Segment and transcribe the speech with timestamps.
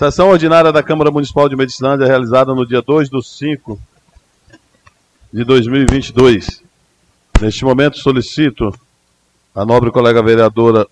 [0.00, 3.78] Sessão ordinária da Câmara Municipal de Medicilândia, realizada no dia 2 de 5
[5.30, 6.62] de 2022.
[7.38, 8.72] Neste momento, solicito
[9.54, 10.86] a nobre colega vereadora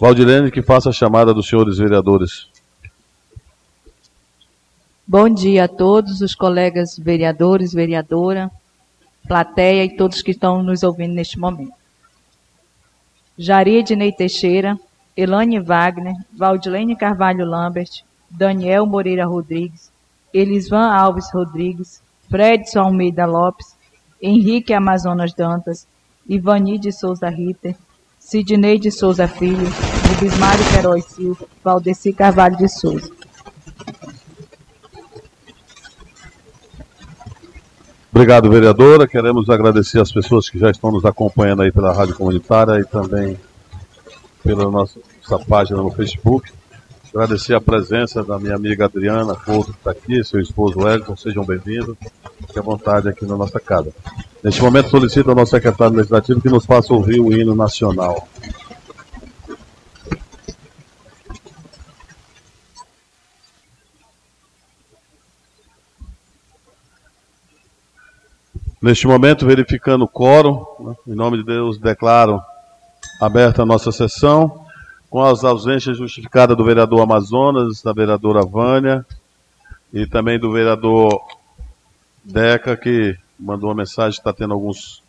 [0.00, 2.48] Valdilene que faça a chamada dos senhores vereadores.
[5.06, 8.50] Bom dia a todos os colegas vereadores, vereadora,
[9.28, 11.74] plateia e todos que estão nos ouvindo neste momento.
[13.36, 14.80] Jari Ednei Teixeira,
[15.16, 19.90] Elane Wagner, Valdilene Carvalho Lambert, Daniel Moreira Rodrigues,
[20.32, 23.76] Elisvan Alves Rodrigues, Fredson Almeida Lopes,
[24.20, 25.86] Henrique Amazonas Dantas,
[26.26, 27.76] Ivani de Souza Ritter,
[28.18, 29.66] Sidney de Souza Filho,
[30.08, 33.10] Rubismário Queiroz Silva, Valdeci Carvalho de Souza.
[38.10, 39.08] Obrigado, vereadora.
[39.08, 43.38] Queremos agradecer as pessoas que já estão nos acompanhando aí pela Rádio Comunitária e também
[44.42, 44.98] pela nossa,
[45.48, 46.52] página no Facebook.
[47.14, 51.44] Agradecer a presença da minha amiga Adriana Couto, que está aqui, seu esposo Wellington, sejam
[51.44, 51.96] bem-vindos.
[52.40, 53.92] Fique à vontade aqui na nossa casa.
[54.42, 58.26] Neste momento, solicito ao nosso secretário legislativo que nos faça ouvir o hino nacional.
[68.80, 72.42] Neste momento, verificando o quórum, né, em nome de Deus, declaro
[73.24, 74.66] aberta a nossa sessão,
[75.08, 79.06] com as ausências justificadas do vereador Amazonas, da vereadora Vânia
[79.92, 81.20] e também do vereador
[82.24, 85.02] Deca, que mandou uma mensagem está tendo alguns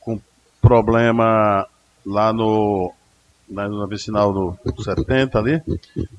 [0.00, 0.20] com
[0.60, 1.66] problema
[2.04, 2.92] lá no
[3.48, 5.62] na, na vicinal do 70 ali.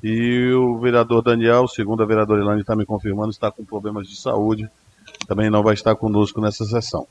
[0.03, 4.19] E o vereador Daniel, segundo a vereadora Ilane está me confirmando, está com problemas de
[4.19, 4.67] saúde
[5.27, 7.07] também não vai estar conosco nessa sessão.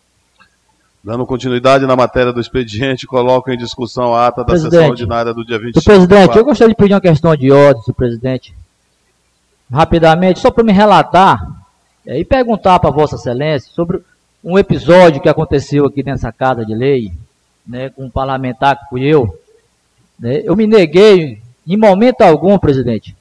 [1.03, 5.33] Dando continuidade na matéria do expediente, coloco em discussão a ata da presidente, sessão ordinária
[5.33, 5.85] do dia 25.
[5.85, 8.55] Presidente, eu gostaria de pedir uma questão de ordem, senhor presidente.
[9.73, 11.41] Rapidamente, só para me relatar
[12.05, 14.01] e perguntar para Vossa Excelência sobre
[14.43, 17.13] um episódio que aconteceu aqui nessa casa de lei,
[17.67, 19.39] né, com um parlamentar que fui eu.
[20.19, 23.15] Né, eu me neguei, em momento algum, presidente,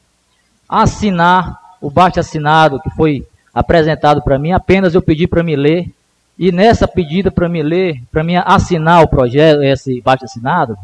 [0.67, 5.55] a assinar o baixo assinado que foi apresentado para mim, apenas eu pedi para me
[5.55, 5.89] ler,
[6.37, 10.77] e nessa pedida para me ler, para me assinar o projeto, esse baixo assinado,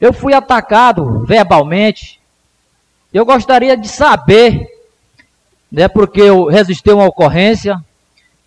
[0.00, 2.20] eu fui atacado verbalmente.
[3.12, 4.66] Eu gostaria de saber,
[5.70, 7.78] né, porque eu resisti a uma ocorrência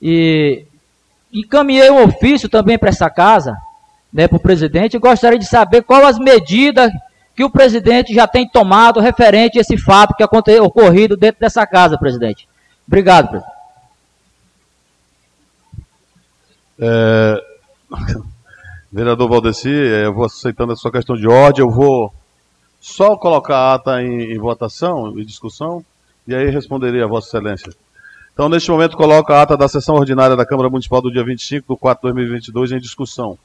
[0.02, 0.66] e
[1.32, 3.56] encaminhei um ofício também para essa casa,
[4.12, 6.92] né, para o presidente, e gostaria de saber quais as medidas
[7.36, 11.66] que o presidente já tem tomado referente a esse fato que aconteceu, ocorrido dentro dessa
[11.66, 12.48] casa, presidente.
[12.88, 13.59] Obrigado, presidente.
[16.80, 17.44] É...
[18.92, 22.12] Vereador Valdeci, é, eu vou aceitando a sua questão de ordem, eu vou
[22.82, 25.86] só colocar a ata em, em votação e discussão,
[26.28, 27.72] e aí responderei a Vossa Excelência.
[28.34, 31.74] Então, neste momento, coloco a ata da sessão ordinária da Câmara Municipal do dia 25
[31.74, 33.38] de 4 de 2022 em discussão.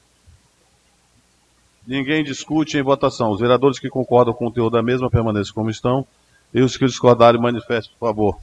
[1.85, 3.29] Ninguém discute em votação.
[3.29, 6.07] Os vereadores que concordam com o teor da mesma permaneçam como estão,
[6.53, 8.39] e os que discordarem manifestem, por favor.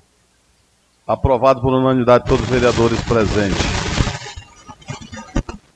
[1.06, 3.71] Aprovado por unanimidade todos os vereadores presentes.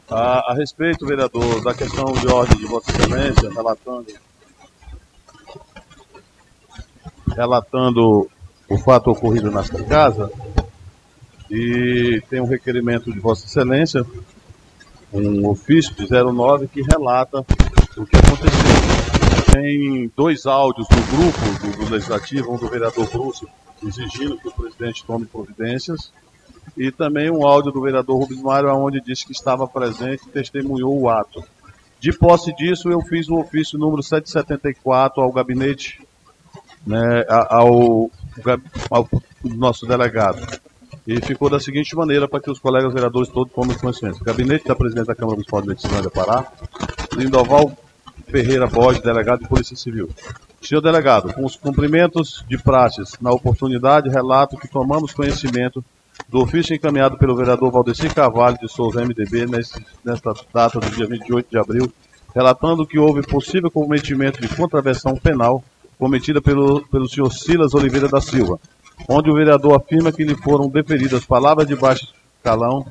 [0.09, 4.07] A, a, respeito, vereador, da questão de ordem de Vossa Excelência, relatando,
[7.35, 8.31] relatando
[8.69, 10.31] o fato ocorrido nesta casa,
[11.51, 14.07] e tem um requerimento de Vossa Excelência,
[15.13, 17.45] um ofício de 09 que relata
[17.97, 19.53] o que aconteceu.
[19.53, 23.49] Tem dois áudios do grupo do, do Legislativo, um do vereador Brúcio,
[23.83, 26.13] exigindo que o presidente tome providências.
[26.77, 30.99] E também um áudio do vereador Rubens Mário, onde disse que estava presente e testemunhou
[30.99, 31.43] o ato.
[31.99, 36.01] De posse disso, eu fiz o ofício número 774 ao gabinete,
[36.87, 38.11] né, ao,
[38.91, 39.09] ao,
[39.43, 40.41] nosso delegado.
[41.07, 44.23] E ficou da seguinte maneira para que os colegas vereadores todos tomem conhecimento.
[44.25, 46.47] Gabinete da presidente da Câmara Municipal de Medicina Pará,
[47.17, 47.73] Lindoval
[48.29, 50.11] Ferreira Borges, delegado de Polícia Civil.
[50.61, 55.85] Senhor delegado, com os cumprimentos de praxes, na oportunidade, relato que tomamos conhecimento
[56.29, 59.47] do ofício encaminhado pelo vereador Valdeci Carvalho de Souza MDB
[60.05, 61.93] nesta data do dia 28 de abril,
[62.35, 65.63] relatando que houve possível cometimento de contravenção penal
[65.99, 68.59] cometida pelo, pelo senhor Silas Oliveira da Silva,
[69.09, 72.87] onde o vereador afirma que lhe foram deferidas palavras de baixo calão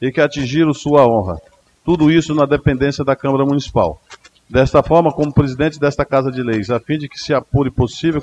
[0.00, 1.38] e que atingiram sua honra.
[1.84, 4.00] Tudo isso na dependência da Câmara Municipal.
[4.48, 8.20] Desta forma, como presidente desta Casa de Leis, a fim de que se apure possível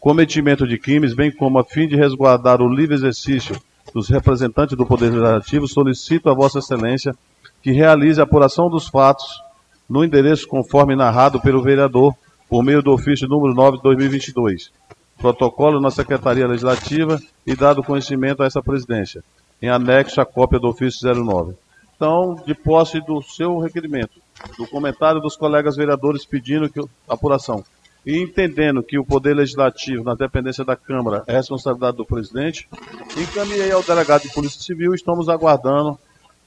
[0.00, 3.60] cometimento de crimes, bem como a fim de resguardar o livre exercício
[3.92, 7.14] dos representantes do Poder Legislativo, solicito a Vossa Excelência
[7.62, 9.42] que realize a apuração dos fatos
[9.86, 12.14] no endereço conforme narrado pelo vereador
[12.48, 14.72] por meio do ofício número 9 de 2022.
[15.18, 19.22] Protocolo na Secretaria Legislativa e dado conhecimento a essa presidência,
[19.60, 21.54] em anexo à cópia do ofício 09.
[21.94, 24.18] Então, de posse do seu requerimento,
[24.56, 27.62] do comentário dos colegas vereadores pedindo que apuração,
[28.04, 32.68] e entendendo que o Poder Legislativo, na dependência da Câmara, é responsabilidade do presidente,
[33.16, 35.98] encaminhei ao delegado de Polícia Civil e estamos aguardando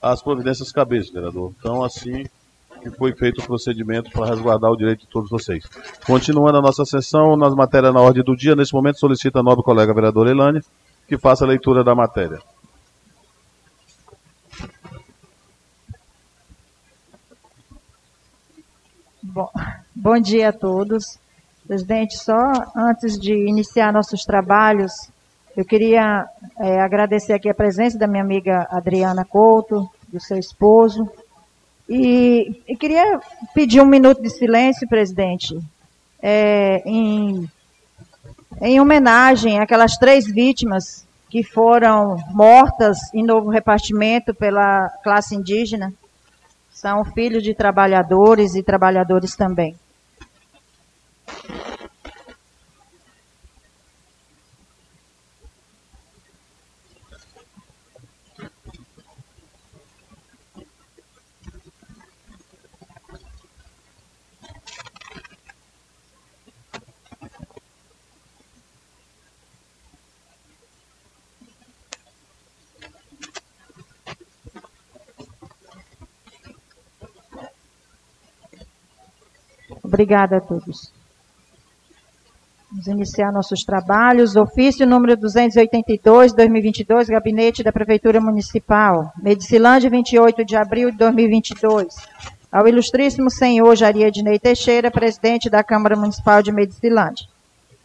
[0.01, 1.53] as providências cabíveis, vereador.
[1.59, 2.25] Então, assim
[2.81, 5.63] que foi feito o procedimento para resguardar o direito de todos vocês.
[6.05, 9.63] Continuando a nossa sessão, nas matérias na ordem do dia, nesse momento solicita a nobre
[9.63, 10.61] colega vereadora Elane
[11.07, 12.39] que faça a leitura da matéria.
[19.21, 19.49] Bom,
[19.95, 21.17] bom dia a todos.
[21.67, 24.91] Presidente, só antes de iniciar nossos trabalhos,
[25.55, 26.25] eu queria
[26.59, 31.09] é, agradecer aqui a presença da minha amiga Adriana Couto, do seu esposo,
[31.87, 33.19] e, e queria
[33.53, 35.57] pedir um minuto de silêncio, presidente,
[36.21, 37.49] é, em,
[38.61, 45.93] em homenagem àquelas três vítimas que foram mortas em novo repartimento pela classe indígena.
[46.71, 49.75] São filhos de trabalhadores e trabalhadores também.
[79.83, 80.91] Obrigada a todos.
[82.73, 84.35] Vamos iniciar nossos trabalhos.
[84.35, 89.13] Ofício número 282, 2022, Gabinete da Prefeitura Municipal.
[89.21, 91.95] Medicilândia, 28 de abril de 2022.
[92.51, 97.27] Ao ilustríssimo senhor Jaria Dinei Teixeira, presidente da Câmara Municipal de Medicilândia.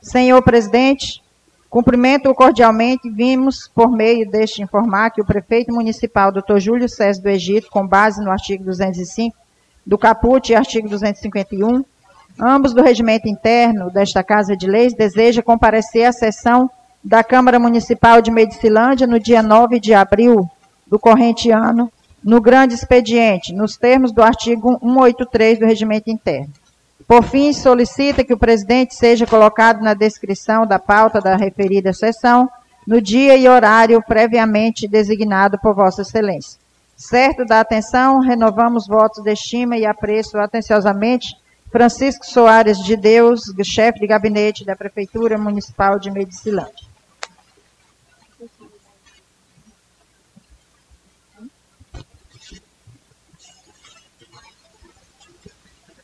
[0.01, 1.23] Senhor presidente,
[1.69, 3.11] cumprimento cordialmente.
[3.11, 6.59] Vimos, por meio deste, informar que o prefeito municipal, Dr.
[6.59, 9.37] Júlio César do Egito, com base no artigo 205
[9.87, 11.85] do Caput e artigo 251,
[12.41, 16.71] ambos do regimento interno desta Casa de Leis, deseja comparecer à sessão
[17.03, 20.49] da Câmara Municipal de Medicilândia no dia 9 de abril
[20.87, 21.91] do corrente ano,
[22.23, 26.53] no grande expediente, nos termos do artigo 183 do regimento interno.
[27.07, 32.49] Por fim, solicita que o presidente seja colocado na descrição da pauta da referida sessão
[32.87, 36.59] no dia e horário previamente designado por Vossa Excelência.
[36.97, 41.37] Certo da atenção, renovamos votos de estima e apreço atenciosamente
[41.71, 46.89] Francisco Soares de Deus, chefe de gabinete da Prefeitura Municipal de Medicilândia.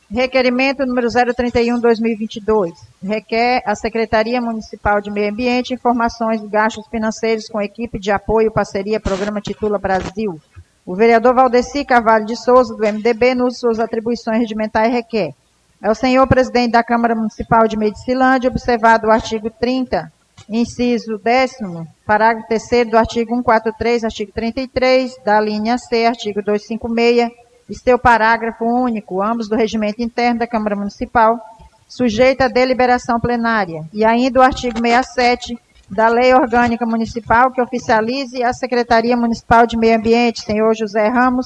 [0.09, 2.73] Requerimento número 031-2022.
[3.03, 8.51] Requer a Secretaria Municipal de Meio Ambiente informações de gastos financeiros com equipe de apoio
[8.51, 10.39] parceria Programa Titula Brasil.
[10.85, 15.33] O vereador Valdeci Carvalho de Souza, do MDB, nos suas atribuições regimentais, requer
[15.81, 20.11] é o senhor presidente da Câmara Municipal de Medicilândia, observado o artigo 30,
[20.49, 21.57] inciso 10,
[22.05, 27.31] parágrafo 3 do artigo 143, artigo 33, da linha C, artigo 256,
[27.69, 31.39] e seu parágrafo único, ambos do regimento interno da Câmara Municipal,
[31.87, 33.83] sujeita a deliberação plenária.
[33.91, 35.57] E ainda o artigo 67
[35.89, 41.45] da Lei Orgânica Municipal, que oficialize a Secretaria Municipal de Meio Ambiente, senhor José Ramos,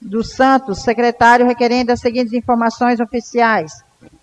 [0.00, 3.72] dos Santos, secretário, requerendo as seguintes informações oficiais.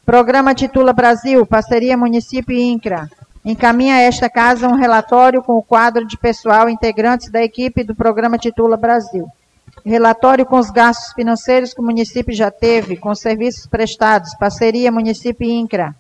[0.06, 3.10] Programa Titula Brasil, parceria Município INCRA.
[3.44, 7.96] Encaminha a esta casa um relatório com o quadro de pessoal integrantes da equipe do
[7.96, 9.28] programa Titula Brasil.
[9.86, 15.48] Relatório com os gastos financeiros que o município já teve, com serviços prestados, parceria Município
[15.48, 15.96] INCRA.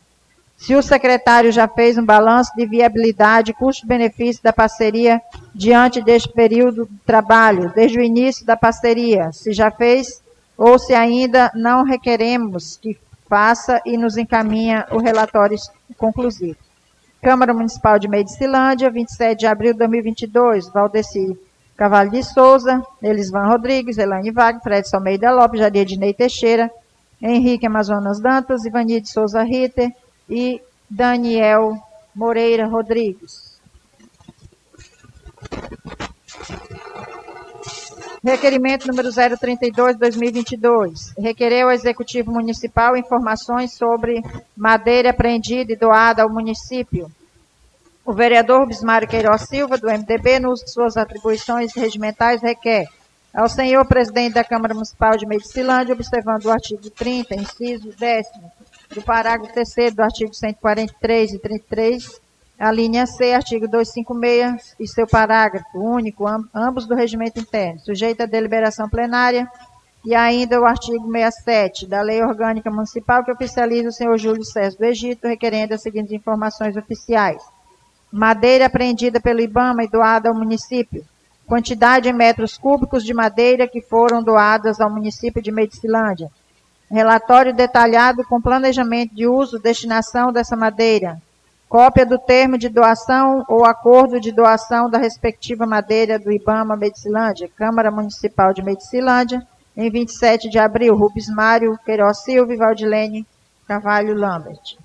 [0.58, 5.22] Se o secretário já fez um balanço de viabilidade custo-benefício da parceria
[5.54, 10.22] diante deste período de trabalho, desde o início da parceria, se já fez
[10.58, 12.98] ou se ainda não requeremos que
[13.30, 15.58] faça e nos encaminha o relatório
[15.96, 16.58] conclusivo.
[17.22, 21.38] Câmara Municipal de Medicilândia, 27 de abril de 2022, Valdeci
[21.76, 26.72] Cavalho de Souza, Elisvan Rodrigues, Elaine Wagner, Fred Almeida Lopes, Jaria Dinei Teixeira,
[27.22, 29.92] Henrique Amazonas Dantas, Ivani de Souza Ritter,
[30.30, 31.78] e Daniel
[32.16, 33.58] Moreira Rodrigues.
[38.24, 41.14] Requerimento número 032-2022.
[41.18, 44.22] Requereu ao Executivo Municipal informações sobre
[44.56, 47.12] madeira apreendida e doada ao município.
[48.06, 52.88] O vereador Bismário Queiroz Silva, do MDB, no uso de suas atribuições regimentais, requer
[53.34, 58.28] ao senhor presidente da Câmara Municipal de Medicilândia, observando o artigo 30, inciso 10
[58.94, 62.22] do parágrafo 3 do artigo 143 e 33,
[62.60, 68.26] a linha C, artigo 256 e seu parágrafo único, ambos do regimento interno, sujeito à
[68.26, 69.48] deliberação plenária,
[70.04, 74.78] e ainda o artigo 67 da Lei Orgânica Municipal, que oficializa o senhor Júlio César
[74.78, 77.44] do Egito, requerendo as seguintes informações oficiais.
[78.12, 81.04] Madeira apreendida pelo IBAMA e doada ao município.
[81.46, 86.30] Quantidade em metros cúbicos de madeira que foram doadas ao município de Medicilândia.
[86.90, 91.22] Relatório detalhado com planejamento de uso e destinação dessa madeira.
[91.68, 97.50] Cópia do termo de doação ou acordo de doação da respectiva madeira do IBAMA Medicilândia,
[97.58, 103.28] Câmara Municipal de Medicilândia, em 27 de abril, Rubens Mário Queiroz Silva e Valdilene
[103.68, 104.78] Carvalho Lambert.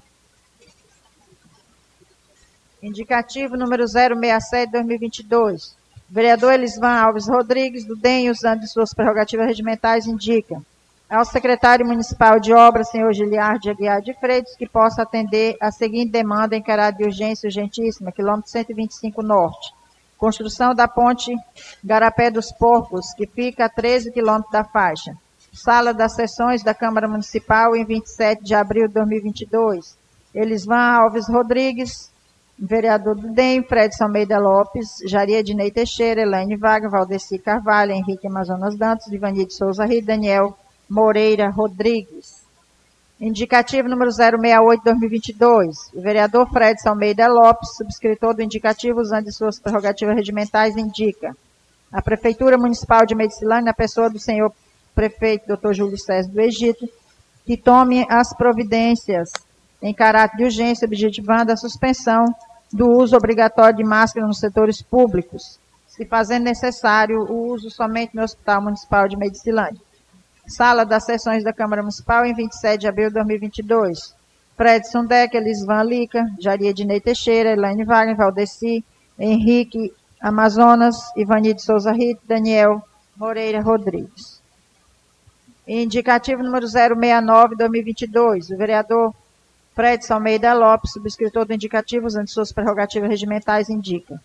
[2.83, 5.77] Indicativo número 067-2022.
[6.11, 10.61] Vereador Elisvan Alves Rodrigues, do DEM, usando suas prerrogativas regimentais, indica
[11.13, 16.11] ao secretário municipal de obras, senhor Giliardi Aguiar de Freitas, que possa atender a seguinte
[16.11, 19.75] demanda em caráter de urgência urgentíssima, quilômetro 125 Norte.
[20.17, 21.31] Construção da ponte
[21.85, 25.15] Garapé dos Porcos, que fica a 13 quilômetros da faixa.
[25.53, 29.95] Sala das sessões da Câmara Municipal em 27 de abril de 2022.
[30.35, 32.11] Elisvan Alves Rodrigues,
[32.59, 38.79] vereador do DEM, Fred Almeida Lopes, Jaria Dinei Teixeira, Elaine Vaga, Valdeci Carvalho, Henrique Amazonas
[38.79, 40.57] Dantas, Ivani de Souza Rio, Daniel
[40.93, 42.43] Moreira Rodrigues.
[43.19, 45.89] Indicativo número 068-2022.
[45.95, 51.35] O vereador Fred Almeida Lopes, subscritor do indicativo usando suas prerrogativas regimentais, indica
[51.91, 54.53] a Prefeitura Municipal de Medicilândia, na pessoa do senhor
[54.95, 55.73] prefeito Dr.
[55.73, 56.87] Júlio César do Egito,
[57.47, 59.31] que tome as providências
[59.81, 62.27] em caráter de urgência, objetivando a suspensão
[62.71, 65.59] do uso obrigatório de máscara nos setores públicos,
[65.89, 69.81] se fazendo necessário o uso somente no Hospital Municipal de Medicilândia.
[70.53, 74.15] Sala das Sessões da Câmara Municipal, em 27 de abril de 2022.
[74.55, 78.85] Fredson Deck, Elisvan Lica, Jaria Ednei Teixeira, Elaine Wagner, Valdeci,
[79.19, 82.83] Henrique Amazonas, Ivani de Souza Rito, Daniel
[83.17, 84.43] Moreira Rodrigues.
[85.67, 88.51] Indicativo número 069, 2022.
[88.51, 89.15] O vereador
[89.75, 94.21] Fred Almeida Lopes, subscritor do indicativo, usando suas prerrogativas regimentais, indica.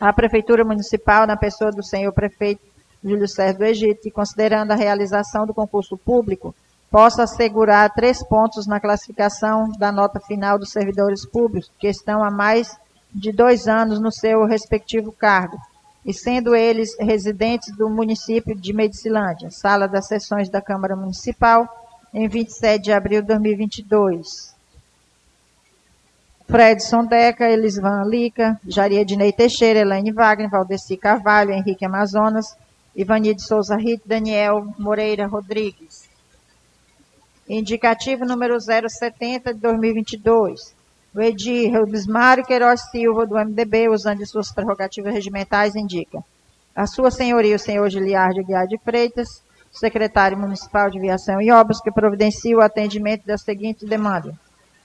[0.00, 2.60] A Prefeitura Municipal, na pessoa do senhor prefeito
[3.02, 6.54] Júlio César do Egito, e considerando a realização do concurso público,
[6.90, 12.30] possa assegurar três pontos na classificação da nota final dos servidores públicos que estão há
[12.30, 12.76] mais
[13.12, 15.58] de dois anos no seu respectivo cargo,
[16.04, 21.68] e sendo eles residentes do município de Medicilândia, sala das sessões da Câmara Municipal,
[22.12, 24.56] em 27 de abril de 2022.
[26.46, 32.56] Fredson Deca, Elisvan Lica, Jaria Dinei Teixeira, Elaine Wagner, Valdeci Carvalho, Henrique Amazonas,
[32.98, 36.10] Ivani de Souza Rito, Daniel Moreira Rodrigues.
[37.48, 40.74] Indicativo número 070 de 2022.
[41.14, 46.24] O Edir Rubismário Queiroz Silva, do MDB, usando suas prerrogativas regimentais, indica.
[46.74, 51.80] A sua senhoria, o senhor Giliardo Guiar de Freitas, secretário municipal de Viação e Obras,
[51.80, 54.34] que providencia o atendimento da seguinte demanda.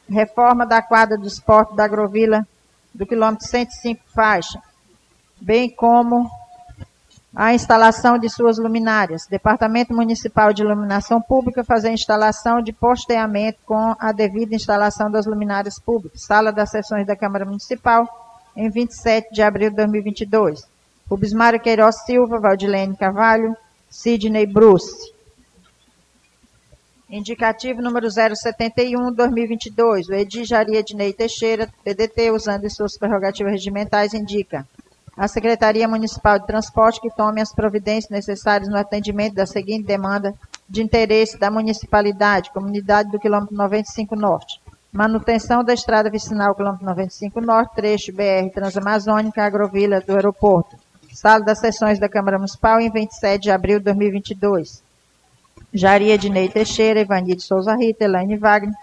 [0.07, 2.47] Reforma da quadra do esporte da Agrovila
[2.93, 4.61] do quilômetro 105 faixa,
[5.41, 6.29] bem como
[7.35, 9.25] a instalação de suas luminárias.
[9.25, 15.79] Departamento Municipal de Iluminação Pública fazer instalação de posteamento com a devida instalação das luminárias
[15.79, 16.23] públicas.
[16.23, 18.07] Sala das sessões da Câmara Municipal,
[18.55, 20.61] em 27 de abril de 2022.
[21.09, 23.57] Rubens Mário Queiroz Silva, Valdilene Carvalho,
[23.89, 25.11] Sidney Bruce.
[27.09, 30.07] Indicativo número 071, 2022.
[30.07, 34.67] O Edi Jaria Ednei Teixeira, PDT, usando suas prerrogativas regimentais, indica
[35.15, 40.33] a Secretaria Municipal de Transporte que tome as providências necessárias no atendimento da seguinte demanda
[40.67, 44.59] de interesse da municipalidade, comunidade do quilômetro 95 Norte.
[44.91, 50.75] Manutenção da estrada vicinal quilômetro 95 Norte, trecho BR Transamazônica, Agrovila do aeroporto.
[51.11, 54.81] Sala das sessões da Câmara Municipal em 27 de abril de 2022.
[55.71, 58.73] Jaria Dinei Teixeira, Ivani de Souza Rita, Elaine Wagner,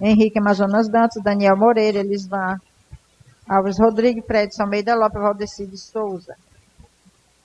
[0.00, 2.58] Henrique Amazonas Dantas, Daniel Moreira, Elisvan
[3.48, 6.36] Alves Rodrigues, Fred Almeida Lopes, Valdeci de Souza.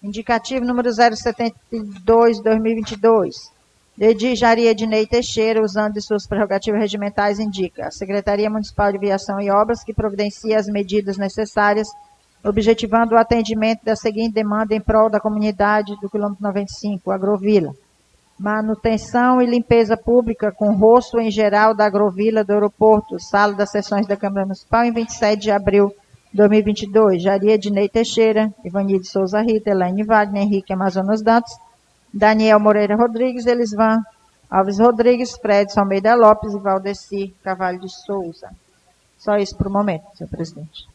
[0.03, 3.51] Indicativo número 072, 2022.
[3.97, 9.39] Edi Jaria Ednei Teixeira, usando de suas prerrogativas regimentais, indica a Secretaria Municipal de Viação
[9.39, 11.87] e Obras que providencia as medidas necessárias
[12.43, 17.73] objetivando o atendimento da seguinte demanda em prol da comunidade do quilômetro 95, Agrovila.
[18.39, 24.07] Manutenção e limpeza pública com rosto em geral da Agrovila do aeroporto, sala das sessões
[24.07, 25.89] da Câmara Municipal, em 27 de abril
[26.31, 27.21] de 2022.
[27.21, 31.53] Jaria Dinei Teixeira, Ivani de Souza Rita, Elaine Wagner, Henrique Amazonas Dantas,
[32.13, 34.03] Daniel Moreira Rodrigues, Elisvan
[34.53, 38.49] Alves Rodrigues, Fredson Almeida Lopes e Valdeci Cavalho de Souza.
[39.17, 40.85] Só isso para o momento, senhor presidente.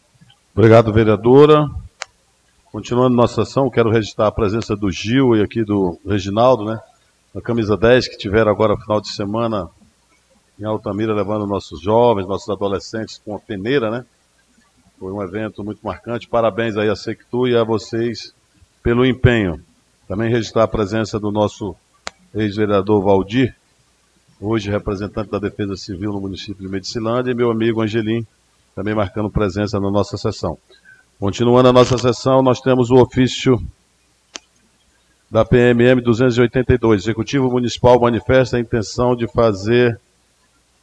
[0.54, 1.66] Obrigado, vereadora.
[2.70, 6.78] Continuando nossa sessão, quero registrar a presença do Gil e aqui do Reginaldo, né?
[7.38, 9.70] Na camisa 10, que tiveram agora no final de semana
[10.58, 14.04] em Altamira, levando nossos jovens, nossos adolescentes com a peneira, né?
[14.98, 16.26] Foi um evento muito marcante.
[16.26, 18.34] Parabéns aí a Sectu e a vocês
[18.82, 19.62] pelo empenho.
[20.08, 21.76] Também registrar a presença do nosso
[22.34, 23.54] ex-vereador Valdir,
[24.40, 28.26] hoje representante da Defesa Civil no município de Medicilândia, e meu amigo Angelim,
[28.74, 30.58] também marcando presença na nossa sessão.
[31.20, 33.62] Continuando a nossa sessão, nós temos o ofício
[35.30, 37.02] da PMM 282.
[37.02, 40.00] Executivo Municipal manifesta a intenção de fazer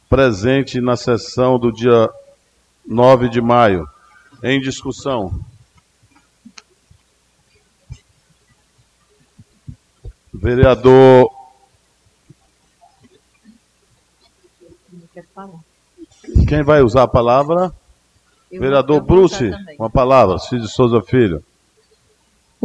[0.08, 2.08] presente na sessão do dia
[2.86, 3.88] 9 de maio.
[4.42, 5.40] Em discussão.
[10.32, 11.30] Vereador.
[16.46, 17.72] Quem vai usar a palavra?
[18.50, 21.42] Eu Vereador Bruce, uma palavra, Cid Souza Filho.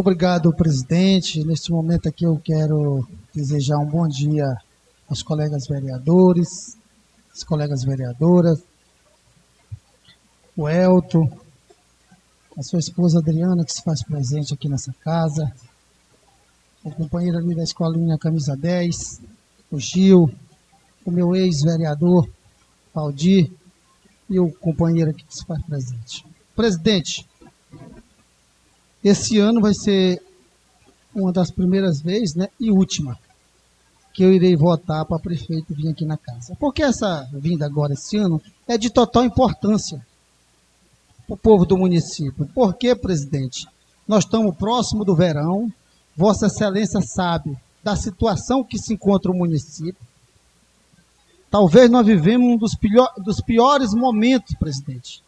[0.02, 1.44] Obrigado, presidente.
[1.44, 4.52] Neste momento aqui eu quero desejar um bom dia
[5.08, 6.76] aos colegas vereadores,
[7.32, 8.64] as colegas vereadoras,
[10.58, 11.30] o Elton,
[12.58, 15.54] a sua esposa Adriana, que se faz presente aqui nessa casa,
[16.84, 19.22] o companheiro ali da escolinha Camisa 10,
[19.70, 20.32] o Gil,
[21.06, 22.28] o meu ex-vereador,
[22.92, 23.52] Valdir,
[24.28, 26.26] e o companheiro aqui que se faz presente.
[26.56, 27.30] Presidente,
[29.04, 30.22] esse ano vai ser
[31.14, 33.18] uma das primeiras vezes, né, e última,
[34.14, 36.56] que eu irei votar para prefeito vir aqui na casa.
[36.60, 40.06] Porque essa vinda agora esse ano é de total importância
[41.26, 42.50] para o povo do município.
[42.54, 43.68] Porque, presidente,
[44.08, 45.72] nós estamos próximo do verão,
[46.16, 50.06] Vossa Excelência sabe da situação que se encontra o município.
[51.50, 55.22] Talvez nós vivemos um dos, pior, dos piores momentos, presidente,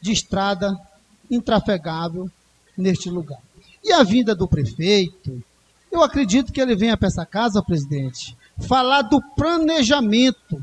[0.00, 0.76] de estrada
[1.30, 2.30] intrafegável
[2.78, 3.40] neste lugar.
[3.84, 5.42] E a vinda do prefeito,
[5.90, 10.62] eu acredito que ele venha para essa casa, presidente, falar do planejamento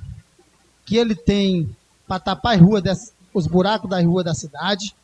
[0.85, 1.69] que ele tem
[2.07, 4.95] para tapar rua dessa, os buracos da rua da cidade.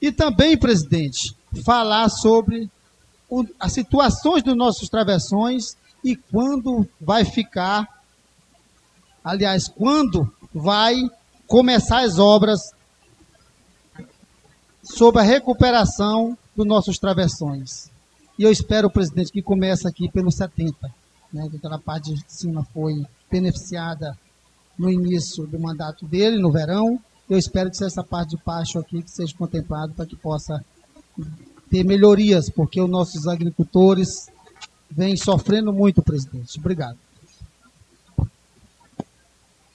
[0.00, 2.70] E também, presidente, falar sobre
[3.28, 7.96] o, as situações dos nossos travessões e quando vai ficar
[9.26, 10.94] aliás, quando vai
[11.48, 12.60] começar as obras
[14.86, 17.90] sobre a recuperação dos nossos travessões.
[18.38, 20.74] E eu espero, presidente, que comece aqui pelos 70,
[21.32, 24.16] né, que aquela parte de cima foi beneficiada
[24.78, 27.00] no início do mandato dele, no verão.
[27.28, 30.64] Eu espero que essa parte de baixo aqui que seja contemplado para que possa
[31.68, 34.28] ter melhorias, porque os nossos agricultores
[34.90, 36.58] vêm sofrendo muito, presidente.
[36.58, 36.98] Obrigado.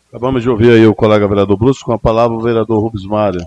[0.08, 3.45] Acabamos de ouvir aí o colega vereador Bruce, com a palavra o vereador Rubens Mário.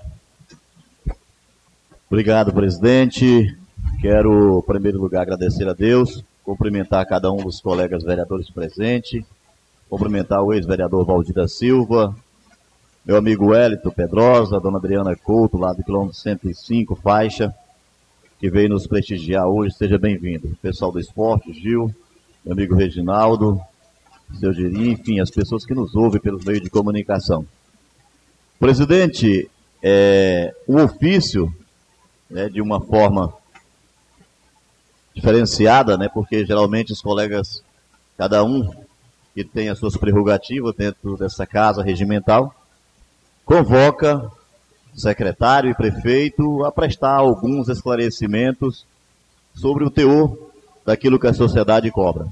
[2.14, 3.58] Obrigado, presidente.
[4.00, 9.24] Quero, em primeiro lugar, agradecer a Deus, cumprimentar cada um dos colegas vereadores presentes,
[9.90, 12.14] cumprimentar o ex-vereador Valdir da Silva,
[13.04, 17.52] meu amigo Wellington Pedrosa, dona Adriana Couto, lá do quilômetro 105, faixa,
[18.38, 19.74] que veio nos prestigiar hoje.
[19.74, 20.56] Seja bem-vindo.
[20.62, 21.92] Pessoal do esporte, Gil,
[22.44, 23.60] meu amigo Reginaldo,
[24.38, 27.44] seu Giri, enfim, as pessoas que nos ouvem pelos meios de comunicação.
[28.60, 29.50] Presidente,
[29.82, 31.52] é, o ofício,
[32.30, 33.32] né, de uma forma
[35.14, 37.62] diferenciada, né, porque geralmente os colegas,
[38.16, 38.68] cada um
[39.34, 42.54] que tem as suas prerrogativas dentro dessa casa regimental,
[43.44, 44.30] convoca
[44.94, 48.86] secretário e prefeito a prestar alguns esclarecimentos
[49.54, 50.36] sobre o teor
[50.84, 52.28] daquilo que a sociedade cobra.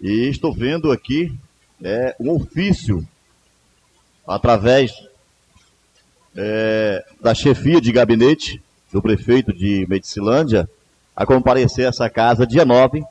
[0.00, 1.36] E estou vendo aqui
[1.82, 3.06] é, um ofício
[4.26, 4.92] através
[6.36, 8.62] é, da chefia de gabinete
[8.94, 10.70] do prefeito de Medicilândia
[11.16, 13.02] a comparecer a essa casa dia 9,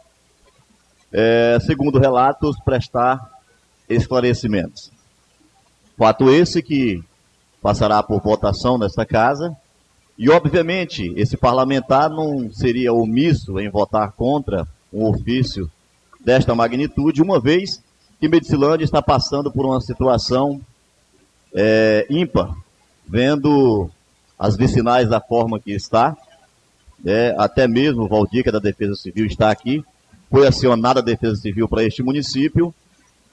[1.12, 3.20] é, segundo relatos, prestar
[3.90, 4.90] esclarecimentos.
[5.98, 7.04] Fato esse que
[7.62, 9.54] passará por votação nesta casa,
[10.18, 15.70] e obviamente esse parlamentar não seria omisso em votar contra um ofício
[16.24, 17.84] desta magnitude, uma vez
[18.22, 20.62] que Medicilândia está passando por uma situação
[21.54, 22.56] é, ímpar,
[23.06, 23.92] vendo
[24.38, 26.16] as vicinais da forma que está,
[27.06, 29.84] é, até mesmo o Valdir, que é da Defesa Civil, está aqui,
[30.30, 32.74] foi acionada a Defesa Civil para este município,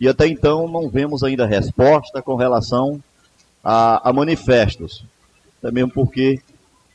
[0.00, 3.02] e até então não vemos ainda resposta com relação
[3.62, 5.04] a, a manifestos,
[5.58, 6.40] até mesmo porque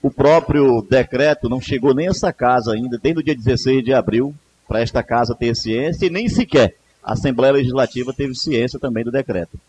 [0.01, 4.33] o próprio decreto não chegou nem essa casa ainda, desde o dia 16 de abril,
[4.67, 9.11] para esta casa ter ciência e nem sequer a Assembleia Legislativa teve ciência também do
[9.11, 9.59] decreto.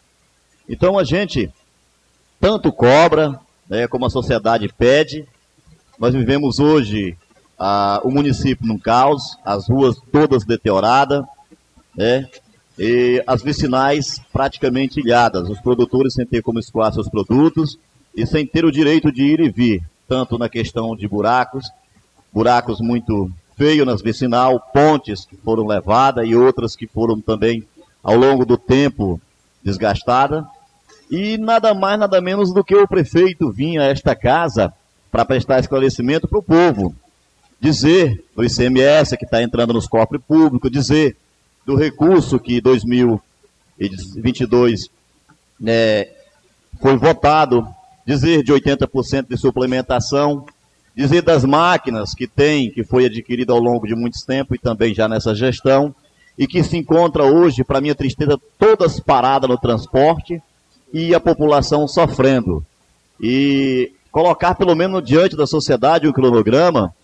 [0.67, 1.53] Então a gente
[2.41, 3.39] tanto cobra,
[3.69, 5.27] né, como a sociedade pede.
[5.99, 7.17] Nós vivemos hoje
[7.59, 11.25] ah, o município num caos, as ruas todas deterioradas,
[11.97, 12.29] né,
[12.79, 17.79] e as vicinais praticamente ilhadas, os produtores sem ter como escoar seus produtos
[18.15, 21.67] e sem ter o direito de ir e vir, tanto na questão de buracos,
[22.33, 27.67] buracos muito feios nas vicinal, pontes que foram levadas e outras que foram também
[28.03, 29.21] ao longo do tempo
[29.63, 30.45] desgastadas.
[31.11, 34.75] E nada mais, nada menos do que o prefeito vinha a esta casa
[35.11, 36.95] para prestar esclarecimento para o povo.
[37.61, 41.17] Dizer do ICMS que está entrando nos cofres públicos, dizer
[41.65, 44.91] do recurso que 2022
[45.59, 46.09] né,
[46.81, 47.67] foi votado,
[48.05, 50.45] dizer de 80% de suplementação,
[50.95, 54.95] dizer das máquinas que tem, que foi adquirida ao longo de muito tempo e também
[54.95, 55.95] já nessa gestão,
[56.39, 60.43] e que se encontra hoje, para minha tristeza, todas paradas no transporte
[60.93, 62.65] e a população sofrendo.
[63.21, 66.95] E colocar pelo menos diante da sociedade o cronograma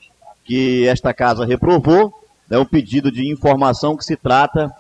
[0.45, 2.13] que esta casa reprovou,
[2.51, 4.71] é né, um pedido de informação que se trata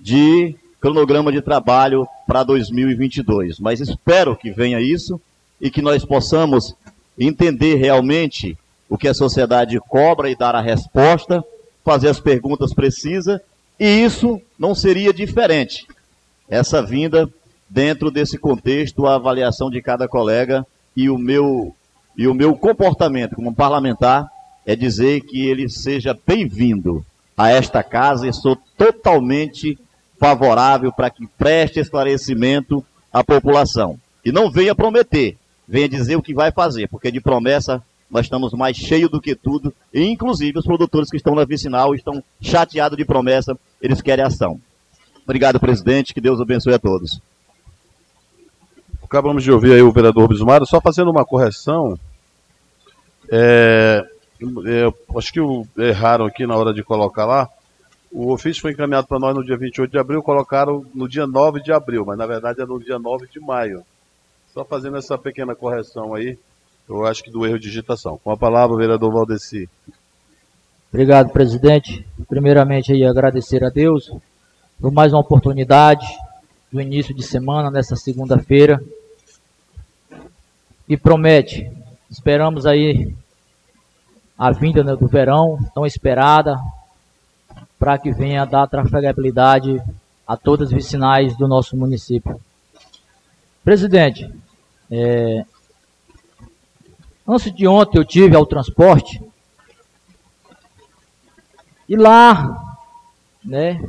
[0.00, 3.58] de cronograma de trabalho para 2022.
[3.58, 5.20] Mas espero que venha isso
[5.60, 6.74] e que nós possamos
[7.18, 8.56] entender realmente
[8.88, 11.44] o que a sociedade cobra e dar a resposta,
[11.84, 13.40] fazer as perguntas precisas,
[13.78, 15.86] e isso não seria diferente.
[16.48, 17.28] Essa vinda
[17.68, 21.74] dentro desse contexto, a avaliação de cada colega e o meu
[22.16, 24.28] e o meu comportamento como parlamentar
[24.66, 27.04] é dizer que ele seja bem-vindo
[27.36, 29.78] a esta casa e sou totalmente
[30.18, 33.98] favorável para que preste esclarecimento à população.
[34.24, 38.52] E não venha prometer, venha dizer o que vai fazer, porque de promessa nós estamos
[38.52, 42.96] mais cheios do que tudo, e inclusive os produtores que estão na vicinal estão chateados
[42.96, 44.60] de promessa, eles querem ação.
[45.24, 47.20] Obrigado, presidente, que Deus abençoe a todos.
[49.08, 51.98] Acabamos de ouvir aí o vereador Bismar, só fazendo uma correção.
[53.32, 54.06] É,
[54.66, 57.48] é, acho que o, erraram aqui na hora de colocar lá.
[58.12, 61.62] O ofício foi encaminhado para nós no dia 28 de abril, colocaram no dia 9
[61.62, 63.82] de abril, mas na verdade é no dia 9 de maio.
[64.52, 66.38] Só fazendo essa pequena correção aí,
[66.86, 68.20] eu acho que do erro de digitação.
[68.22, 69.70] Com a palavra, vereador Valdeci.
[70.92, 72.06] Obrigado, presidente.
[72.28, 74.12] Primeiramente, aí, agradecer a Deus
[74.78, 76.06] por mais uma oportunidade
[76.70, 78.82] do início de semana, nessa segunda-feira,
[80.88, 81.70] e promete.
[82.10, 83.14] Esperamos aí
[84.38, 86.56] a vinda né, do verão, tão esperada,
[87.78, 89.80] para que venha dar trafegabilidade
[90.26, 92.40] a todas as vicinais do nosso município.
[93.64, 94.32] Presidente,
[94.90, 95.44] é,
[97.26, 99.22] antes de ontem eu tive ao transporte
[101.88, 102.76] e lá,
[103.44, 103.80] né,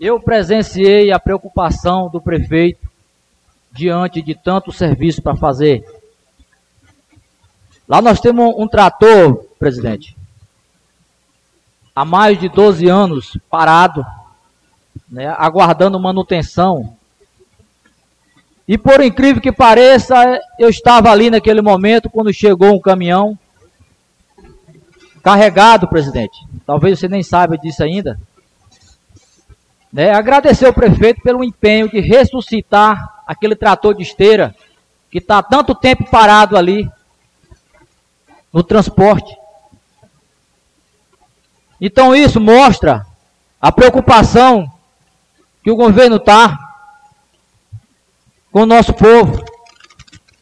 [0.00, 2.90] eu presenciei a preocupação do prefeito
[3.72, 5.82] diante de tanto serviço para fazer.
[7.88, 10.16] Lá nós temos um trator, presidente,
[11.94, 14.04] há mais de 12 anos parado,
[15.08, 16.96] né, aguardando manutenção.
[18.66, 23.38] E por incrível que pareça, eu estava ali naquele momento quando chegou um caminhão
[25.22, 26.36] carregado, presidente.
[26.66, 28.18] Talvez você nem saiba disso ainda.
[29.92, 34.54] Né, agradecer ao prefeito pelo empenho de ressuscitar aquele trator de esteira
[35.10, 36.90] que está tanto tempo parado ali
[38.52, 39.36] no transporte.
[41.80, 43.06] Então isso mostra
[43.60, 44.70] a preocupação
[45.62, 46.58] que o governo está
[48.50, 49.44] com o nosso povo.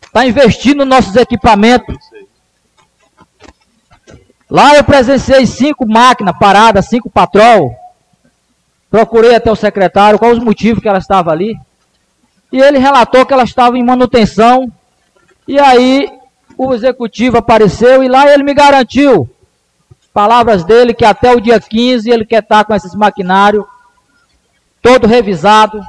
[0.02, 1.96] Está investindo nos nossos equipamentos.
[4.48, 7.80] Lá eu presenciei cinco máquinas paradas, cinco patrol
[8.90, 11.56] Procurei até o secretário qual os motivos que ela estava ali.
[12.50, 14.70] E ele relatou que ela estava em manutenção.
[15.46, 16.10] E aí
[16.62, 19.26] o executivo apareceu e lá ele me garantiu,
[20.12, 23.64] palavras dele, que até o dia 15 ele quer estar com esses maquinários
[24.82, 25.80] todo revisado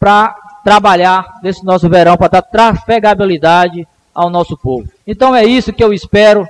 [0.00, 4.88] para trabalhar nesse nosso verão, para dar trafegabilidade ao nosso povo.
[5.06, 6.48] Então é isso que eu espero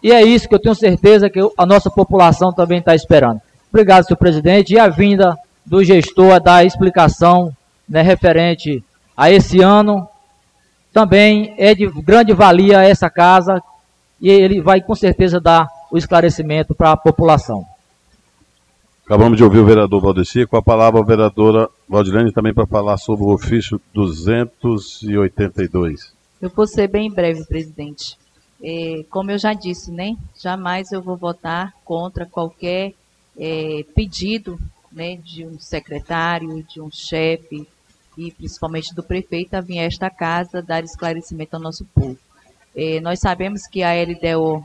[0.00, 3.40] e é isso que eu tenho certeza que a nossa população também está esperando.
[3.72, 4.74] Obrigado, senhor presidente.
[4.74, 7.50] E a vinda do gestor a dar explicação
[7.88, 8.84] né, referente
[9.16, 10.08] a esse ano
[10.94, 13.60] também é de grande valia essa casa
[14.20, 17.66] e ele vai com certeza dar o esclarecimento para a população.
[19.04, 22.96] Acabamos de ouvir o vereador Valdeci, com a palavra a vereadora Valdilene também para falar
[22.96, 26.14] sobre o ofício 282.
[26.40, 28.16] Eu vou ser bem breve, presidente.
[28.62, 30.16] É, como eu já disse, né?
[30.40, 32.94] Jamais eu vou votar contra qualquer
[33.36, 34.58] é, pedido
[34.92, 37.66] né, de um secretário, de um chefe
[38.16, 42.18] e principalmente do prefeito a vir a esta casa dar esclarecimento ao nosso povo.
[42.74, 44.64] É, nós sabemos que a LDO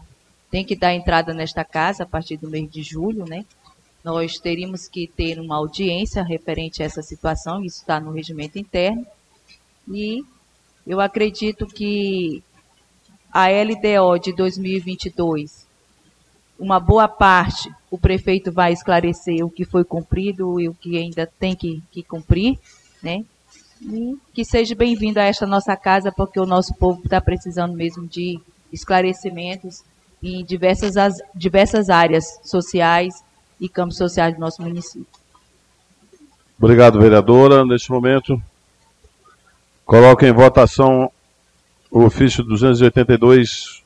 [0.50, 3.46] tem que dar entrada nesta casa a partir do mês de julho, né?
[4.04, 9.06] Nós teríamos que ter uma audiência referente a essa situação, isso está no regimento interno.
[9.88, 10.24] E
[10.88, 12.42] eu acredito que
[13.32, 15.68] a LDO de 2022,
[16.58, 21.28] uma boa parte, o prefeito vai esclarecer o que foi cumprido e o que ainda
[21.28, 22.58] tem que, que cumprir,
[23.04, 23.24] né?
[23.82, 28.08] E que seja bem-vindo a esta nossa casa, porque o nosso povo está precisando mesmo
[28.08, 28.40] de
[28.72, 29.84] esclarecimentos
[30.22, 33.24] em diversas, as, diversas áreas sociais
[33.60, 35.08] e campos sociais do nosso município.
[36.58, 37.66] Obrigado, vereadora.
[37.66, 38.42] Neste momento,
[39.86, 41.10] coloco em votação
[41.90, 43.82] o ofício 282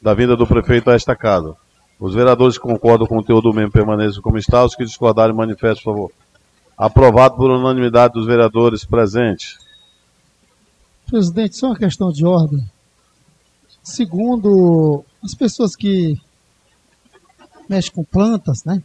[0.00, 1.56] da vinda do prefeito a esta casa.
[1.98, 5.84] Os vereadores que concordam com o conteúdo mesmo permaneçam como está, os que discordarem manifestem,
[5.84, 6.12] por favor.
[6.76, 9.58] Aprovado por unanimidade dos vereadores presentes.
[11.06, 12.64] Presidente, só uma questão de ordem.
[13.82, 16.18] Segundo as pessoas que
[17.68, 18.82] mexem com plantas, né?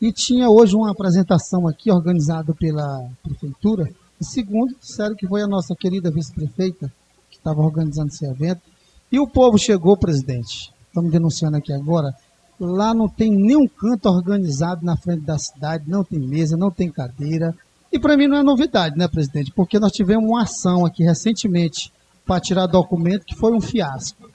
[0.00, 3.88] E tinha hoje uma apresentação aqui organizada pela prefeitura.
[4.20, 6.92] E segundo, disseram que foi a nossa querida vice-prefeita
[7.30, 8.62] que estava organizando esse evento.
[9.10, 10.72] E o povo chegou, presidente.
[10.88, 12.14] Estamos denunciando aqui agora.
[12.58, 16.90] Lá não tem nenhum canto organizado na frente da cidade, não tem mesa, não tem
[16.90, 17.54] cadeira.
[17.92, 19.52] E para mim não é novidade, né, presidente?
[19.52, 21.92] Porque nós tivemos uma ação aqui recentemente
[22.24, 24.28] para tirar documento que foi um fiasco.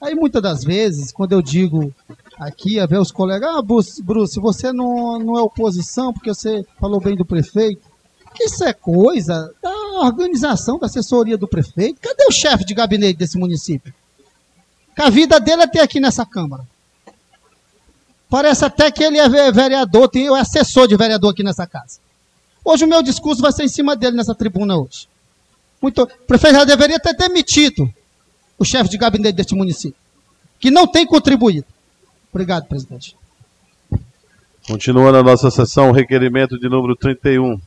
[0.00, 1.92] Aí muitas das vezes, quando eu digo
[2.38, 6.64] aqui, a ver os colegas, ah, Bruce, Bruce, você não, não é oposição porque você
[6.78, 7.82] falou bem do prefeito.
[8.38, 12.00] Isso é coisa da organização, da assessoria do prefeito.
[12.00, 13.94] Cadê o chefe de gabinete desse município?
[14.94, 16.66] Que a vida dele é ter aqui nessa Câmara.
[18.28, 22.00] Parece até que ele é vereador, tem o assessor de vereador aqui nessa casa.
[22.64, 25.08] Hoje o meu discurso vai ser em cima dele nessa tribuna hoje.
[25.80, 27.88] Muito, o prefeito já deveria ter demitido
[28.58, 29.98] o chefe de gabinete deste município,
[30.58, 31.66] que não tem contribuído.
[32.32, 33.16] Obrigado, presidente.
[34.66, 37.60] Continuando a nossa sessão, requerimento de número 31.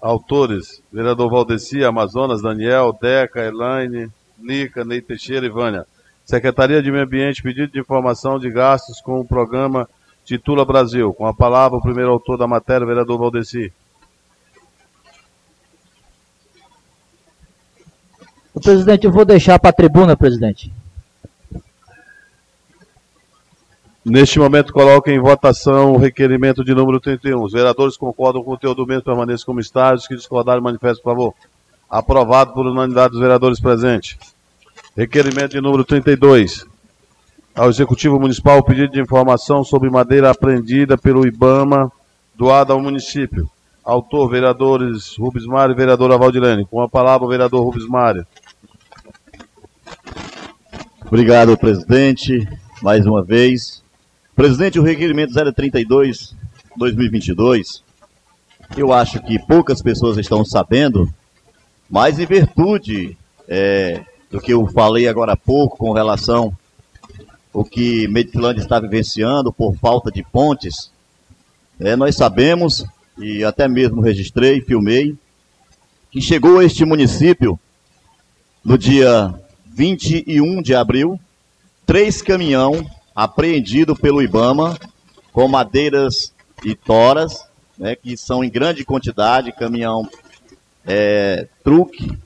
[0.00, 5.84] Autores: vereador Valdeci, Amazonas, Daniel, Deca, Elaine, Nica, Ney Teixeira e Vânia.
[6.24, 9.88] Secretaria de Meio Ambiente, pedido de informação de gastos com o programa
[10.24, 11.12] Titula Brasil.
[11.12, 13.72] Com a palavra, o primeiro autor da matéria, vereador Valdeci.
[18.54, 20.72] O presidente, eu vou deixar para a tribuna, presidente.
[24.04, 27.40] Neste momento, coloco em votação o requerimento de número 31.
[27.40, 29.94] Os vereadores concordam com o conteúdo do mesmo permaneça como está.
[29.94, 31.34] Os que discordarem, manifestem, por favor.
[31.88, 34.18] Aprovado por unanimidade dos vereadores presentes.
[34.94, 36.66] Requerimento de número 32.
[37.54, 41.90] Ao Executivo Municipal, pedido de informação sobre madeira apreendida pelo IBAMA,
[42.36, 43.50] doada ao município.
[43.82, 46.66] Autor, vereadores Rubens Mário e vereadora Valdilene.
[46.66, 48.26] Com a palavra, o vereador Rubens Mário.
[51.06, 52.46] Obrigado, presidente,
[52.82, 53.82] mais uma vez.
[54.36, 56.36] Presidente, o requerimento 032
[56.76, 57.82] 2022,
[58.76, 61.08] eu acho que poucas pessoas estão sabendo,
[61.88, 63.16] mas em virtude
[63.48, 64.02] é,
[64.32, 66.56] do que eu falei agora há pouco com relação
[67.52, 70.90] ao que Medicilândia está vivenciando por falta de pontes,
[71.78, 72.82] é, nós sabemos,
[73.18, 75.14] e até mesmo registrei, filmei,
[76.10, 77.60] que chegou a este município
[78.64, 79.34] no dia
[79.66, 81.20] 21 de abril,
[81.84, 84.78] três caminhão apreendido pelo IBAMA
[85.30, 86.32] com madeiras
[86.64, 90.08] e toras, né, que são em grande quantidade, caminhão
[90.86, 92.16] é, truque,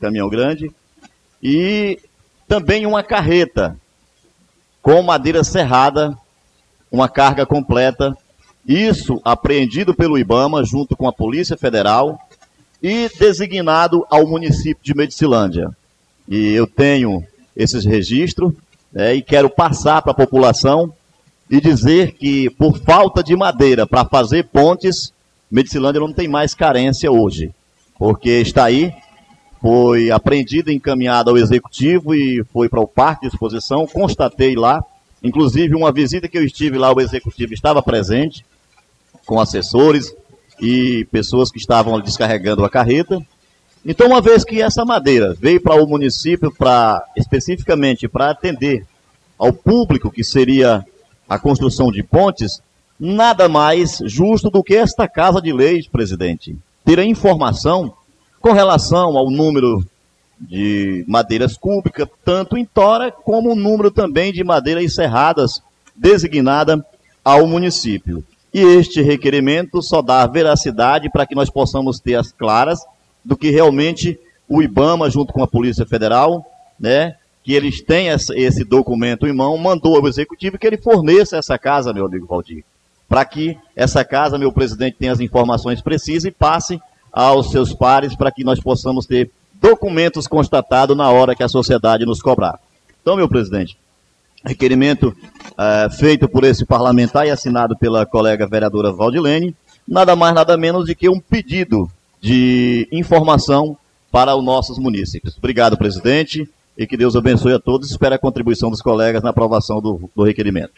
[0.00, 0.70] caminhão grande,
[1.42, 1.98] e
[2.46, 3.76] também uma carreta
[4.82, 6.16] com madeira serrada,
[6.90, 8.16] uma carga completa,
[8.66, 12.18] isso apreendido pelo IBAMA junto com a Polícia Federal
[12.82, 15.70] e designado ao município de Medicilândia.
[16.28, 17.24] E eu tenho
[17.56, 18.52] esses registros
[18.92, 20.92] né, e quero passar para a população
[21.50, 25.12] e dizer que, por falta de madeira para fazer pontes,
[25.50, 27.52] Medicilândia não tem mais carência hoje.
[27.98, 28.94] Porque está aí,
[29.60, 33.86] foi apreendido e encaminhado ao executivo e foi para o parque de exposição.
[33.86, 34.82] Constatei lá,
[35.22, 38.44] inclusive uma visita que eu estive lá, o executivo estava presente,
[39.26, 40.14] com assessores
[40.60, 43.20] e pessoas que estavam descarregando a carreta.
[43.84, 48.84] Então, uma vez que essa madeira veio para o município para especificamente para atender
[49.38, 50.84] ao público que seria
[51.28, 52.60] a construção de pontes,
[52.98, 57.94] nada mais justo do que esta Casa de Leis, presidente, ter a informação
[58.40, 59.84] com relação ao número
[60.40, 65.62] de madeiras cúbicas, tanto em tora como o número também de madeiras encerradas
[65.94, 66.84] designada
[67.22, 68.24] ao município.
[68.52, 72.80] E este requerimento só dá veracidade para que nós possamos ter as claras
[73.24, 76.44] do que realmente o IBAMA, junto com a Polícia Federal,
[76.78, 81.58] né, que eles têm esse documento em mão, mandou ao Executivo que ele forneça essa
[81.58, 82.64] casa, meu amigo Valdir,
[83.08, 86.80] para que essa casa, meu presidente, tenha as informações precisas e passe
[87.12, 92.06] aos seus pares para que nós possamos ter documentos constatados na hora que a sociedade
[92.06, 92.58] nos cobrar.
[93.02, 93.76] Então, meu presidente,
[94.44, 95.14] requerimento
[95.58, 99.54] é, feito por esse parlamentar e assinado pela colega vereadora Valdilene,
[99.86, 103.76] nada mais, nada menos do que um pedido de informação
[104.10, 105.36] para os nossos munícipes.
[105.36, 107.90] Obrigado, presidente, e que Deus abençoe a todos.
[107.90, 110.72] Espero a contribuição dos colegas na aprovação do, do requerimento.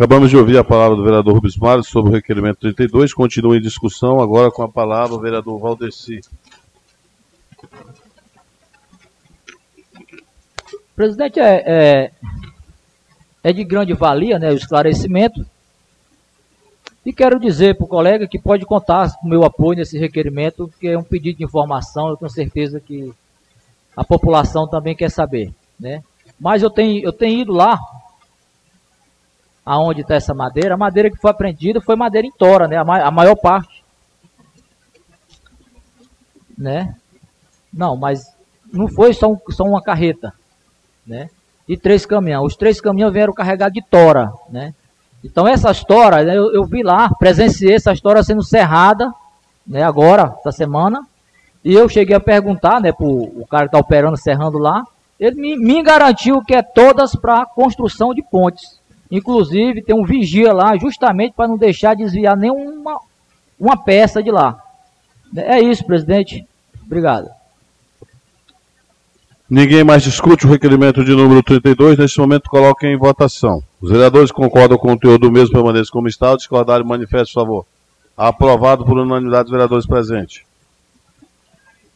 [0.00, 3.12] Acabamos de ouvir a palavra do vereador Rubens Mário sobre o requerimento 32.
[3.12, 6.22] Continua em discussão agora com a palavra o vereador Valdeci.
[10.96, 12.10] Presidente, é, é,
[13.44, 15.44] é de grande valia né, o esclarecimento.
[17.04, 20.72] E quero dizer para o colega que pode contar com o meu apoio nesse requerimento,
[20.80, 23.12] que é um pedido de informação, eu tenho certeza que
[23.94, 25.52] a população também quer saber.
[25.78, 26.02] Né?
[26.40, 27.78] Mas eu tenho, eu tenho ido lá,
[29.72, 32.76] aonde está essa madeira, a madeira que foi apreendida foi madeira em tora, né?
[32.76, 33.84] a, ma a maior parte.
[36.56, 36.94] Né?
[37.72, 38.34] Não, mas
[38.72, 40.32] não foi só, um, só uma carreta.
[41.06, 41.28] Né?
[41.70, 42.44] e três caminhões.
[42.44, 44.74] Os três caminhões vieram carregados de tora, né?
[45.22, 49.08] Então essas toras, eu, eu vi lá, presenciei essas toras sendo serrada,
[49.64, 51.06] né, agora, essa semana,
[51.64, 54.82] e eu cheguei a perguntar, né, pro o cara que está operando, serrando lá,
[55.20, 58.79] ele me, me garantiu que é todas para construção de pontes.
[59.10, 63.00] Inclusive tem um vigia lá, justamente para não deixar desviar nenhuma
[63.58, 64.58] uma peça de lá.
[65.36, 66.46] É isso, presidente.
[66.84, 67.28] Obrigado.
[69.48, 71.98] Ninguém mais discute o requerimento de número 32.
[71.98, 73.62] Neste momento, coloque em votação.
[73.80, 76.36] Os vereadores concordam com o teor do mesmo permaneça como está.
[76.36, 77.66] Discordarem, manifeste favor.
[78.16, 80.42] Aprovado por unanimidade dos vereadores presentes.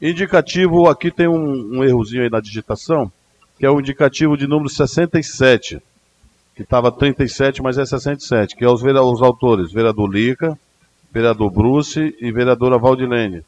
[0.03, 3.11] Indicativo, aqui tem um, um errozinho aí na digitação,
[3.59, 5.81] que é o indicativo de número 67,
[6.55, 10.59] que estava 37, mas é 67, que é os, os autores, vereador Lica,
[11.11, 13.45] vereador Bruce e vereadora Valdilene.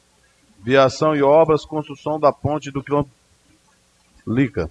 [0.59, 3.13] Viação e obras, construção da ponte do quilômetro
[4.27, 4.69] Lica.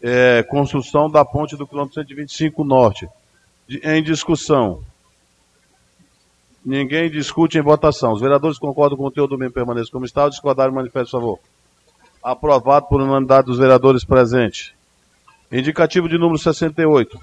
[0.00, 3.08] É, construção da ponte do quilômetro 125 norte.
[3.66, 4.84] De, em discussão.
[6.64, 8.12] Ninguém discute em votação.
[8.12, 10.28] Os vereadores concordam com o conteúdo do mesmo permaneça como está.
[10.28, 11.40] Discordaram, manifesto favor.
[12.22, 14.75] Aprovado por unanimidade dos vereadores presentes.
[15.50, 17.18] Indicativo de número 68.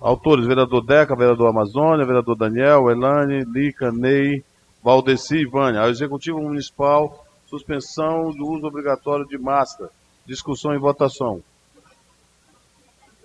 [0.00, 4.44] Autores, vereador Deca, vereador Amazônia, vereador Daniel, Elane, Lica, Ney,
[4.82, 5.80] Valdeci e Vânia.
[5.80, 9.90] Ao Executivo Municipal Suspensão do uso obrigatório de máscara.
[10.24, 11.42] Discussão e votação.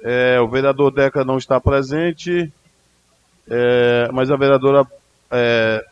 [0.01, 2.51] É, o vereador Deca não está presente,
[3.49, 4.85] é, mas a vereadora.
[5.31, 5.85] É,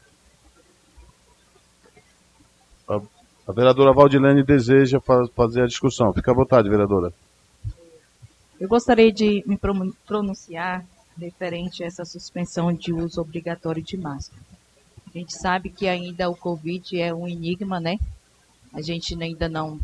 [2.90, 3.00] a,
[3.48, 5.00] a, vereadora Valdilene deseja
[5.34, 6.12] fazer a discussão.
[6.12, 7.14] Fica à vontade, vereadora.
[8.60, 9.60] Eu gostaria de me
[10.06, 10.86] pronunciar
[11.18, 14.41] referente a essa suspensão de uso obrigatório de máscara.
[15.08, 17.98] A gente sabe que ainda o Covid é um enigma, né?
[18.76, 19.80] a gente ainda não,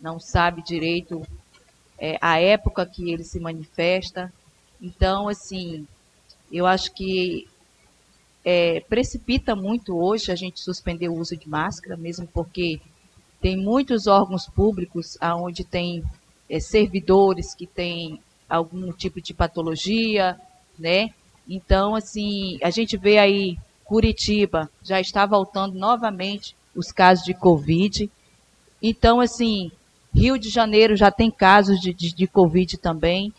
[0.00, 1.22] não sabe direito
[1.98, 4.32] é, a época que ele se manifesta.
[4.80, 5.86] Então, assim,
[6.50, 7.46] eu acho que
[8.42, 12.80] é, precipita muito hoje a gente suspender o uso de máscara, mesmo porque
[13.38, 16.02] tem muitos órgãos públicos onde tem
[16.48, 20.38] é, servidores que têm algum tipo de patologia,
[20.78, 21.10] né?
[21.48, 28.10] Então, assim, a gente vê aí Curitiba já está voltando novamente os casos de Covid.
[28.82, 29.70] Então, assim,
[30.14, 33.32] Rio de Janeiro já tem casos de, de, de Covid também.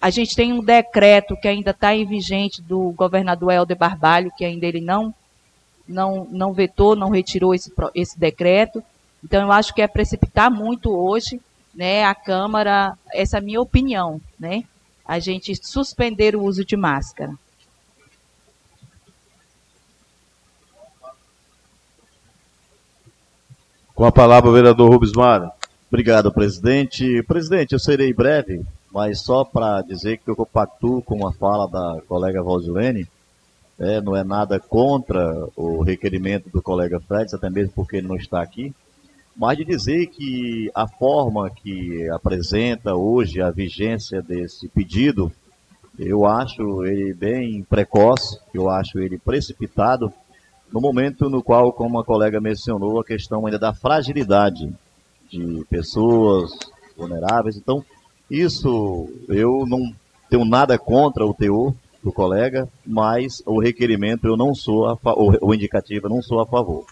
[0.00, 4.44] A gente tem um decreto que ainda está em vigente do governador Helder Barbalho, que
[4.44, 5.12] ainda ele não,
[5.86, 8.82] não, não vetou, não retirou esse, esse decreto.
[9.24, 11.40] Então, eu acho que é precipitar muito hoje
[11.78, 14.64] né, a Câmara, essa é a minha opinião, né,
[15.06, 17.32] a gente suspender o uso de máscara.
[23.94, 25.52] Com a palavra o vereador Rubens Mara.
[25.88, 27.22] Obrigado, presidente.
[27.22, 32.00] Presidente, eu serei breve, mas só para dizer que eu compactuo com a fala da
[32.08, 33.08] colega Valdilene,
[33.78, 38.16] é, não é nada contra o requerimento do colega Fred, até mesmo porque ele não
[38.16, 38.74] está aqui,
[39.38, 45.30] mas de dizer que a forma que apresenta hoje a vigência desse pedido,
[45.96, 50.12] eu acho ele bem precoce, eu acho ele precipitado,
[50.72, 54.74] no momento no qual, como a colega mencionou, a questão ainda da fragilidade
[55.30, 56.50] de pessoas
[56.96, 57.56] vulneráveis.
[57.56, 57.84] Então,
[58.28, 59.94] isso eu não
[60.28, 61.72] tenho nada contra o teor
[62.02, 64.98] do colega, mas o requerimento eu não sou, a
[65.54, 66.84] indicativo eu não sou a favor.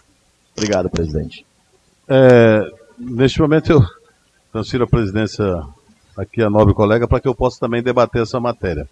[0.55, 1.45] Obrigado, presidente.
[2.09, 3.81] É, neste momento eu
[4.51, 5.45] transfiro a presidência
[6.15, 8.87] aqui a nobre colega para que eu possa também debater essa matéria.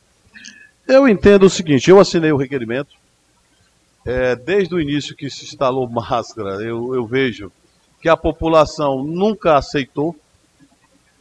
[0.87, 2.93] Eu entendo o seguinte, eu assinei o requerimento,
[4.05, 7.51] é, desde o início que se instalou máscara, eu, eu vejo
[8.01, 10.15] que a população nunca aceitou,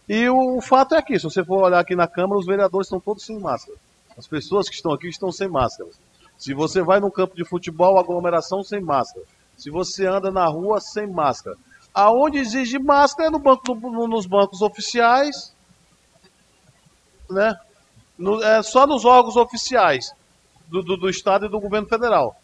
[0.06, 3.00] e o fato é que, se você for olhar aqui na Câmara, os vereadores estão
[3.00, 3.78] todos sem máscara.
[4.18, 5.88] As pessoas que estão aqui estão sem máscara.
[6.36, 9.24] Se você vai no campo de futebol, aglomeração sem máscara.
[9.56, 11.56] Se você anda na rua, sem máscara.
[11.94, 15.54] Aonde exige máscara é no banco, no, nos bancos oficiais,
[17.30, 17.56] né?
[18.18, 20.12] No, é só nos órgãos oficiais
[20.66, 22.36] do, do, do, Estado e do governo federal.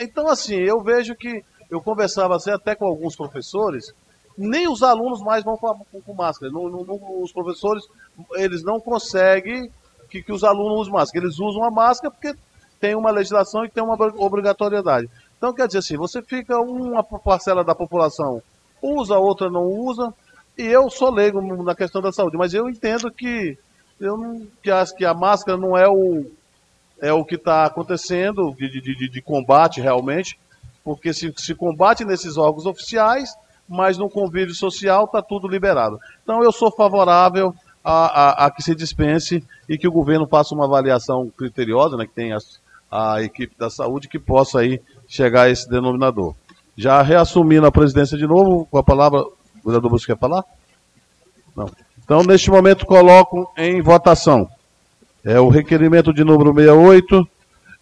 [0.00, 3.92] Então, assim, eu vejo que eu conversava assim, até com alguns professores,
[4.36, 6.50] nem os alunos mais vão com, com máscara.
[6.50, 7.84] No, no, os professores,
[8.32, 9.70] eles não conseguem
[10.08, 11.24] que, que os alunos usem máscara.
[11.24, 12.34] Eles usam a máscara porque
[12.80, 15.10] tem uma legislação e tem uma obrigatoriedade.
[15.36, 18.42] Então, quer dizer assim, você fica uma parcela da população
[18.84, 20.12] usa, outra não usa,
[20.56, 23.58] e eu sou leigo na questão da saúde, mas eu entendo que,
[24.00, 26.26] eu não, que, a, que a máscara não é o,
[27.00, 30.38] é o que está acontecendo de, de, de, combate realmente,
[30.84, 33.34] porque se, se combate nesses órgãos oficiais,
[33.68, 35.98] mas no convívio social está tudo liberado.
[36.22, 40.54] Então eu sou favorável a, a, a, que se dispense e que o governo faça
[40.54, 42.60] uma avaliação criteriosa, né, que tem as,
[42.90, 46.34] a equipe da saúde que possa aí chegar a esse denominador.
[46.76, 50.44] Já reassumindo a presidência de novo, com a palavra, o vereador Busca quer falar?
[51.56, 51.70] Não.
[52.04, 54.48] Então, neste momento, coloco em votação.
[55.24, 57.28] É o requerimento de número 68.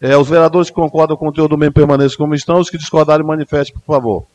[0.00, 2.58] É, os vereadores que concordam com o conteúdo do mesmo permaneçam como estão.
[2.58, 4.26] Os que discordarem, manifestem, por favor.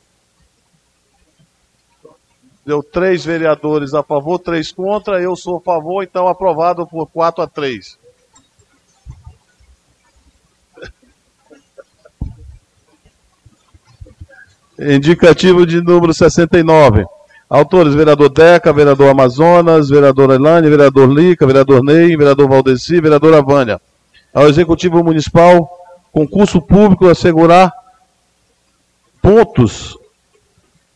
[2.65, 5.21] Deu três vereadores a favor, três contra.
[5.21, 7.97] Eu sou a favor, então aprovado por 4 a 3.
[14.79, 17.05] Indicativo de número 69.
[17.49, 23.81] Autores, vereador Deca, vereador Amazonas, vereador Elane, vereador Lica, vereador Ney, vereador Valdeci, vereadora Vânia.
[24.33, 25.67] Ao Executivo Municipal,
[26.11, 27.71] concurso público assegurar
[29.21, 29.97] pontos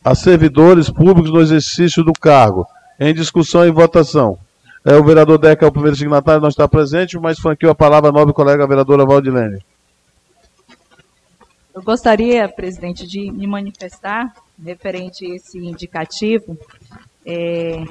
[0.03, 2.67] a servidores públicos no exercício do cargo.
[2.99, 4.37] Em discussão e votação.
[4.85, 8.09] É, o vereador Deca é o primeiro signatário, não está presente, mas franqueou a palavra
[8.09, 9.63] a nobre colega vereadora Valdilene.
[11.73, 16.57] Eu gostaria, presidente, de me manifestar referente a esse indicativo,
[17.25, 17.85] é,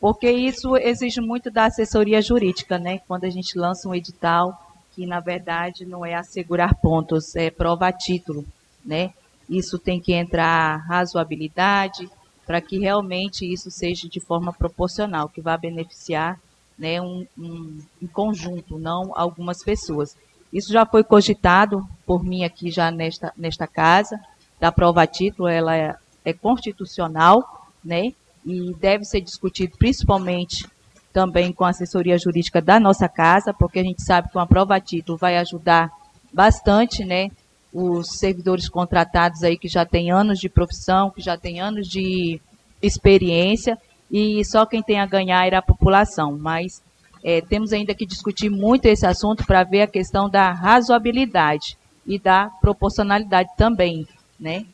[0.00, 3.00] porque isso exige muito da assessoria jurídica, né?
[3.08, 4.56] Quando a gente lança um edital,
[4.94, 8.44] que na verdade não é assegurar pontos, é prova a título,
[8.84, 9.12] né?
[9.48, 12.08] Isso tem que entrar razoabilidade
[12.46, 16.38] para que realmente isso seja de forma proporcional, que vá beneficiar
[16.78, 20.16] né, um, um, um conjunto, não algumas pessoas.
[20.52, 24.20] Isso já foi cogitado por mim aqui já nesta, nesta casa,
[24.60, 25.94] da prova a título, ela é,
[26.24, 28.12] é constitucional, né?
[28.44, 30.68] E deve ser discutido principalmente
[31.12, 34.76] também com a assessoria jurídica da nossa casa, porque a gente sabe que uma prova
[34.76, 35.90] a título vai ajudar
[36.32, 37.28] bastante, né?
[37.72, 42.40] Os servidores contratados aí que já têm anos de profissão, que já têm anos de
[42.80, 43.78] experiência,
[44.10, 46.36] e só quem tem a ganhar era a população.
[46.38, 46.82] Mas
[47.22, 52.18] é, temos ainda que discutir muito esse assunto para ver a questão da razoabilidade e
[52.18, 54.06] da proporcionalidade também,
[54.38, 54.66] né?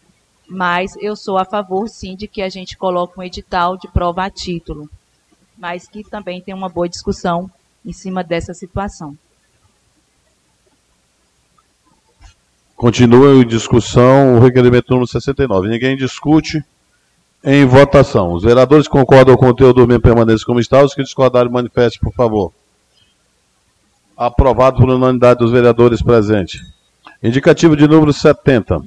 [0.49, 4.25] Mas eu sou a favor, sim, de que a gente coloque um edital de prova
[4.25, 4.89] a título,
[5.59, 7.51] mas que também tem uma boa discussão
[7.85, 9.17] em cima dessa situação.
[12.75, 15.69] Continua em discussão o requerimento número 69.
[15.69, 16.65] Ninguém discute
[17.43, 18.33] em votação.
[18.33, 20.83] Os vereadores concordam com o conteúdo do mesmo como está.
[20.83, 22.53] Os que discordarem, manifestem, por favor.
[24.17, 26.61] Aprovado por unanimidade dos vereadores presentes.
[27.23, 28.83] Indicativo de número 70.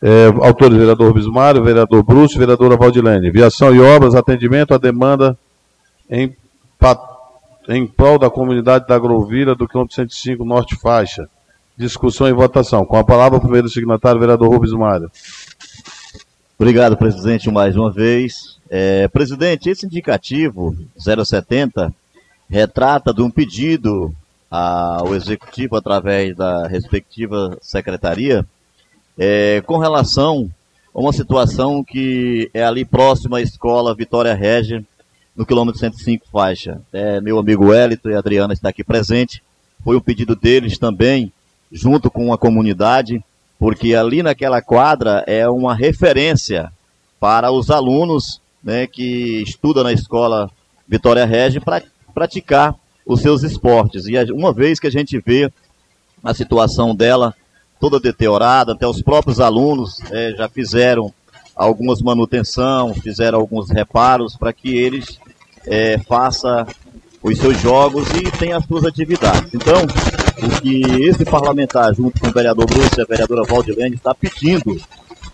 [0.00, 3.30] É, autores, vereador Bismário, vereador Bruce, vereadora Valdilene.
[3.30, 5.38] Viação e obras, atendimento à demanda
[6.10, 6.34] em,
[7.68, 11.28] em prol da comunidade da Agrovila do quilômetro 105 Norte Faixa.
[11.76, 12.84] Discussão e votação.
[12.84, 15.10] Com a palavra, o primeiro signatário, vereador Rubens Mário.
[16.62, 18.56] Obrigado, presidente, mais uma vez.
[18.70, 21.92] É, presidente, esse indicativo 070
[22.48, 24.14] retrata de um pedido
[24.48, 28.46] ao executivo através da respectiva secretaria
[29.18, 30.48] é, com relação
[30.94, 34.84] a uma situação que é ali próxima à escola Vitória Régia,
[35.34, 36.80] no quilômetro 105 faixa.
[36.92, 39.42] É, meu amigo Wellington e Adriana está aqui presente.
[39.82, 41.32] Foi um pedido deles também,
[41.72, 43.20] junto com a comunidade
[43.62, 46.72] porque ali naquela quadra é uma referência
[47.20, 50.50] para os alunos né, que estudam na escola
[50.88, 51.80] Vitória Regi para
[52.12, 52.74] praticar
[53.06, 54.08] os seus esportes.
[54.08, 55.48] E uma vez que a gente vê
[56.24, 57.36] a situação dela
[57.78, 61.14] toda deteriorada, até os próprios alunos é, já fizeram
[61.54, 65.20] algumas manutenção, fizeram alguns reparos para que eles
[65.68, 66.66] é, façam
[67.22, 69.54] os seus jogos e tenham as suas atividades.
[69.54, 69.86] Então,
[70.38, 74.80] o que esse parlamentar, junto com o vereador Bruce e a vereadora Valdilene, está pedindo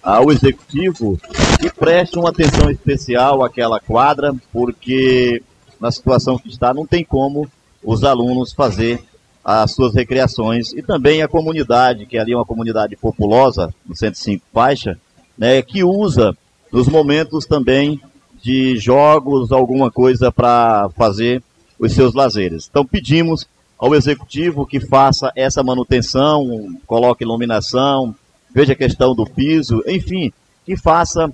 [0.03, 1.19] ao executivo
[1.61, 5.43] que preste uma atenção especial àquela quadra, porque
[5.81, 7.49] na situação que está não tem como
[7.83, 9.03] os alunos fazer
[9.45, 14.45] as suas recreações e também a comunidade, que ali é uma comunidade populosa, no 105
[14.53, 14.99] Faixa,
[15.37, 16.37] né, que usa
[16.73, 18.01] nos momentos também
[18.43, 21.43] de jogos, alguma coisa para fazer
[21.79, 22.69] os seus lazeres.
[22.69, 23.47] Então pedimos
[23.79, 28.15] ao executivo que faça essa manutenção, coloque iluminação,
[28.53, 30.33] veja a questão do piso, enfim,
[30.67, 31.33] que faça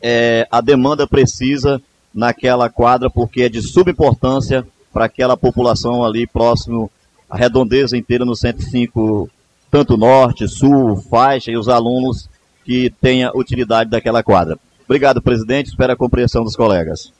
[0.00, 1.82] é, a demanda precisa
[2.14, 6.90] naquela quadra, porque é de subimportância para aquela população ali próximo
[7.28, 9.28] à redondeza inteira no 105,
[9.70, 12.28] tanto norte, sul, faixa e os alunos
[12.64, 14.56] que tenha utilidade daquela quadra.
[14.84, 15.70] Obrigado, presidente.
[15.70, 17.12] Espero a compreensão dos colegas.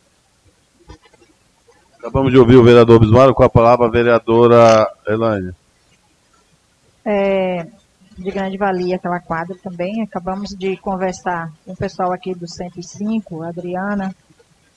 [2.04, 5.54] Acabamos de ouvir o vereador Bismarck com a palavra a vereadora Elaine.
[7.02, 7.66] É,
[8.18, 10.02] de grande valia aquela quadra também.
[10.02, 14.14] Acabamos de conversar com o pessoal aqui do 105, a Adriana,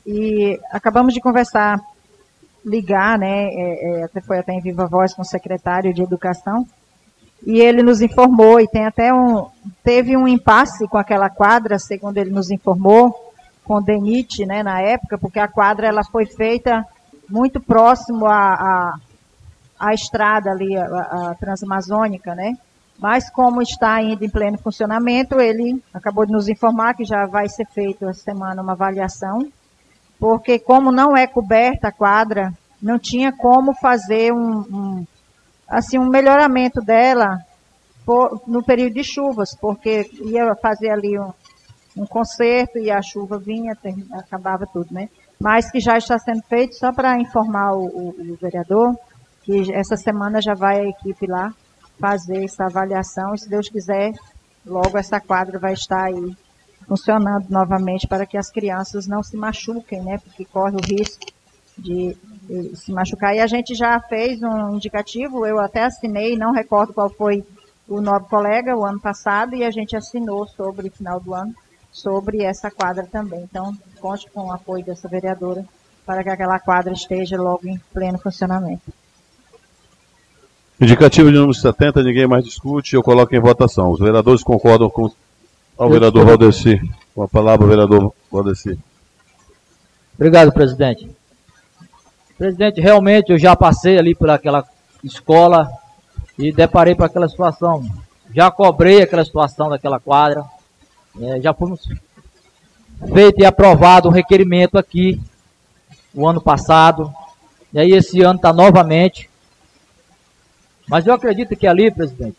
[0.05, 1.81] e acabamos de conversar,
[2.65, 3.49] ligar, né?
[3.49, 6.65] É, é, até foi até em viva voz com o secretário de Educação,
[7.45, 9.47] e ele nos informou, e tem até um.
[9.83, 13.13] Teve um impasse com aquela quadra, segundo ele nos informou,
[13.65, 16.87] com o DENIT, né, na época, porque a quadra ela foi feita
[17.29, 18.99] muito próximo à, à,
[19.79, 22.53] à estrada ali, a, transamazônica, né?
[22.99, 27.47] Mas como está ainda em pleno funcionamento, ele acabou de nos informar que já vai
[27.47, 29.47] ser feito essa semana uma avaliação,
[30.19, 32.51] porque como não é coberta a quadra,
[32.81, 35.07] não tinha como fazer um, um
[35.67, 37.37] assim um melhoramento dela
[38.05, 41.31] por, no período de chuvas, porque ia fazer ali um,
[41.97, 43.77] um concerto e a chuva vinha,
[44.13, 45.09] acabava tudo, né?
[45.39, 48.95] Mas que já está sendo feito, só para informar o, o, o, vereador,
[49.43, 51.53] que essa semana já vai a equipe lá
[51.99, 54.11] fazer essa avaliação e, se Deus quiser,
[54.65, 56.35] logo essa quadra vai estar aí
[56.87, 60.17] funcionando novamente para que as crianças não se machuquem, né?
[60.17, 61.25] Porque corre o risco
[61.77, 62.17] de,
[62.75, 63.35] se machucar.
[63.35, 67.43] E a gente já fez um indicativo, eu até assinei, não recordo qual foi
[67.87, 71.53] o novo colega, o ano passado, e a gente assinou sobre o final do ano
[71.97, 73.41] sobre essa quadra também.
[73.41, 75.65] Então, conte com o apoio dessa vereadora
[76.05, 78.93] para que aquela quadra esteja logo em pleno funcionamento.
[80.79, 83.89] Indicativo de número 70, ninguém mais discute, eu coloco em votação.
[83.91, 85.11] Os vereadores concordam com
[85.75, 86.79] o vereador Valdeci.
[87.15, 88.77] Com a palavra, o vereador Valdeci.
[90.13, 91.09] Obrigado, presidente.
[92.37, 94.63] Presidente, realmente eu já passei ali por aquela
[95.03, 95.67] escola
[96.37, 97.83] e deparei com aquela situação.
[98.35, 100.45] Já cobrei aquela situação daquela quadra.
[101.21, 101.81] É, já fomos
[103.13, 105.19] feito e aprovado um requerimento aqui
[106.13, 107.13] o ano passado.
[107.73, 109.29] E aí esse ano está novamente.
[110.87, 112.37] Mas eu acredito que ali, presidente,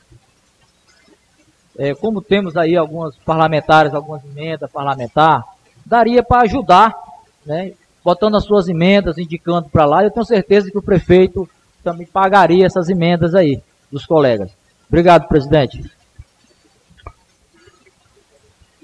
[1.79, 5.45] é, como temos aí alguns parlamentares, algumas emendas parlamentar,
[5.85, 6.95] daria para ajudar,
[7.47, 7.73] né,
[8.05, 10.03] botando as suas emendas, indicando para lá.
[10.03, 11.49] Eu tenho certeza que o prefeito
[11.85, 13.63] também pagaria essas emendas aí
[13.93, 14.51] dos colegas.
[14.89, 15.98] Obrigado, presidente.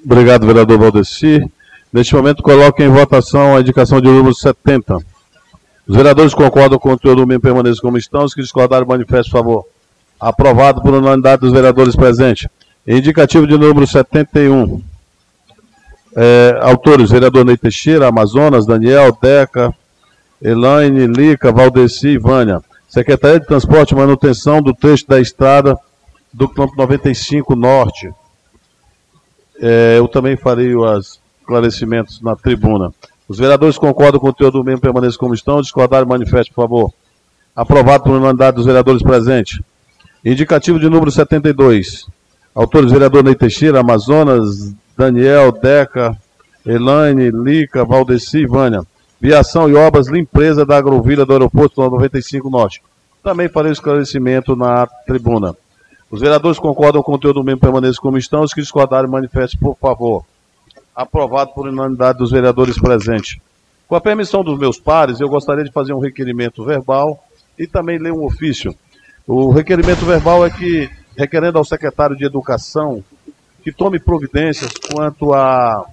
[0.05, 1.41] Obrigado, vereador Valdeci.
[1.93, 4.99] Neste momento, coloco em votação a indicação de número 70.
[5.87, 8.25] Os vereadores concordam com o conteúdo do mesmo permaneçam como estão.
[8.25, 9.67] Os que discordarem, manifestem, por favor.
[10.21, 12.49] Aprovado por unanimidade dos vereadores presentes.
[12.87, 14.83] Indicativo de número 71.
[16.17, 19.75] É, autores, vereador Ney Teixeira, Amazonas, Daniel, Deca,
[20.43, 22.63] Elaine, Lica, Valdeci e Vânia.
[22.89, 25.77] Secretaria de Transporte e Manutenção do trecho da estrada
[26.33, 28.11] do quilômetro 95 Norte.
[29.67, 32.93] É, eu também farei os esclarecimentos na tribuna.
[33.27, 35.63] Os vereadores concordam com o conteúdo do mesmo permaneça como estão.
[35.63, 36.93] Discordarem, manifeste, por favor.
[37.57, 39.63] Aprovado por unanimidade dos vereadores presentes.
[40.23, 42.07] Indicativo de número 72.
[42.55, 46.15] Autores, vereador Ney Teixeira, Amazonas, Daniel, Deca,
[46.67, 48.83] Elaine, Lica, Valdeci e Vânia.
[49.19, 52.83] Viação e obras, limpeza da agrovila do aeroporto 95 Norte.
[53.23, 55.57] Também farei o esclarecimento na tribuna.
[56.11, 58.43] Os vereadores concordam com o conteúdo do mesmo permaneça como estão.
[58.43, 60.25] Os que discordarem, manifestem, por favor.
[60.95, 63.39] Aprovado por unanimidade dos vereadores presentes.
[63.89, 67.23] Com a permissão dos meus pares, eu gostaria de fazer um requerimento verbal
[67.59, 68.75] e também ler um ofício.
[69.27, 73.03] O requerimento verbal é que, requerendo ao secretário de Educação
[73.65, 75.87] que tome providências quanto a,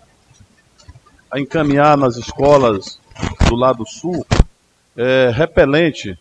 [1.31, 2.99] a encaminhar nas escolas
[3.47, 4.25] do lado sul
[4.97, 6.19] é, repelente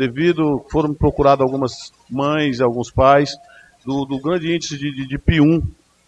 [0.00, 3.36] devido, foram procuradas algumas mães, alguns pais,
[3.84, 5.62] do, do grande índice de, de, de P1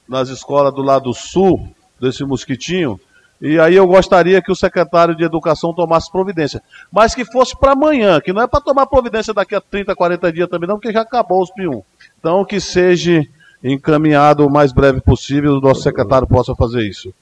[0.09, 1.69] nas escolas do lado sul
[2.01, 2.99] desse mosquitinho,
[3.41, 6.63] e aí eu gostaria que o secretário de Educação tomasse providência.
[6.91, 10.33] Mas que fosse para amanhã, que não é para tomar providência daqui a 30, 40
[10.33, 11.83] dias também, não, porque já acabou os P1.
[12.19, 13.23] Então que seja
[13.63, 17.13] encaminhado o mais breve possível, o nosso secretário possa fazer isso.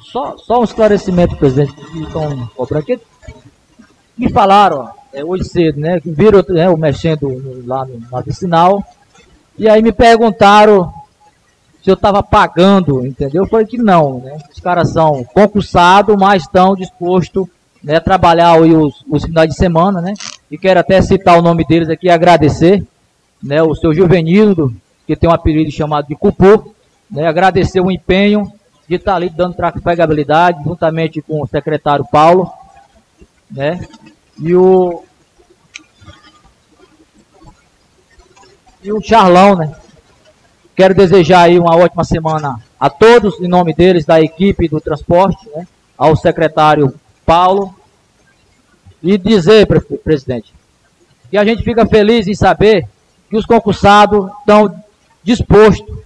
[0.00, 3.00] Só, só um esclarecimento, presidente, que estão cobrando aqui.
[4.18, 6.00] Me falaram é, hoje cedo, né?
[6.04, 8.84] Viram né, o mexendo lá no, na vicinal.
[9.56, 10.92] E aí me perguntaram
[11.82, 13.44] se eu estava pagando, entendeu?
[13.44, 14.36] Eu falei que não, né?
[14.52, 17.46] Os caras são concursados, mas estão dispostos
[17.82, 20.14] né, a trabalhar os, os finais de semana, né?
[20.50, 22.84] E quero até citar o nome deles aqui e agradecer,
[23.42, 23.62] né?
[23.62, 24.74] O seu Juvenildo,
[25.06, 26.74] que tem um apelido chamado de Cupô,
[27.08, 27.26] né?
[27.26, 28.52] Agradecer o empenho
[28.88, 32.50] de estar ali dando trafegabilidade, juntamente com o secretário Paulo,
[33.50, 33.80] né?
[34.38, 35.04] E o
[38.82, 39.74] e o Charlão, né?
[40.76, 45.48] Quero desejar aí uma ótima semana a todos, em nome deles, da equipe do transporte,
[45.54, 46.94] né, ao secretário
[47.26, 47.74] Paulo,
[49.02, 49.66] e dizer,
[50.02, 50.54] presidente,
[51.30, 52.86] que a gente fica feliz em saber
[53.28, 54.74] que os concursados estão
[55.22, 55.98] dispostos,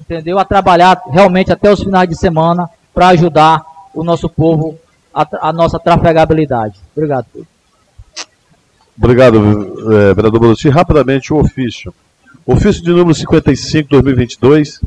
[0.00, 4.78] entendeu, a trabalhar realmente até os finais de semana para ajudar o nosso povo,
[5.16, 6.78] a, a nossa trafegabilidade.
[6.94, 7.26] Obrigado.
[8.98, 10.68] Obrigado, é, vereador Bonucci.
[10.68, 11.94] Rapidamente, o ofício.
[12.44, 14.80] Ofício de número 55, 2022.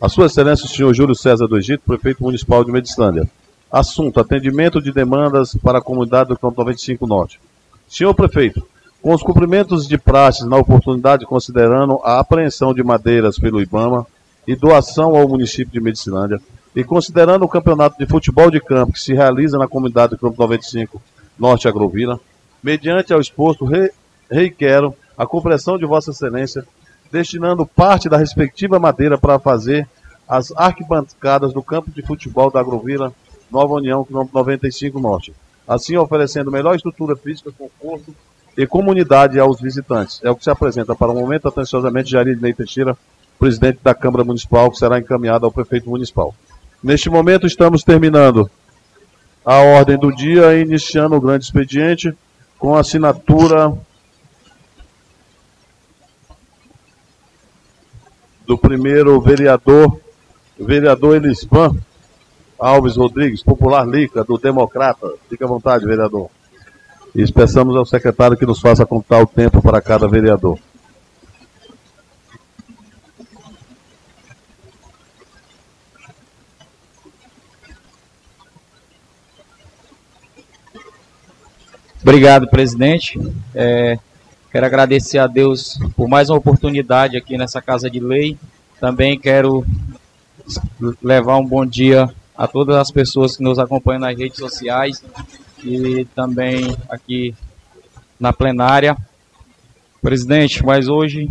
[0.00, 3.28] A Sua Excelência, o senhor Júlio César do Egito, prefeito municipal de Mediclândia.
[3.70, 7.38] Assunto: atendimento de demandas para a comunidade do Campo 95 Norte.
[7.86, 8.66] Senhor prefeito,
[9.02, 14.06] com os cumprimentos de praxes na oportunidade, considerando a apreensão de madeiras pelo IBAMA
[14.48, 16.40] e doação ao município de Medicilândia,
[16.74, 20.36] e considerando o campeonato de futebol de campo que se realiza na comunidade do Campo
[20.38, 21.00] 95
[21.38, 22.18] Norte Agrovila,
[22.62, 23.92] mediante ao exposto, re,
[25.16, 26.66] a compreensão de Vossa Excelência
[27.12, 29.86] destinando parte da respectiva madeira para fazer
[30.28, 33.12] as arquibancadas do campo de futebol da Agrovila
[33.50, 35.32] Nova União, quilômetro 95 Norte.
[35.66, 38.14] Assim, oferecendo melhor estrutura física, conforto
[38.56, 40.20] e comunidade aos visitantes.
[40.24, 42.96] É o que se apresenta para o momento, atenciosamente, Jair Ney Teixeira,
[43.38, 46.34] presidente da Câmara Municipal, que será encaminhado ao prefeito municipal.
[46.84, 48.50] Neste momento, estamos terminando
[49.42, 52.14] a ordem do dia e iniciando o grande expediente
[52.58, 53.72] com a assinatura
[58.46, 59.98] do primeiro vereador,
[60.60, 61.74] vereador Elisvan
[62.58, 65.10] Alves Rodrigues, popular Lica, do Democrata.
[65.30, 66.28] Fique à vontade, vereador.
[67.14, 70.58] E peçamos ao secretário que nos faça contar o tempo para cada vereador.
[82.04, 83.18] Obrigado, presidente.
[83.54, 83.98] É,
[84.54, 88.38] Quero agradecer a Deus por mais uma oportunidade aqui nessa Casa de Lei.
[88.78, 89.66] Também quero
[91.02, 95.02] levar um bom dia a todas as pessoas que nos acompanham nas redes sociais
[95.64, 97.34] e também aqui
[98.20, 98.96] na plenária.
[100.00, 101.28] Presidente, mas hoje,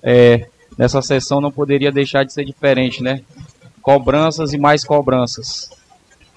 [0.00, 0.46] é,
[0.78, 3.22] nessa sessão, não poderia deixar de ser diferente, né?
[3.82, 5.68] Cobranças e mais cobranças.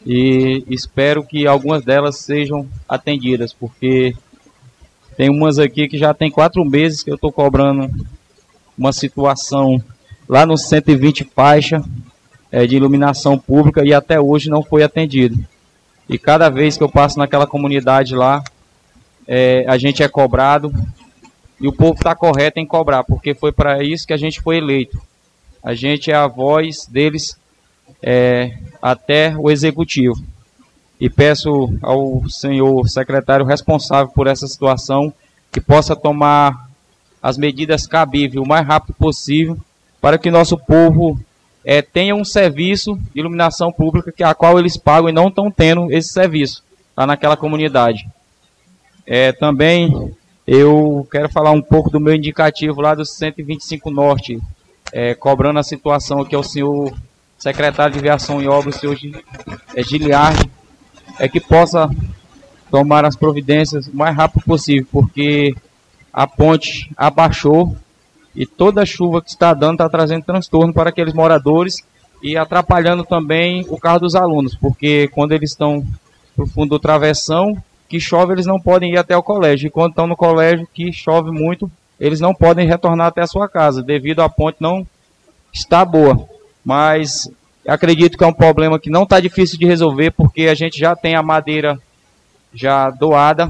[0.10, 4.16] E espero que algumas delas sejam atendidas, porque
[5.18, 7.90] tem umas aqui que já tem quatro meses que eu estou cobrando
[8.78, 9.84] uma situação
[10.30, 11.84] lá no 120 faixa
[12.50, 15.46] é, de iluminação pública e até hoje não foi atendido.
[16.08, 18.42] E cada vez que eu passo naquela comunidade lá,
[19.28, 20.72] é, a gente é cobrado
[21.60, 24.56] e o povo está correto em cobrar, porque foi para isso que a gente foi
[24.56, 25.02] eleito.
[25.62, 27.38] A gente é a voz deles
[28.10, 30.16] é, até o executivo
[30.98, 35.14] e peço ao senhor secretário responsável por essa situação
[35.52, 36.70] que possa tomar
[37.22, 39.58] as medidas cabíveis o mais rápido possível
[40.00, 41.20] para que nosso povo
[41.66, 45.52] é, tenha um serviço de iluminação pública que a qual eles pagam e não estão
[45.52, 46.64] tendo esse serviço
[46.96, 48.08] lá naquela comunidade.
[49.06, 50.14] É, também
[50.48, 54.40] eu quero falar um pouco do meu indicativo lá do 125 Norte,
[54.94, 56.94] é, cobrando a situação aqui ao senhor
[57.38, 58.98] secretário de Viação e Obras, o senhor
[59.78, 60.50] Giliardi,
[61.20, 61.90] é que possa
[62.70, 65.56] tomar as providências o mais rápido possível, porque
[66.12, 67.76] a ponte abaixou
[68.36, 71.84] e toda a chuva que está dando está trazendo transtorno para aqueles moradores
[72.22, 75.86] e atrapalhando também o carro dos alunos, porque quando eles estão
[76.36, 77.56] no fundo do travessão,
[77.88, 80.92] que chove, eles não podem ir até o colégio, e quando estão no colégio, que
[80.92, 84.86] chove muito, eles não podem retornar até a sua casa, devido à ponte não
[85.54, 86.28] estar boa.
[86.68, 87.30] Mas
[87.68, 90.96] Acredito que é um problema que não está difícil de resolver, porque a gente já
[90.96, 91.78] tem a madeira
[92.54, 93.50] já doada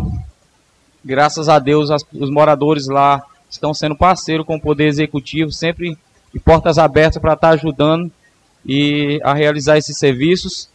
[1.06, 5.98] graças a Deus, as, os moradores lá estão sendo parceiro com o Poder Executivo, sempre
[6.34, 8.12] de portas abertas para estar tá ajudando
[8.66, 10.68] e a realizar esses serviços.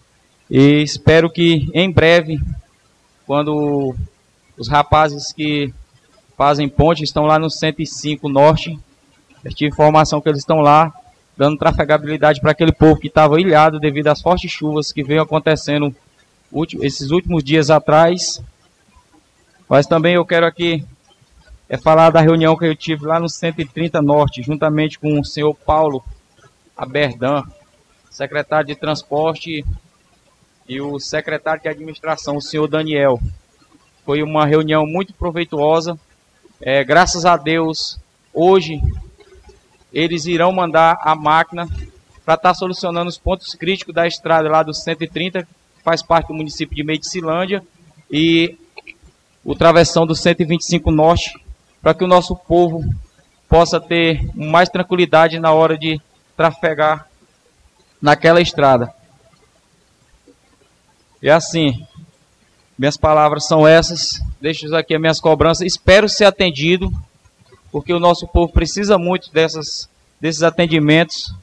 [0.48, 2.40] E espero que em breve,
[3.26, 3.94] quando
[4.56, 5.74] os rapazes que
[6.36, 8.78] fazem ponte estão lá no 105 Norte,
[9.44, 10.92] eu tive informação que eles estão lá
[11.36, 15.94] dando trafegabilidade para aquele povo que estava ilhado devido às fortes chuvas que veio acontecendo
[16.80, 18.42] esses últimos dias atrás.
[19.68, 20.84] Mas também eu quero aqui
[21.68, 25.54] é falar da reunião que eu tive lá no 130 Norte, juntamente com o senhor
[25.54, 26.04] Paulo
[26.76, 27.42] Aberdan,
[28.10, 29.64] secretário de Transporte,
[30.68, 33.18] e o secretário de Administração, o senhor Daniel.
[34.04, 35.98] Foi uma reunião muito proveituosa.
[36.60, 37.98] É, graças a Deus,
[38.34, 38.78] hoje
[39.92, 41.66] eles irão mandar a máquina
[42.24, 45.48] para estar tá solucionando os pontos críticos da estrada lá do 130, que
[45.84, 47.62] faz parte do município de Medicilândia,
[48.10, 48.56] e
[49.44, 51.32] o travessão do 125 Norte,
[51.80, 52.84] para que o nosso povo
[53.48, 56.00] possa ter mais tranquilidade na hora de
[56.36, 57.06] trafegar
[58.00, 58.94] naquela estrada.
[61.20, 61.86] E assim,
[62.78, 64.20] minhas palavras são essas.
[64.40, 65.66] Deixo aqui as minhas cobranças.
[65.66, 66.90] Espero ser atendido,
[67.72, 69.88] porque o nosso povo precisa muito dessas,
[70.20, 71.34] desses atendimentos.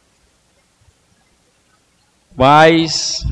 [2.36, 3.26] Mas,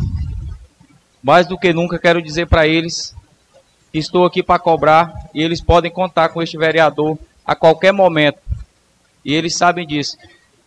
[1.21, 3.15] mais do que nunca, quero dizer para eles
[3.91, 8.39] que estou aqui para cobrar e eles podem contar com este vereador a qualquer momento.
[9.23, 10.17] E eles sabem disso.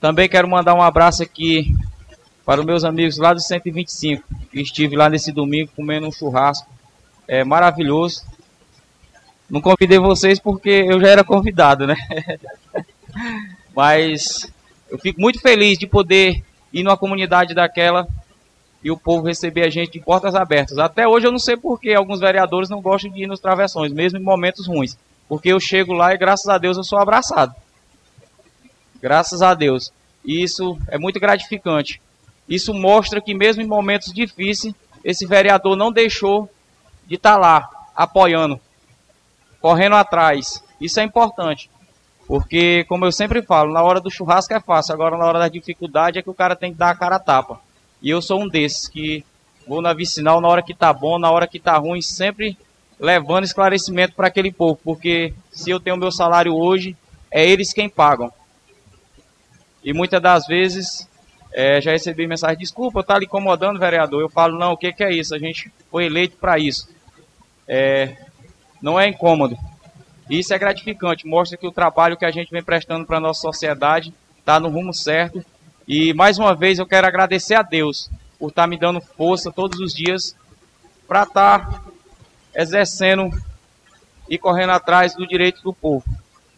[0.00, 1.74] Também quero mandar um abraço aqui
[2.46, 6.68] para os meus amigos lá do 125, que estive lá nesse domingo comendo um churrasco
[7.26, 8.22] é, maravilhoso.
[9.50, 11.96] Não convidei vocês porque eu já era convidado, né?
[13.74, 14.50] Mas
[14.88, 16.42] eu fico muito feliz de poder
[16.72, 18.06] ir numa comunidade daquela
[18.82, 20.78] e o povo receber a gente de portas abertas.
[20.78, 23.92] Até hoje eu não sei por que alguns vereadores não gostam de ir nos travessões,
[23.92, 24.96] mesmo em momentos ruins.
[25.28, 27.54] Porque eu chego lá e graças a Deus eu sou abraçado.
[29.00, 29.92] Graças a Deus.
[30.24, 32.00] E isso é muito gratificante.
[32.48, 34.74] Isso mostra que mesmo em momentos difíceis,
[35.04, 36.50] esse vereador não deixou
[37.06, 38.60] de estar tá lá apoiando,
[39.60, 40.62] correndo atrás.
[40.80, 41.70] Isso é importante.
[42.26, 45.48] Porque, como eu sempre falo, na hora do churrasco é fácil, agora na hora da
[45.48, 47.60] dificuldade é que o cara tem que dar a cara a tapa.
[48.00, 49.24] E eu sou um desses que
[49.66, 52.56] vou na vicinal na hora que tá bom, na hora que tá ruim, sempre
[52.98, 56.96] levando esclarecimento para aquele povo, porque se eu tenho meu salário hoje,
[57.30, 58.32] é eles quem pagam.
[59.82, 61.08] E muitas das vezes
[61.52, 64.20] é, já recebi mensagem, desculpa, tá lhe incomodando, vereador.
[64.20, 65.34] Eu falo, não, o que, que é isso?
[65.34, 66.88] A gente foi eleito para isso.
[67.66, 68.16] É,
[68.80, 69.56] não é incômodo.
[70.28, 73.40] Isso é gratificante, mostra que o trabalho que a gente vem prestando para a nossa
[73.40, 75.44] sociedade está no rumo certo
[75.86, 78.08] e mais uma vez eu quero agradecer a Deus
[78.38, 80.36] por estar tá me dando força todos os dias
[81.08, 81.82] para estar tá
[82.54, 83.28] exercendo
[84.28, 86.04] e correndo atrás do direito do povo.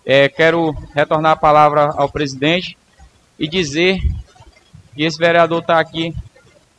[0.05, 2.77] É, quero retornar a palavra ao presidente
[3.39, 3.99] e dizer
[4.95, 6.15] que esse vereador está aqui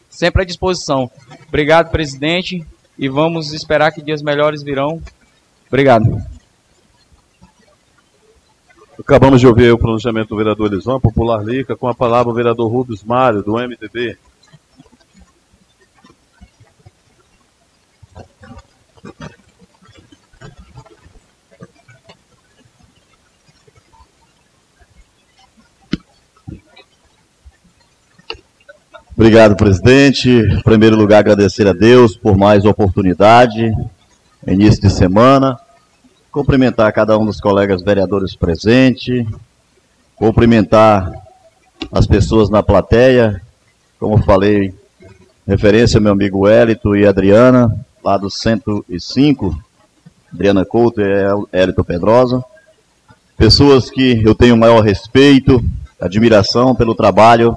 [0.10, 1.10] sempre à disposição.
[1.48, 2.64] Obrigado, presidente,
[2.98, 5.02] e vamos esperar que dias melhores virão.
[5.74, 6.24] Obrigado.
[9.00, 12.72] Acabamos de ouvir o pronunciamento do vereador Elisão, Popular Lica, com a palavra o vereador
[12.72, 14.16] Rubens Mário, do MDB.
[29.16, 30.30] Obrigado, presidente.
[30.30, 33.74] Em primeiro lugar, agradecer a Deus por mais oportunidade,
[34.46, 35.63] início de semana.
[36.34, 39.24] Cumprimentar cada um dos colegas vereadores presentes,
[40.16, 41.12] cumprimentar
[41.92, 43.40] as pessoas na plateia,
[44.00, 44.74] como falei,
[45.46, 49.56] referência meu amigo Wellington e Adriana, lá do 105,
[50.34, 51.06] Adriana Couto e
[51.52, 52.44] Hélito Pedrosa.
[53.38, 55.64] Pessoas que eu tenho maior respeito,
[56.02, 57.56] admiração pelo trabalho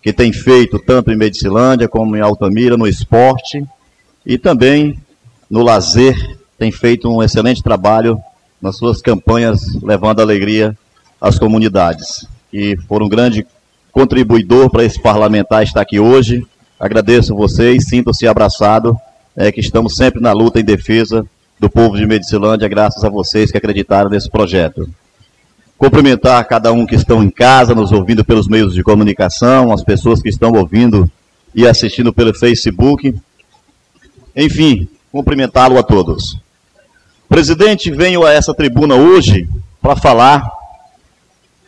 [0.00, 3.62] que tem feito tanto em Medicilândia como em Altamira, no esporte
[4.24, 4.98] e também
[5.50, 6.16] no lazer
[6.58, 8.18] tem feito um excelente trabalho
[8.60, 10.76] nas suas campanhas, levando alegria
[11.20, 12.26] às comunidades.
[12.52, 13.46] E foram um grande
[13.92, 16.46] contribuidor para esse parlamentar estar aqui hoje.
[16.78, 18.94] Agradeço vocês, sintam-se abraçados,
[19.36, 21.26] é, que estamos sempre na luta em defesa
[21.58, 24.88] do povo de Medicilândia, graças a vocês que acreditaram nesse projeto.
[25.78, 30.22] Cumprimentar cada um que estão em casa, nos ouvindo pelos meios de comunicação, as pessoas
[30.22, 31.10] que estão ouvindo
[31.54, 33.14] e assistindo pelo Facebook.
[34.34, 36.38] Enfim, cumprimentá-lo a todos.
[37.28, 39.48] Presidente, venho a essa tribuna hoje
[39.82, 40.48] para falar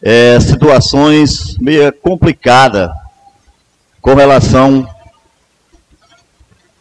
[0.00, 2.90] é, situações meio complicadas
[4.00, 4.88] com relação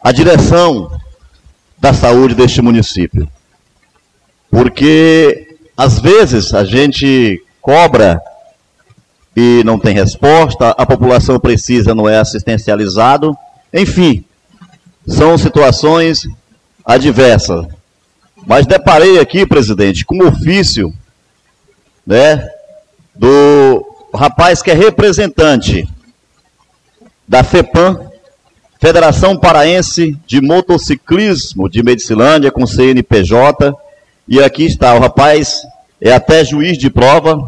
[0.02, 0.90] à direção
[1.78, 3.28] da saúde deste município.
[4.50, 8.20] porque às vezes a gente cobra
[9.36, 13.36] e não tem resposta, a população precisa, não é assistencializado,
[13.72, 14.24] enfim,
[15.06, 16.26] são situações
[16.84, 17.77] adversas.
[18.46, 20.92] Mas deparei aqui, presidente, com um ofício,
[22.06, 22.48] né,
[23.14, 23.84] do
[24.14, 25.86] rapaz que é representante
[27.26, 28.08] da FEPAM,
[28.80, 33.74] Federação Paraense de Motociclismo de Medicilândia, com CNPJ,
[34.26, 35.62] e aqui está, o rapaz
[36.00, 37.38] é até juiz de prova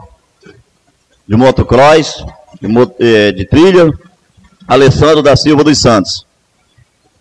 [1.30, 2.24] de motocross,
[2.60, 2.66] de,
[2.98, 3.88] eh, de trilha,
[4.66, 6.26] Alessandro da Silva dos Santos.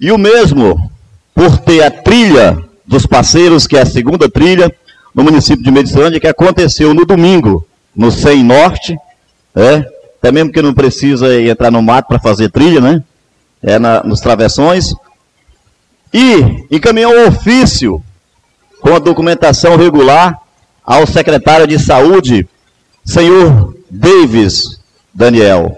[0.01, 0.91] E o mesmo,
[1.35, 2.57] por ter a trilha
[2.89, 4.75] dos parceiros, que é a segunda trilha,
[5.13, 7.63] no município de Medicilândia, que aconteceu no domingo,
[7.95, 8.97] no 100 Norte,
[9.55, 9.85] é,
[10.17, 13.03] até mesmo que não precisa entrar no mato para fazer trilha, né?
[13.61, 14.95] É na, nos travessões.
[16.11, 18.03] E encaminhou um ofício
[18.81, 20.39] com a documentação regular
[20.83, 22.49] ao secretário de Saúde,
[23.05, 24.79] senhor Davis
[25.13, 25.77] Daniel.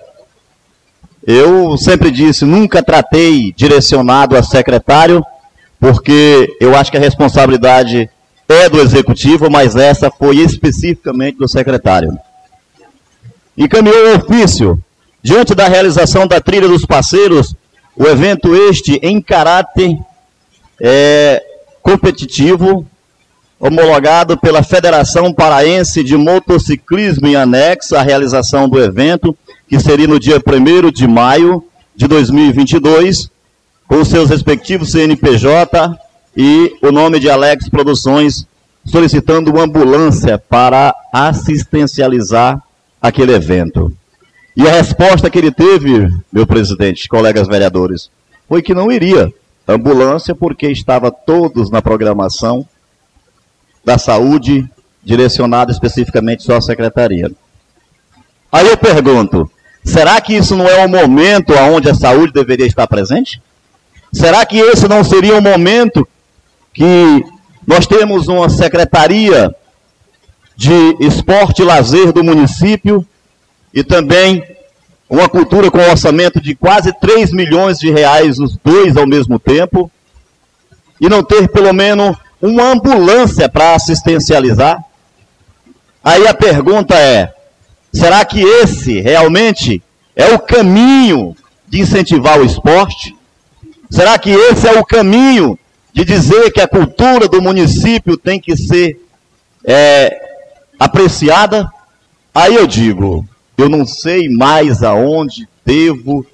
[1.28, 5.22] Eu sempre disse, nunca tratei direcionado a secretário,
[5.82, 8.08] porque eu acho que a responsabilidade
[8.48, 12.16] é do executivo, mas essa foi especificamente do secretário.
[13.58, 14.80] Encaminhou o ofício,
[15.24, 17.56] diante da realização da trilha dos parceiros,
[17.98, 19.98] o evento este em caráter
[20.80, 21.44] é,
[21.82, 22.86] competitivo,
[23.60, 29.36] homologado pela Federação Paraense de Motociclismo em anexo à realização do evento,
[29.68, 31.64] que seria no dia 1 de maio
[31.96, 33.32] de 2022,
[33.92, 36.00] com seus respectivos CNPJ
[36.38, 38.48] e o nome de Alex Produções,
[38.86, 42.64] solicitando uma ambulância para assistencializar
[43.02, 43.92] aquele evento.
[44.56, 48.10] E a resposta que ele teve, meu presidente, colegas vereadores,
[48.48, 49.30] foi que não iria
[49.68, 52.66] ambulância porque estava todos na programação
[53.84, 54.70] da saúde,
[55.04, 57.30] direcionado especificamente só à secretaria.
[58.50, 59.52] Aí eu pergunto,
[59.84, 63.42] será que isso não é o momento onde a saúde deveria estar presente?
[64.12, 66.08] Será que esse não seria o momento
[66.74, 67.24] que
[67.66, 69.54] nós temos uma secretaria
[70.56, 73.06] de esporte e lazer do município
[73.74, 74.44] e também
[75.10, 79.92] uma cultura com orçamento de quase 3 milhões de reais, os dois ao mesmo tempo,
[81.00, 84.84] e não ter pelo menos uma ambulância para assistencializar?
[86.04, 87.34] Aí a pergunta é:
[87.94, 89.82] será que esse realmente
[90.16, 91.36] é o caminho
[91.68, 93.16] de incentivar o esporte?
[93.92, 95.60] Será que esse é o caminho
[95.94, 99.06] de dizer que a cultura do município tem que ser
[99.66, 100.18] é,
[100.80, 101.70] apreciada?
[102.34, 103.28] Aí eu digo,
[103.58, 106.26] eu não sei mais aonde devo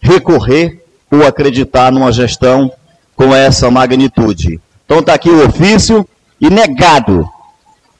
[0.00, 2.72] recorrer ou acreditar numa gestão
[3.14, 4.60] com essa magnitude.
[4.84, 6.06] Então está aqui o ofício
[6.40, 7.28] e negado.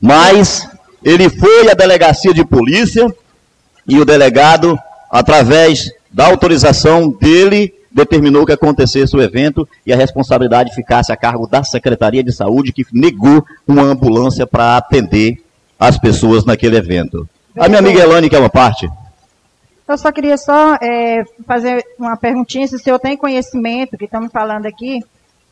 [0.00, 0.68] Mas
[1.04, 3.06] ele foi à delegacia de polícia
[3.86, 4.76] e o delegado,
[5.08, 11.46] através da autorização dele, determinou que acontecesse o evento e a responsabilidade ficasse a cargo
[11.46, 15.42] da Secretaria de Saúde, que negou uma ambulância para atender
[15.80, 17.26] as pessoas naquele evento.
[17.58, 18.86] A minha amiga Elane quer uma parte.
[19.88, 24.30] Eu só queria só é, fazer uma perguntinha, se o senhor tem conhecimento, que estamos
[24.30, 25.00] falando aqui,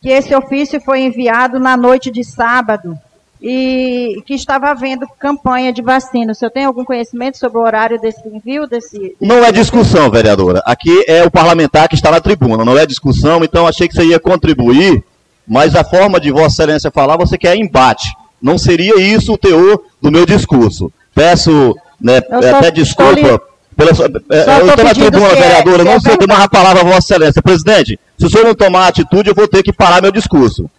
[0.02, 2.98] que esse ofício foi enviado na noite de sábado
[3.46, 6.32] e que estava havendo campanha de vacina.
[6.32, 8.66] O senhor tem algum conhecimento sobre o horário desse envio?
[8.66, 9.16] Desse, desse...
[9.20, 10.62] Não é discussão, vereadora.
[10.64, 14.06] Aqui é o parlamentar que está na tribuna, não é discussão, então achei que você
[14.06, 15.04] ia contribuir,
[15.46, 18.08] mas a forma de Vossa Excelência falar, você quer embate.
[18.40, 20.90] Não seria isso o teor do meu discurso.
[21.14, 23.42] Peço né, até desculpa
[23.76, 26.84] pela, é, eu estou na tribuna, é- vereadora, é, não sei tomar a palavra a
[26.84, 27.42] Vossa Excelência.
[27.42, 30.70] Presidente, se o senhor não tomar atitude, eu vou ter que parar meu discurso.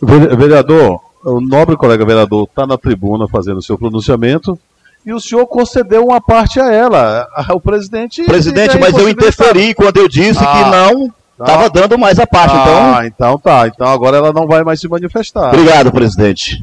[0.00, 4.56] Vereador, o nobre colega vereador está na tribuna fazendo o seu pronunciamento
[5.04, 7.26] e o senhor concedeu uma parte a ela.
[7.50, 8.24] O presidente.
[8.24, 11.80] Presidente, mas eu interferi quando eu disse ah, que não estava tá.
[11.80, 12.54] dando mais a parte.
[12.54, 13.06] Ah, então...
[13.06, 13.66] então tá.
[13.66, 15.48] Então agora ela não vai mais se manifestar.
[15.48, 16.62] Obrigado, presidente.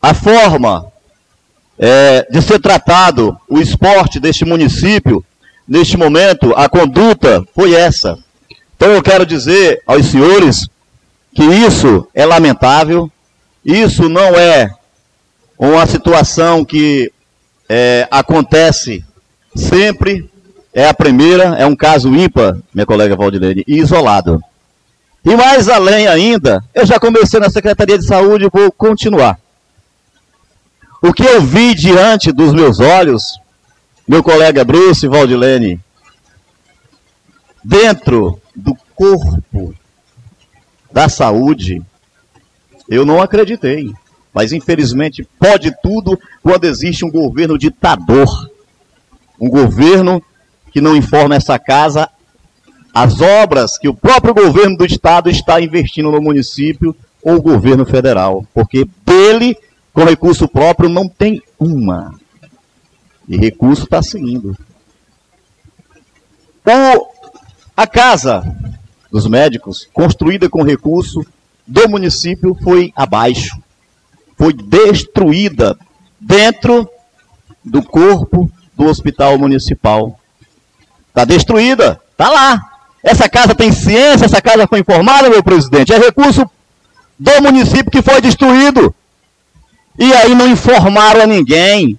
[0.00, 0.86] A forma
[1.78, 5.24] é, de ser tratado o esporte deste município,
[5.66, 8.18] neste momento, a conduta foi essa.
[8.76, 10.68] Então eu quero dizer aos senhores
[11.34, 13.10] que isso é lamentável,
[13.64, 14.74] isso não é
[15.58, 17.12] uma situação que
[17.68, 19.04] é, acontece
[19.54, 20.30] sempre,
[20.72, 24.42] é a primeira, é um caso ímpar, minha colega Valdilene, e isolado.
[25.24, 29.38] E mais além ainda, eu já comecei na Secretaria de Saúde e vou continuar.
[31.02, 33.38] O que eu vi diante dos meus olhos,
[34.08, 35.80] meu colega Bruce Valdilene,
[37.62, 39.74] dentro do corpo
[40.90, 41.82] da saúde,
[42.90, 43.92] eu não acreditei.
[44.34, 48.50] Mas infelizmente pode tudo quando existe um governo ditador.
[49.40, 50.22] Um governo
[50.70, 52.10] que não informa essa casa
[52.92, 57.86] as obras que o próprio governo do estado está investindo no município ou o governo
[57.86, 58.44] federal.
[58.52, 59.56] Porque dele,
[59.92, 62.14] com recurso próprio, não tem uma.
[63.28, 64.56] E recurso está seguindo.
[66.66, 67.08] O,
[67.76, 68.42] a casa
[69.10, 71.24] dos médicos, construída com recurso
[71.70, 73.56] do município, foi abaixo.
[74.36, 75.78] Foi destruída
[76.18, 76.90] dentro
[77.64, 80.18] do corpo do hospital municipal.
[81.08, 82.60] Está destruída, está lá.
[83.04, 85.92] Essa casa tem ciência, essa casa foi informada, meu presidente.
[85.92, 86.48] É recurso
[87.16, 88.92] do município que foi destruído.
[89.96, 91.98] E aí não informaram a ninguém.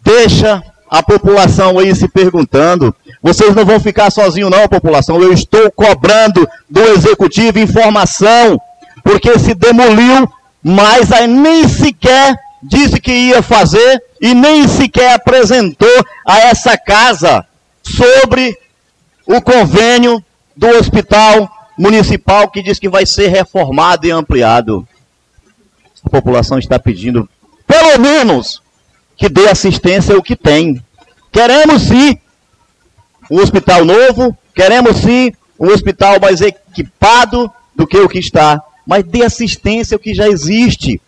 [0.00, 2.94] Deixa a população aí se perguntando.
[3.20, 5.20] Vocês não vão ficar sozinhos, não, população.
[5.20, 8.60] Eu estou cobrando do executivo informação,
[9.02, 10.28] porque se demoliu,
[10.62, 17.46] mas aí nem sequer disse que ia fazer e nem sequer apresentou a essa casa
[17.82, 18.58] sobre
[19.26, 20.22] o convênio
[20.56, 24.86] do hospital municipal que diz que vai ser reformado e ampliado.
[26.04, 27.28] A população está pedindo,
[27.66, 28.60] pelo menos,
[29.16, 30.82] que dê assistência ao que tem.
[31.30, 32.18] Queremos sim
[33.30, 39.04] um hospital novo, queremos sim um hospital mais equipado do que o que está, mas
[39.04, 40.98] dê assistência ao que já existe.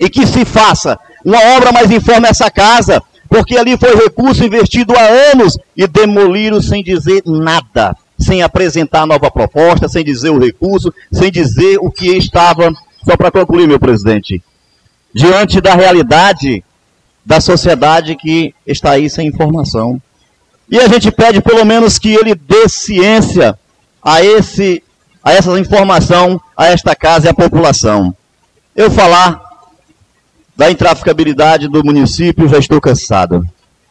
[0.00, 4.92] E que se faça uma obra mais informe essa casa, porque ali foi recurso investido
[4.96, 10.92] há anos e demoliram sem dizer nada, sem apresentar nova proposta, sem dizer o recurso,
[11.12, 12.72] sem dizer o que estava.
[13.04, 14.42] Só para concluir, meu presidente,
[15.14, 16.64] diante da realidade
[17.24, 20.02] da sociedade que está aí sem informação.
[20.68, 23.56] E a gente pede pelo menos que ele dê ciência
[24.02, 24.82] a, esse,
[25.22, 28.14] a essa informação, a esta casa e à população.
[28.74, 29.40] Eu falar
[30.56, 33.44] da intraficabilidade do município, já estou cansado.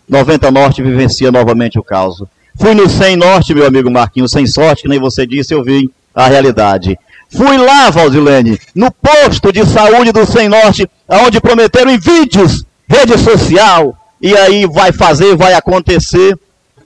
[0.07, 2.24] 90 Norte vivencia novamente o caos.
[2.55, 5.89] Fui no 100 Norte, meu amigo Marquinhos, sem sorte, que nem você disse, eu vi
[6.14, 6.97] a realidade.
[7.30, 13.18] Fui lá, Valdilene, no posto de saúde do 100 Norte, onde prometeram em vídeos, rede
[13.18, 16.38] social, e aí vai fazer, vai acontecer,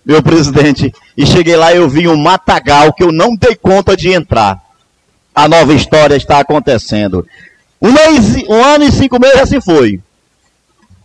[0.06, 0.94] meu presidente.
[1.18, 4.62] E cheguei lá eu vi um matagal que eu não dei conta de entrar.
[5.38, 7.24] A nova história está acontecendo.
[7.80, 10.00] Um, mês, um ano e cinco meses assim foi.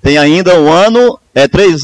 [0.01, 1.83] Tem ainda um ano, é três,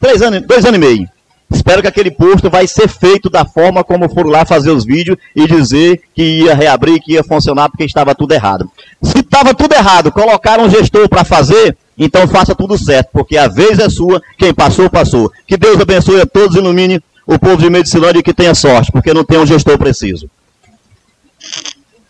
[0.00, 1.08] três anos, dois anos e meio.
[1.50, 5.18] Espero que aquele posto vai ser feito da forma como foram lá fazer os vídeos
[5.34, 8.70] e dizer que ia reabrir, que ia funcionar porque estava tudo errado.
[9.02, 13.48] Se estava tudo errado, colocaram um gestor para fazer, então faça tudo certo, porque a
[13.48, 15.28] vez é sua, quem passou, passou.
[15.44, 19.12] Que Deus abençoe a todos ilumine o povo de Medicilândia e que tenha sorte, porque
[19.12, 20.30] não tem um gestor preciso.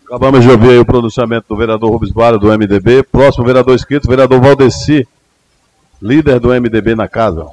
[0.05, 3.01] Acabamos de ouvir o pronunciamento do vereador Rubens Barra, do MDB.
[3.01, 5.07] Próximo vereador inscrito, vereador Valdeci,
[5.99, 7.49] líder do MDB na casa.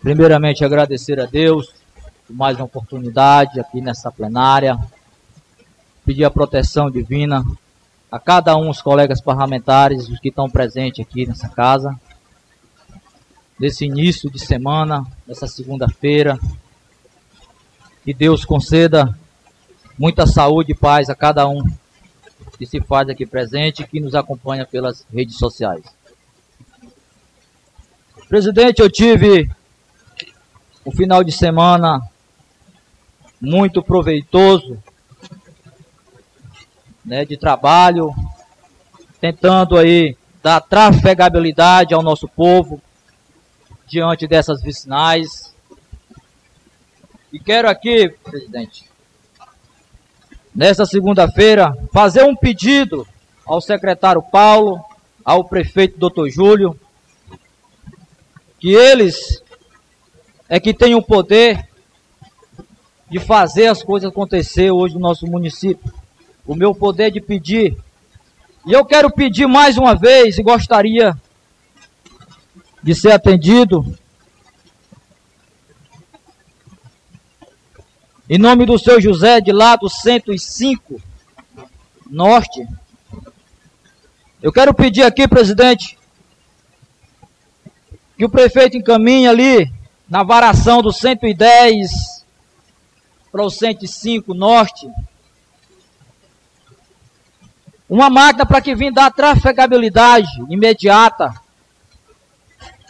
[0.00, 1.74] Primeiramente, agradecer a Deus
[2.28, 4.78] por mais uma oportunidade aqui nessa plenária.
[6.06, 7.44] Pedir a proteção divina
[8.08, 11.98] a cada um dos colegas parlamentares, os que estão presentes aqui nessa casa,
[13.58, 16.38] nesse início de semana, nessa segunda-feira.
[18.04, 19.16] Que Deus conceda
[19.98, 21.62] muita saúde e paz a cada um
[22.58, 25.84] que se faz aqui presente e que nos acompanha pelas redes sociais.
[28.28, 29.50] Presidente, eu tive
[30.84, 32.00] um final de semana
[33.40, 34.82] muito proveitoso,
[37.04, 38.14] né, de trabalho,
[39.20, 42.80] tentando aí dar trafegabilidade ao nosso povo
[43.92, 45.54] diante dessas vicinais.
[47.30, 48.88] E quero aqui, presidente,
[50.54, 53.06] nessa segunda-feira, fazer um pedido
[53.44, 54.82] ao secretário Paulo,
[55.22, 56.30] ao prefeito Dr.
[56.30, 56.78] Júlio,
[58.58, 59.42] que eles
[60.48, 61.68] é que tem o poder
[63.10, 65.92] de fazer as coisas acontecer hoje no nosso município.
[66.46, 67.76] O meu poder de pedir.
[68.66, 71.14] E eu quero pedir mais uma vez e gostaria
[72.82, 73.96] de ser atendido.
[78.28, 81.00] Em nome do seu José, de lá do 105
[82.10, 82.66] Norte.
[84.42, 85.98] Eu quero pedir aqui, presidente,
[88.18, 89.72] que o prefeito encaminhe ali
[90.08, 91.90] na variação do 110
[93.30, 94.86] para o 105 norte,
[97.88, 101.32] uma máquina para que vim dar trafegabilidade imediata.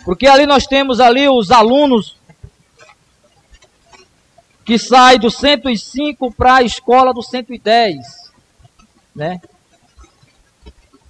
[0.04, 2.16] Porque ali nós temos ali os alunos
[4.64, 7.98] que sai do 105 para a escola do 110,
[9.14, 9.40] né?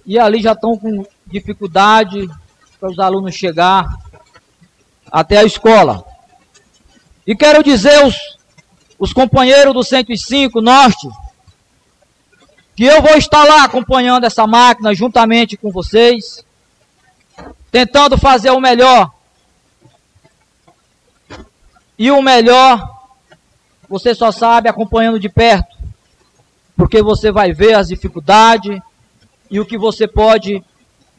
[0.05, 2.29] E ali já estão com dificuldade
[2.79, 3.87] para os alunos chegar
[5.11, 6.03] até a escola.
[7.25, 8.15] E quero dizer os,
[8.99, 11.07] os companheiros do 105 Norte
[12.75, 16.43] que eu vou estar lá acompanhando essa máquina juntamente com vocês,
[17.73, 19.11] tentando fazer o melhor.
[21.97, 23.07] E o melhor,
[23.89, 25.75] você só sabe acompanhando de perto,
[26.77, 28.79] porque você vai ver as dificuldades
[29.49, 30.63] e o que você pode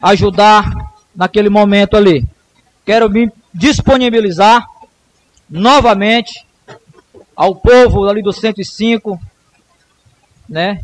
[0.01, 2.25] ajudar naquele momento ali.
[2.85, 4.65] Quero me disponibilizar
[5.49, 6.47] novamente
[7.35, 9.19] ao povo ali do 105,
[10.47, 10.79] né?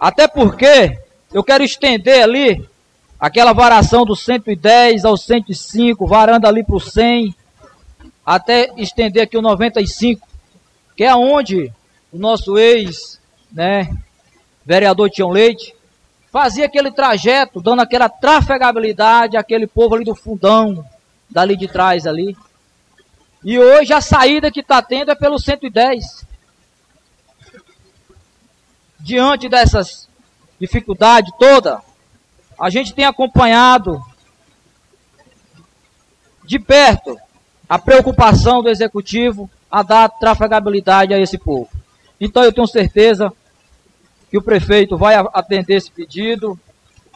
[0.00, 0.98] Até porque
[1.34, 2.66] eu quero estender ali
[3.26, 7.34] aquela varação do 110 ao 105, varando ali para o 100,
[8.24, 10.24] até estender aqui o 95,
[10.96, 11.72] que é onde
[12.12, 13.20] o nosso ex,
[13.50, 13.92] né,
[14.64, 15.74] vereador Tião Leite,
[16.30, 20.88] fazia aquele trajeto, dando aquela trafegabilidade àquele povo ali do fundão,
[21.28, 22.36] dali de trás ali.
[23.44, 26.24] E hoje a saída que está tendo é pelo 110
[29.00, 30.08] diante dessas
[30.60, 31.82] dificuldades toda,
[32.58, 34.02] a gente tem acompanhado
[36.44, 37.16] de perto
[37.68, 41.68] a preocupação do executivo a dar trafegabilidade a esse povo.
[42.20, 43.32] Então eu tenho certeza
[44.30, 46.58] que o prefeito vai atender esse pedido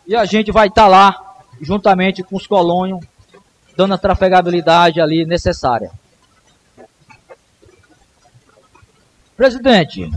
[0.06, 1.16] e a gente vai estar lá
[1.60, 3.00] juntamente com os colônios
[3.76, 5.90] dando a trafegabilidade ali necessária.
[9.36, 10.10] Presidente,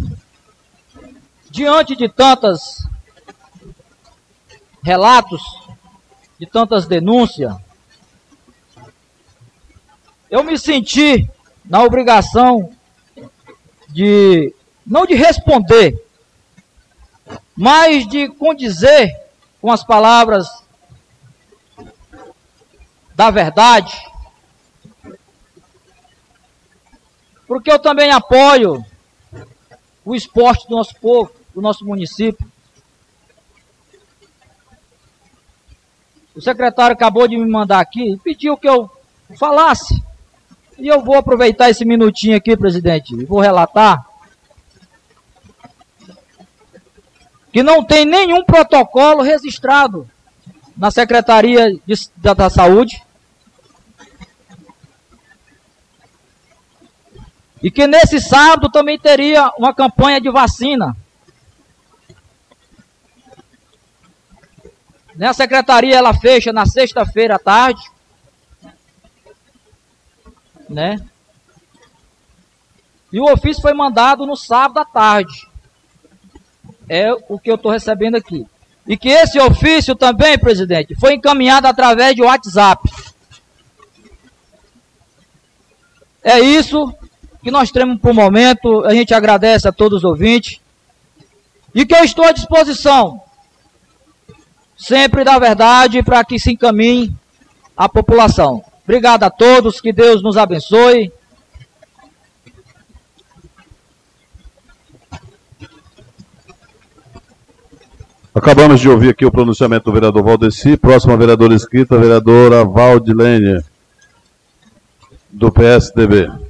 [1.50, 2.86] diante de tantas
[4.84, 5.42] relatos,
[6.40, 7.56] de tantas denúncias,
[10.30, 11.30] eu me senti
[11.64, 12.74] na obrigação
[13.90, 14.54] de,
[14.86, 16.04] não de responder,
[17.56, 19.16] mas de condizer
[19.62, 20.48] com as palavras
[23.16, 23.96] da verdade,
[27.48, 28.84] porque eu também apoio
[30.04, 32.52] o esporte do nosso povo do nosso município.
[36.36, 38.90] O secretário acabou de me mandar aqui e pediu que eu
[39.38, 40.02] falasse.
[40.78, 44.06] E eu vou aproveitar esse minutinho aqui, presidente, e vou relatar
[47.54, 50.10] que não tem nenhum protocolo registrado
[50.76, 53.04] na Secretaria de, da, da Saúde.
[57.62, 60.98] E que nesse sábado também teria uma campanha de vacina.
[65.16, 65.28] Né?
[65.28, 67.82] A secretaria ela fecha na sexta-feira à tarde.
[70.70, 70.98] Né?
[73.12, 75.48] E o ofício foi mandado no sábado à tarde.
[76.90, 78.46] É o que eu estou recebendo aqui.
[78.88, 82.90] E que esse ofício também, presidente, foi encaminhado através de WhatsApp.
[86.22, 86.94] É isso
[87.42, 88.84] que nós temos por momento.
[88.86, 90.60] A gente agradece a todos os ouvintes.
[91.74, 93.23] E que eu estou à disposição
[94.84, 97.16] sempre da verdade para que se encaminhe
[97.76, 98.62] a população.
[98.84, 101.12] Obrigado a todos, que Deus nos abençoe.
[108.36, 110.76] Acabamos de ouvir aqui o pronunciamento do vereador Valdeci.
[110.76, 113.64] Próxima vereadora inscrita, vereadora Valdilene,
[115.32, 116.43] do PSDB.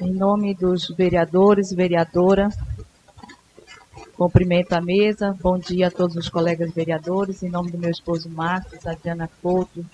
[0.00, 2.48] Em nome dos vereadores vereadora,
[4.14, 5.36] cumprimento a mesa.
[5.42, 7.42] Bom dia a todos os colegas vereadores.
[7.42, 9.84] Em nome do meu esposo Marcos, Adriana Couto,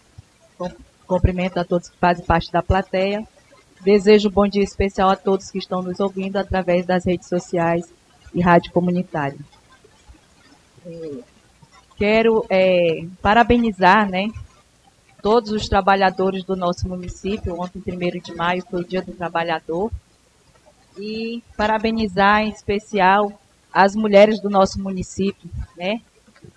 [1.08, 3.26] cumprimento a todos que fazem parte da plateia.
[3.80, 7.92] Desejo um bom dia especial a todos que estão nos ouvindo através das redes sociais
[8.32, 9.38] e rádio comunitária.
[10.86, 11.18] É,
[11.96, 14.28] quero é, parabenizar, né,
[15.26, 17.60] todos os trabalhadores do nosso município.
[17.60, 19.90] Ontem, 1 de maio, foi o Dia do Trabalhador.
[20.96, 23.32] E parabenizar em especial
[23.72, 26.00] as mulheres do nosso município, né?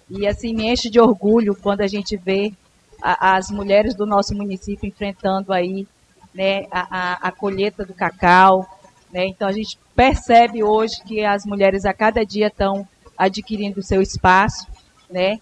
[0.08, 2.54] E assim, me enche de orgulho quando a gente vê
[3.02, 5.88] a, as mulheres do nosso município enfrentando aí
[6.32, 8.70] né, a, a, a colheita do cacau.
[9.12, 9.26] Né?
[9.26, 12.88] Então a gente percebe hoje que as mulheres a cada dia estão
[13.18, 14.68] adquirindo seu espaço.
[15.10, 15.40] Né?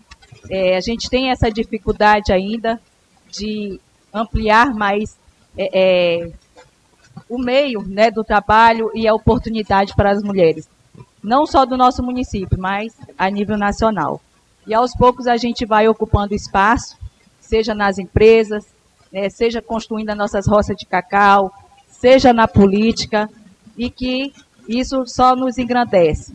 [0.50, 2.80] É, a gente tem essa dificuldade ainda
[3.30, 3.80] de
[4.14, 5.18] ampliar mais
[5.58, 6.32] é, é,
[7.30, 10.68] o meio né, do trabalho e a oportunidade para as mulheres.
[11.24, 14.22] não só do nosso município, mas a nível nacional.
[14.66, 16.98] E aos poucos a gente vai ocupando espaço,
[17.40, 18.66] seja nas empresas,
[19.12, 21.52] né, seja construindo as nossas roças de cacau,
[21.88, 23.30] seja na política,
[23.78, 24.34] e que
[24.68, 26.34] isso só nos engrandece.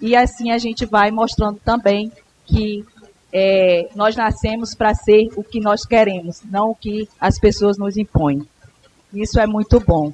[0.00, 2.10] E assim a gente vai mostrando também
[2.46, 2.84] que
[3.36, 7.96] é, nós nascemos para ser o que nós queremos, não o que as pessoas nos
[7.96, 8.46] impõem.
[9.12, 10.12] Isso é muito bom.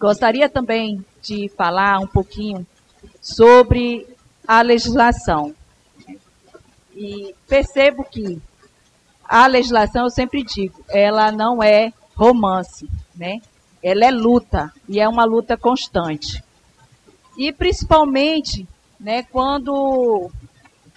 [0.00, 2.66] Gostaria também de falar um pouquinho
[3.20, 4.04] sobre
[4.46, 5.54] a legislação.
[6.96, 8.42] E percebo que
[9.24, 13.40] a legislação, eu sempre digo, ela não é romance, né?
[13.80, 16.42] Ela é luta e é uma luta constante.
[17.36, 18.66] E principalmente,
[18.98, 20.32] né, quando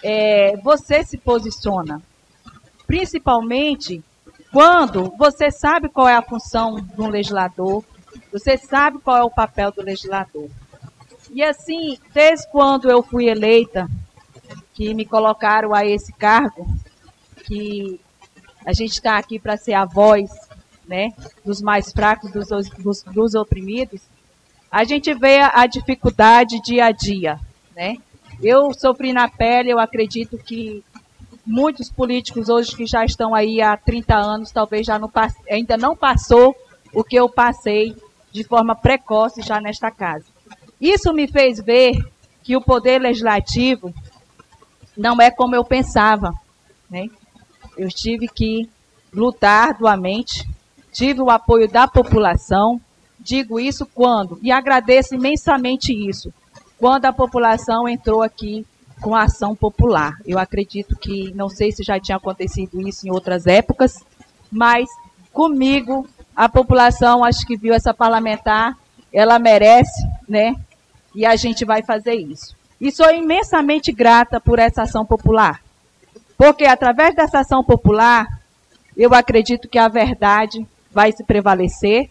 [0.02, 2.02] é, você se posiciona,
[2.86, 4.02] principalmente
[4.52, 7.82] quando você sabe qual é a função um legislador,
[8.30, 10.48] você sabe qual é o papel do legislador.
[11.30, 13.88] E assim, desde quando eu fui eleita,
[14.74, 16.66] que me colocaram a esse cargo,
[17.44, 18.00] que
[18.64, 20.30] a gente está aqui para ser a voz
[20.86, 21.12] né,
[21.44, 24.00] dos mais fracos, dos, dos, dos oprimidos,
[24.70, 27.38] a gente vê a, dificuldade dia a dia.
[27.74, 27.96] Né?
[28.42, 30.82] Eu sofri na pele, eu acredito que
[31.46, 35.10] muitos políticos hoje que já estão aí há 30 anos, talvez já não,
[35.48, 36.54] ainda não passou
[36.92, 37.96] o que eu passei
[38.32, 40.24] de forma precoce já nesta casa.
[40.80, 41.94] Isso me fez ver
[42.42, 43.94] que o poder legislativo
[44.96, 46.32] não é como eu pensava.
[46.90, 47.06] Né?
[47.76, 48.68] Eu tive que
[49.12, 50.48] lutar arduamente,
[50.92, 52.80] tive o apoio da população.
[53.20, 56.34] Digo isso quando, e agradeço imensamente isso,
[56.82, 58.66] quando a população entrou aqui
[59.00, 60.16] com a ação popular.
[60.26, 64.04] Eu acredito que, não sei se já tinha acontecido isso em outras épocas,
[64.50, 64.88] mas
[65.32, 68.76] comigo, a população, acho que viu essa parlamentar,
[69.12, 70.56] ela merece, né,
[71.14, 72.56] e a gente vai fazer isso.
[72.80, 75.60] E sou imensamente grata por essa ação popular.
[76.36, 78.26] Porque através dessa ação popular,
[78.96, 82.10] eu acredito que a verdade vai se prevalecer.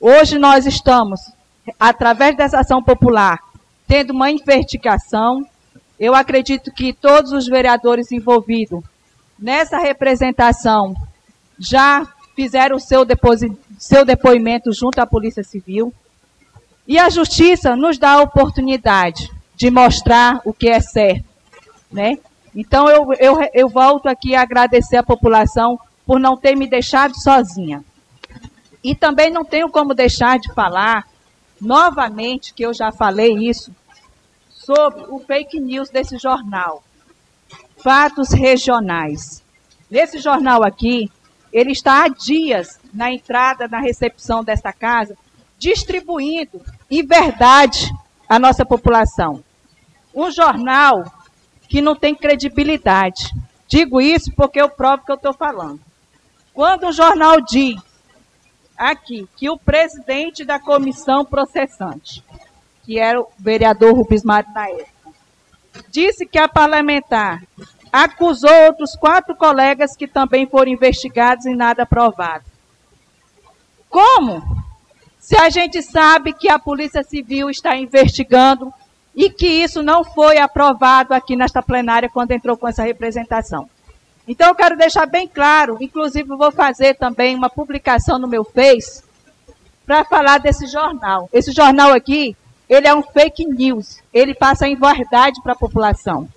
[0.00, 1.20] Hoje nós estamos,
[1.78, 3.38] através dessa ação popular,
[3.90, 5.44] tendo uma investigação.
[5.98, 8.84] Eu acredito que todos os vereadores envolvidos
[9.36, 10.94] nessa representação
[11.58, 12.06] já
[12.36, 13.04] fizeram o seu,
[13.76, 15.92] seu depoimento junto à Polícia Civil.
[16.86, 21.24] E a justiça nos dá a oportunidade de mostrar o que é certo,
[21.90, 22.16] né?
[22.54, 27.20] Então eu, eu, eu volto aqui a agradecer a população por não ter me deixado
[27.20, 27.84] sozinha.
[28.84, 31.06] E também não tenho como deixar de falar
[31.60, 33.70] novamente, que eu já falei isso,
[34.74, 36.84] sobre o fake news desse jornal.
[37.78, 39.42] Fatos regionais.
[39.90, 41.10] Nesse jornal aqui,
[41.52, 45.16] ele está há dias na entrada, na recepção desta casa,
[45.58, 47.92] distribuindo em verdade
[48.28, 49.42] a nossa população.
[50.14, 51.04] Um jornal
[51.68, 53.34] que não tem credibilidade.
[53.66, 55.80] Digo isso porque eu provo que eu estou falando.
[56.54, 57.80] Quando um jornal diz
[58.76, 62.22] aqui que o presidente da comissão processante,
[62.90, 65.12] que era o vereador Rubens Mário na época,
[65.92, 67.40] disse que a parlamentar
[67.92, 72.44] acusou outros quatro colegas que também foram investigados e nada provado.
[73.88, 74.42] Como?
[75.20, 78.74] Se a gente sabe que a Polícia Civil está investigando
[79.14, 83.70] e que isso não foi aprovado aqui nesta plenária quando entrou com essa representação.
[84.26, 89.04] Então eu quero deixar bem claro, inclusive vou fazer também uma publicação no meu Face
[89.86, 91.28] para falar desse jornal.
[91.32, 92.36] Esse jornal aqui,
[92.70, 96.28] ele é um fake news, ele passa em verdade para a população.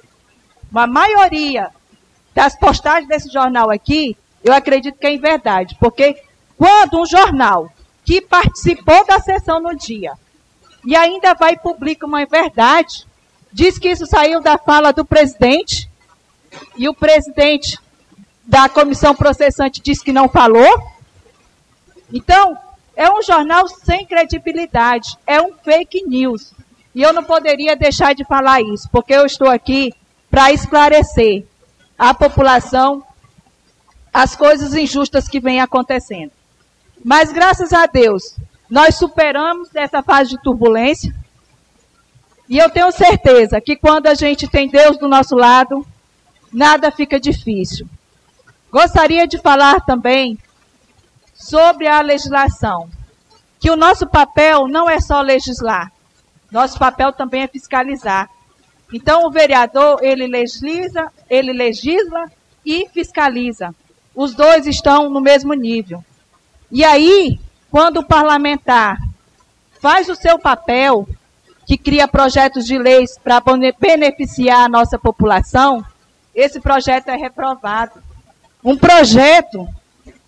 [0.73, 1.69] A maioria
[2.34, 6.19] das postagens desse jornal aqui, eu acredito que é em verdade, porque
[6.57, 7.72] quando um jornal
[8.03, 10.14] que participou da sessão no dia
[10.84, 13.05] e ainda vai publicar uma verdade,
[13.51, 15.88] diz que isso saiu da fala do presidente,
[16.76, 17.80] e o presidente
[18.43, 20.91] da comissão processante disse que não falou.
[22.11, 22.57] Então,
[22.95, 26.53] é um jornal sem credibilidade, é um fake news.
[26.94, 29.94] E eu não poderia deixar de falar isso, porque eu estou aqui
[30.30, 31.45] para esclarecer
[31.98, 33.03] à população
[34.14, 36.32] as coisas injustas que vêm acontecendo.
[37.03, 38.36] Mas graças a Deus,
[38.70, 41.14] nós superamos essa fase de turbulência.
[42.48, 45.86] E eu tenho certeza que quando a gente tem Deus do nosso lado,
[46.52, 47.88] nada fica difícil.
[48.72, 50.38] Gostaria de falar também
[51.34, 52.89] sobre a legislação,
[53.60, 55.91] que o nosso papel não é só legislar,
[56.51, 58.30] nosso papel também é fiscalizar.
[58.93, 62.31] Então o vereador, ele legisla, ele legisla
[62.65, 63.73] e fiscaliza.
[64.15, 66.03] Os dois estão no mesmo nível.
[66.72, 67.39] E aí,
[67.72, 68.97] quando o parlamentar
[69.81, 71.07] faz o seu papel,
[71.65, 73.41] que cria projetos de leis para
[73.80, 75.84] beneficiar a nossa população,
[76.35, 78.01] esse projeto é reprovado.
[78.64, 79.68] Um projeto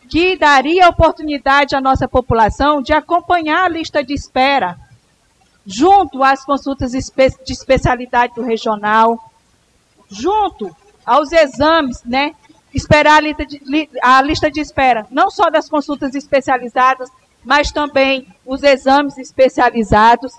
[0.10, 4.78] que daria oportunidade à nossa população de acompanhar a lista de espera,
[5.66, 9.32] junto às consultas de especialidade do regional,
[10.10, 10.76] junto
[11.06, 12.34] aos exames, né?
[12.74, 17.10] Esperar a lista, de, a lista de espera, não só das consultas especializadas,
[17.44, 20.34] mas também os exames especializados.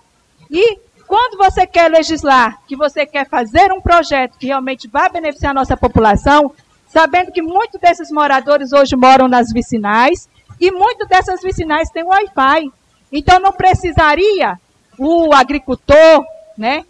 [0.50, 5.52] E quando você quer legislar, que você quer fazer um projeto que realmente vai beneficiar
[5.52, 6.52] a nossa população,
[6.96, 12.72] sabendo que muitos desses moradores hoje moram nas vicinais e muitas dessas vicinais têm Wi-Fi.
[13.12, 14.58] Então não precisaria
[14.98, 16.24] o agricultor,
[16.56, 16.86] né,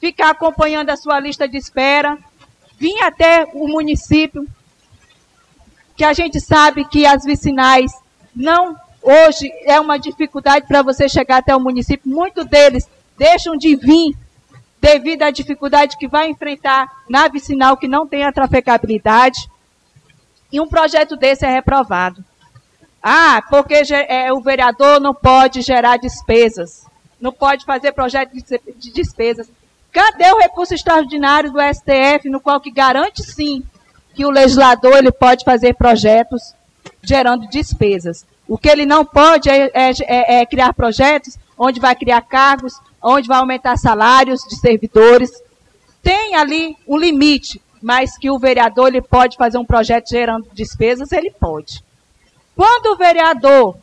[0.00, 2.16] ficar acompanhando a sua lista de espera,
[2.78, 4.48] vir até o município,
[5.94, 7.92] que a gente sabe que as vicinais
[8.34, 12.10] não hoje é uma dificuldade para você chegar até o município.
[12.10, 12.88] Muitos deles
[13.18, 14.16] deixam de vir
[14.82, 19.48] devido à dificuldade que vai enfrentar na vicinal que não tem a trafegabilidade.
[20.50, 22.22] E um projeto desse é reprovado.
[23.00, 23.74] Ah, porque
[24.08, 26.84] é, o vereador não pode gerar despesas,
[27.20, 29.48] não pode fazer projeto de despesas.
[29.92, 33.62] Cadê o recurso extraordinário do STF, no qual que garante sim
[34.14, 36.54] que o legislador ele pode fazer projetos
[37.02, 38.26] gerando despesas?
[38.48, 42.74] O que ele não pode é, é, é, é criar projetos onde vai criar cargos,
[43.02, 45.30] onde vai aumentar salários de servidores.
[46.02, 51.12] Tem ali um limite, mas que o vereador ele pode fazer um projeto gerando despesas,
[51.12, 51.82] ele pode.
[52.54, 53.76] Quando o vereador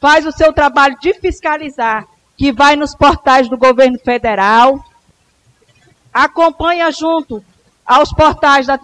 [0.00, 4.78] faz o seu trabalho de fiscalizar, que vai nos portais do governo federal,
[6.12, 7.42] acompanha junto
[7.84, 8.78] aos portais da,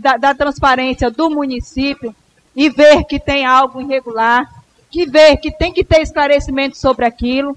[0.00, 2.14] da, da transparência do município
[2.54, 4.48] e ver que tem algo irregular,
[4.90, 7.56] que ver que tem que ter esclarecimento sobre aquilo,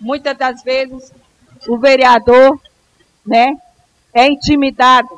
[0.00, 1.12] muitas das vezes
[1.68, 2.60] o vereador,
[3.24, 3.56] né,
[4.12, 5.08] é intimidado,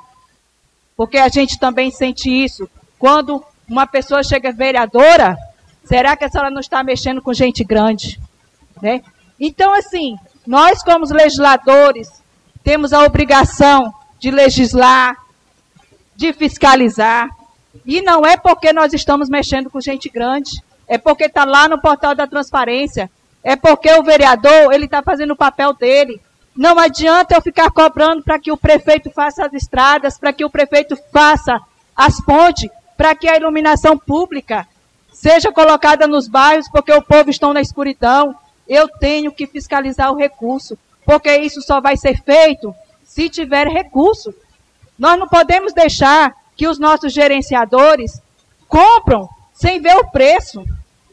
[0.96, 2.68] porque a gente também sente isso.
[2.98, 5.36] Quando uma pessoa chega vereadora,
[5.84, 8.18] será que a senhora não está mexendo com gente grande,
[8.82, 9.02] né?
[9.38, 12.08] Então, assim, nós como legisladores
[12.64, 15.16] temos a obrigação de legislar,
[16.16, 17.28] de fiscalizar,
[17.86, 20.50] e não é porque nós estamos mexendo com gente grande,
[20.88, 23.10] é porque está lá no portal da transparência,
[23.48, 26.20] é porque o vereador, ele está fazendo o papel dele.
[26.54, 30.50] Não adianta eu ficar cobrando para que o prefeito faça as estradas, para que o
[30.50, 31.58] prefeito faça
[31.96, 34.68] as pontes, para que a iluminação pública
[35.14, 38.36] seja colocada nos bairros, porque o povo está na escuridão.
[38.68, 40.76] Eu tenho que fiscalizar o recurso,
[41.06, 44.34] porque isso só vai ser feito se tiver recurso.
[44.98, 48.20] Nós não podemos deixar que os nossos gerenciadores
[48.68, 50.62] compram sem ver o preço.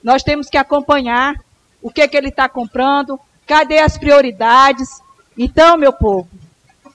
[0.03, 1.44] Nós temos que acompanhar
[1.85, 4.89] o que, que ele está comprando, cadê as prioridades.
[5.37, 6.27] Então, meu povo,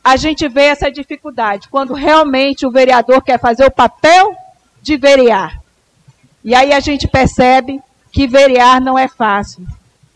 [0.02, 4.34] a gente vê essa dificuldade quando realmente o vereador quer fazer o papel
[4.82, 5.62] de verear.
[6.42, 7.80] E aí a gente percebe
[8.10, 9.64] que verear não é fácil.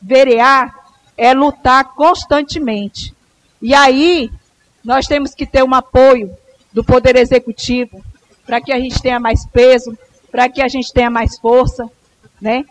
[0.02, 0.74] Verear
[1.16, 3.14] é lutar constantemente.
[3.62, 4.28] E aí
[4.84, 6.36] nós temos que ter um apoio
[6.72, 8.04] do Poder Executivo
[8.44, 9.96] para que a gente tenha mais peso,
[10.32, 11.88] para que a gente tenha mais força,
[12.40, 12.64] né?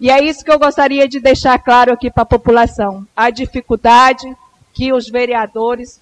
[0.00, 3.06] E é isso que eu gostaria de deixar claro aqui para a população.
[3.16, 4.26] A dificuldade
[4.72, 6.00] que os vereadores,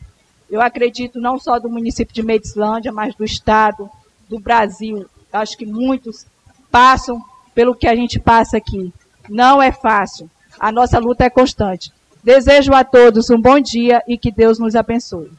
[0.50, 3.88] eu acredito não só do município de Medicilândia, mas do Estado,
[4.28, 6.26] do Brasil, acho que muitos
[6.70, 7.22] passam
[7.54, 8.92] pelo que a gente passa aqui.
[9.28, 10.28] Não é fácil.
[10.60, 11.90] A nossa luta é constante.
[12.22, 15.30] Desejo a todos um bom dia e que Deus nos abençoe.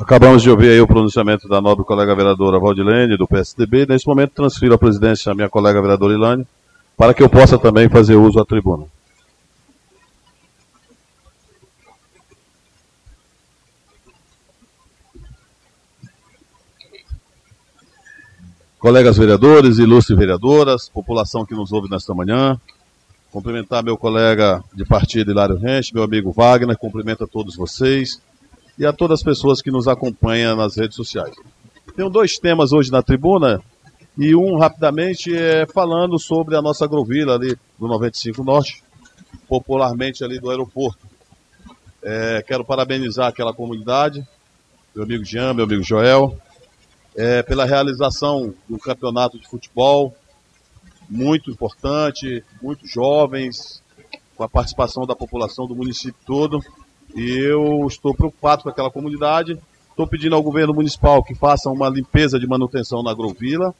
[0.00, 3.84] Acabamos de ouvir aí o pronunciamento da nobre colega vereadora Valdilene, do PSDB.
[3.84, 6.46] Nesse momento, transfiro a presidência à minha colega vereadora Ilane,
[6.96, 8.86] para que eu possa também fazer uso da tribuna.
[18.78, 22.58] Colegas vereadores, ilustres vereadoras, população que nos ouve nesta manhã,
[23.30, 28.18] cumprimentar meu colega de partido Hilário Renche, meu amigo Wagner, cumprimento a todos vocês
[28.80, 31.36] e a todas as pessoas que nos acompanham nas redes sociais.
[31.94, 33.62] Tenho dois temas hoje na tribuna
[34.16, 38.82] e um rapidamente é falando sobre a nossa agrovila ali do 95 Norte,
[39.46, 41.06] popularmente ali do aeroporto.
[42.02, 44.26] É, quero parabenizar aquela comunidade,
[44.94, 46.38] meu amigo Jean, meu amigo Joel,
[47.14, 50.16] é, pela realização do campeonato de futebol,
[51.06, 53.82] muito importante, muitos jovens,
[54.34, 56.64] com a participação da população do município todo.
[57.14, 59.58] Eu estou preocupado com aquela comunidade.
[59.90, 63.74] Estou pedindo ao governo municipal que faça uma limpeza de manutenção na agrovila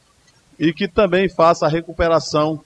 [0.59, 2.61] e que também faça a recuperação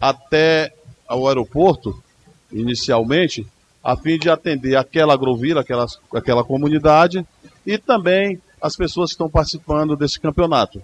[0.00, 0.74] até
[1.06, 2.02] ao aeroporto
[2.50, 3.46] inicialmente,
[3.82, 7.24] a fim de atender aquela agrovila, aquela, aquela comunidade
[7.66, 10.82] e também as pessoas que estão participando desse campeonato.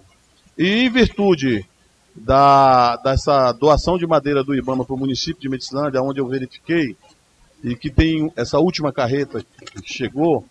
[0.57, 1.65] E em virtude
[2.15, 6.95] da, dessa doação de madeira do Ibama para o município de Medicilândia, onde eu verifiquei,
[7.65, 9.43] e que tem essa última carreta
[9.81, 10.45] que chegou,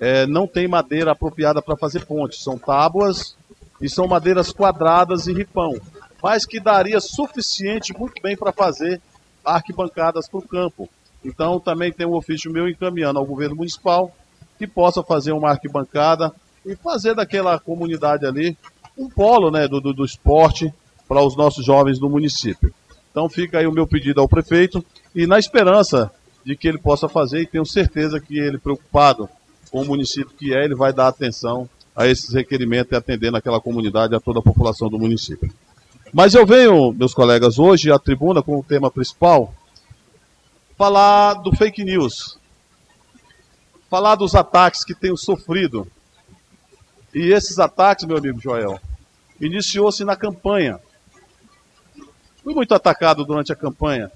[0.00, 2.42] é, não tem madeira apropriada para fazer pontes.
[2.42, 3.36] São tábuas
[3.82, 5.78] e são madeiras quadradas e ripão,
[6.22, 8.98] mas que daria suficiente muito bem para fazer
[9.44, 10.88] arquibancadas para o campo.
[11.22, 14.10] Então também tem um ofício meu encaminhando ao governo municipal
[14.58, 16.32] que possa fazer uma arquibancada
[16.64, 18.56] e fazer daquela comunidade ali
[18.96, 20.72] um polo né, do, do, do esporte
[21.06, 22.72] para os nossos jovens do município.
[23.10, 24.82] Então fica aí o meu pedido ao prefeito
[25.14, 26.10] e na esperança
[26.44, 29.28] de que ele possa fazer e tenho certeza que ele preocupado
[29.70, 33.60] com o município que é, ele vai dar atenção a esses requerimentos e atender naquela
[33.60, 35.52] comunidade a toda a população do município.
[36.12, 39.54] Mas eu venho, meus colegas, hoje à tribuna com o tema principal
[40.76, 42.38] falar do fake news,
[43.88, 45.86] falar dos ataques que tenho sofrido.
[47.14, 48.80] E esses ataques, meu amigo Joel,
[49.40, 50.80] iniciou-se na campanha.
[52.42, 54.10] Fui muito atacado durante a campanha.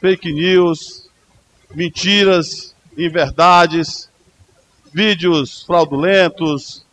[0.00, 1.09] Fake news,
[1.74, 4.10] mentiras, inverdades,
[4.92, 6.84] vídeos fraudulentos.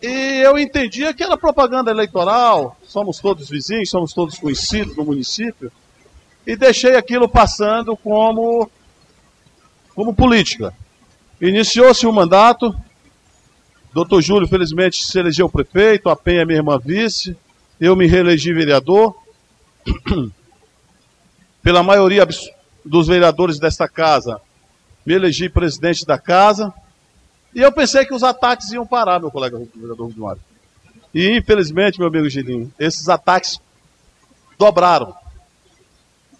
[0.00, 5.72] E eu entendia que era propaganda eleitoral, somos todos vizinhos, somos todos conhecidos no município
[6.46, 8.70] e deixei aquilo passando como,
[9.94, 10.74] como política.
[11.40, 12.74] Iniciou-se o mandato,
[13.92, 17.36] doutor Júlio, felizmente, se elegeu prefeito, a Penha, minha irmã, vice,
[17.80, 19.16] eu me reelegi vereador.
[21.62, 22.26] Pela maioria
[22.84, 24.40] dos vereadores desta casa,
[25.04, 26.72] me elegi presidente da casa.
[27.54, 30.38] E eu pensei que os ataques iam parar, meu colega vereador Rudimar.
[31.14, 33.60] E infelizmente, meu amigo Gilinho, esses ataques
[34.58, 35.14] dobraram.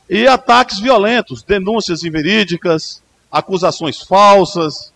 [0.09, 4.93] E ataques violentos, denúncias inverídicas, acusações falsas,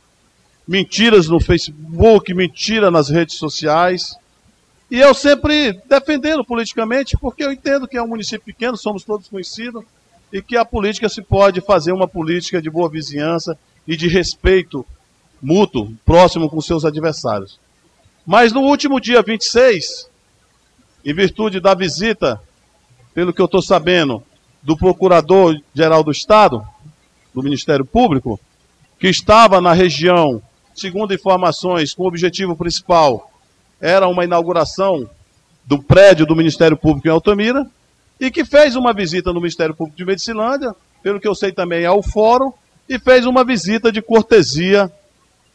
[0.66, 4.16] mentiras no Facebook, mentira nas redes sociais.
[4.90, 9.28] E eu sempre defendendo politicamente, porque eu entendo que é um município pequeno, somos todos
[9.28, 9.84] conhecidos,
[10.32, 14.84] e que a política se pode fazer uma política de boa vizinhança e de respeito
[15.40, 17.58] mútuo, próximo com seus adversários.
[18.26, 20.10] Mas no último dia 26,
[21.04, 22.40] em virtude da visita,
[23.14, 24.22] pelo que eu estou sabendo,
[24.62, 26.66] do Procurador-Geral do Estado,
[27.32, 28.40] do Ministério Público,
[28.98, 30.42] que estava na região,
[30.74, 33.30] segundo informações, com o objetivo principal
[33.80, 35.08] era uma inauguração
[35.64, 37.66] do prédio do Ministério Público em Altamira,
[38.18, 41.84] e que fez uma visita no Ministério Público de Medicilândia, pelo que eu sei também
[41.84, 42.52] ao fórum,
[42.88, 44.90] e fez uma visita de cortesia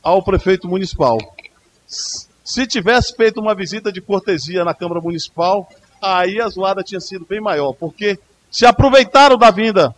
[0.03, 1.17] ao prefeito municipal.
[1.87, 5.69] Se tivesse feito uma visita de cortesia na Câmara Municipal,
[6.01, 8.19] aí a zoada tinha sido bem maior, porque
[8.49, 9.95] se aproveitaram da vinda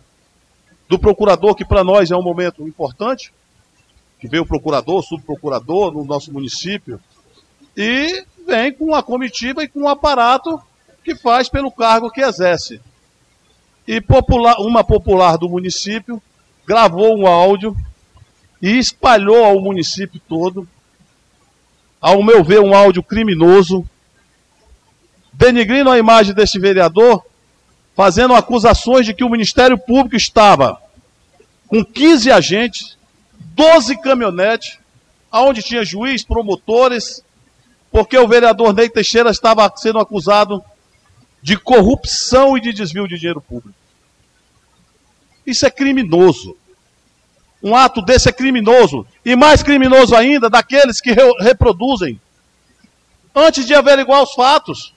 [0.88, 3.32] do procurador, que para nós é um momento importante,
[4.20, 7.00] que veio o procurador, subprocurador no nosso município,
[7.76, 10.60] e vem com a comitiva e com o aparato
[11.04, 12.80] que faz pelo cargo que exerce.
[13.86, 16.20] E popular, uma popular do município
[16.66, 17.76] gravou um áudio
[18.60, 20.66] e espalhou ao município todo,
[22.00, 23.86] ao meu ver, um áudio criminoso,
[25.32, 27.22] denigrindo a imagem deste vereador
[27.94, 30.80] fazendo acusações de que o Ministério Público estava
[31.68, 32.98] com 15 agentes,
[33.38, 34.78] 12 caminhonetes,
[35.30, 37.22] aonde tinha juiz, promotores,
[37.90, 40.62] porque o vereador Ney Teixeira estava sendo acusado
[41.44, 43.78] de corrupção e de desvio de dinheiro público.
[45.46, 46.56] Isso é criminoso.
[47.62, 49.06] Um ato desse é criminoso.
[49.22, 52.18] E mais criminoso ainda daqueles que re reproduzem.
[53.34, 54.94] Antes de averiguar os fatos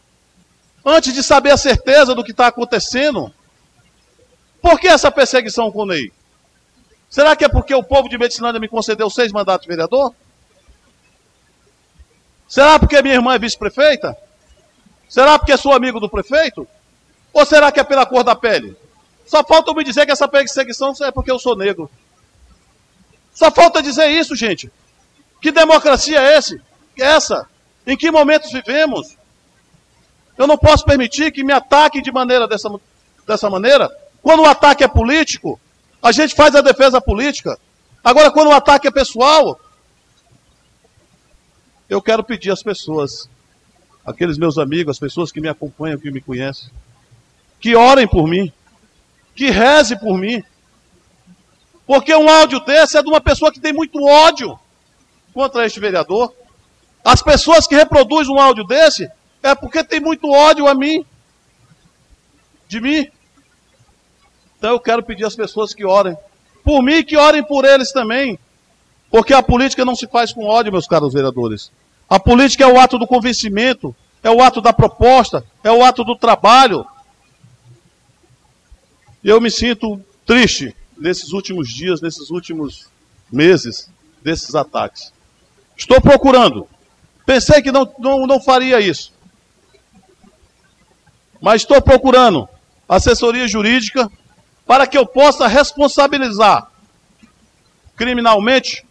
[0.89, 3.29] antes de saber a certeza do que está acontecendo.
[4.61, 6.13] Por que essa perseguição com o Ney?
[7.09, 10.15] Será que é porque o povo de Medicinândia me concedeu seis mandatos de vereador?
[12.47, 14.15] Será porque minha irmã é vice-prefeita?
[15.07, 16.67] Será porque sou amigo do prefeito?
[17.33, 18.75] Ou será que é pela cor da pele?
[19.25, 21.89] Só falta me dizer que essa perseguição é porque eu sou negro.
[23.33, 24.71] Só falta dizer isso, gente.
[25.41, 26.61] Que democracia é esse?
[26.97, 27.47] essa?
[27.85, 29.15] Em que momentos vivemos?
[30.37, 32.69] Eu não posso permitir que me ataquem de maneira dessa,
[33.25, 33.89] dessa maneira.
[34.21, 35.59] Quando o ataque é político,
[36.01, 37.57] a gente faz a defesa política.
[38.03, 39.59] Agora, quando o ataque é pessoal,
[41.89, 43.29] eu quero pedir às pessoas,
[44.07, 46.71] aqueles meus amigos, as pessoas que me acompanham, que me conhecem,
[47.59, 48.51] que orem por mim,
[49.35, 50.41] que rezem por mim.
[51.85, 54.57] Porque um áudio desse é de uma pessoa que tem muito ódio
[55.33, 56.33] contra este vereador.
[57.03, 59.11] As pessoas que reproduzem um áudio desse
[59.43, 61.05] é porque tem muito ódio a mim,
[62.67, 63.07] de mim.
[64.57, 66.17] Então eu quero pedir às pessoas que orem
[66.67, 68.37] por mim que orem por eles também.
[69.09, 71.71] Porque a política não se faz com ódio, meus caros vereadores.
[72.09, 76.03] A política é o ato do convencimento, é o ato da proposta, é o ato
[76.03, 76.85] do trabalho.
[79.23, 82.87] Eu me sinto triste nesses últimos dias, nesses últimos
[83.31, 83.89] meses,
[84.21, 85.11] desses ataques.
[85.75, 86.67] Estou procurando.
[87.25, 89.13] Pensei que não, não, não faria isso.
[91.41, 92.47] Mas estou procurando
[92.87, 94.09] assessoria jurídica
[94.65, 96.71] para que eu possa responsabilizar
[97.95, 98.85] criminalmente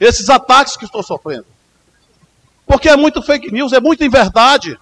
[0.00, 1.51] esses ataques que estou sofrendo.
[2.72, 4.80] Porque é muito fake news, é muita inverdade.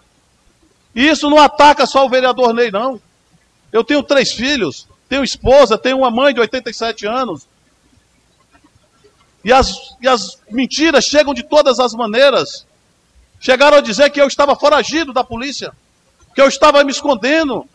[0.95, 3.03] E isso não ataca só o vereador Ney, não.
[3.73, 7.49] Eu tenho três filhos, tenho esposa, tenho uma mãe de 87 anos.
[9.45, 12.65] E as, e as mentiras chegam de todas as maneiras.
[13.41, 15.73] Chegaram a dizer que eu estava foragido da polícia,
[16.33, 17.69] que eu estava me escondendo,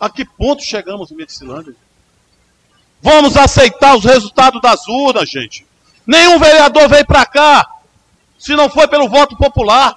[0.00, 1.76] a que ponto chegamos em Medicilândia?
[3.02, 5.66] Vamos aceitar os resultados das urnas, gente.
[6.06, 7.68] Nenhum vereador veio para cá
[8.38, 9.96] se não foi pelo voto popular.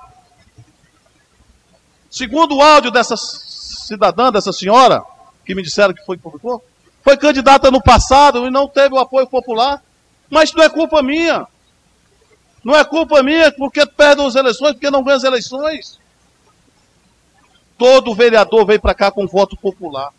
[2.10, 5.04] Segundo o áudio dessa cidadã, dessa senhora,
[5.46, 6.64] que me disseram que foi publicou,
[7.04, 9.84] foi candidata no passado e não teve o apoio popular.
[10.30, 11.48] Mas não é culpa minha.
[12.64, 16.00] Não é culpa minha porque perdem as eleições, porque não ganham as eleições.
[17.78, 20.12] Todo vereador veio para cá com voto popular.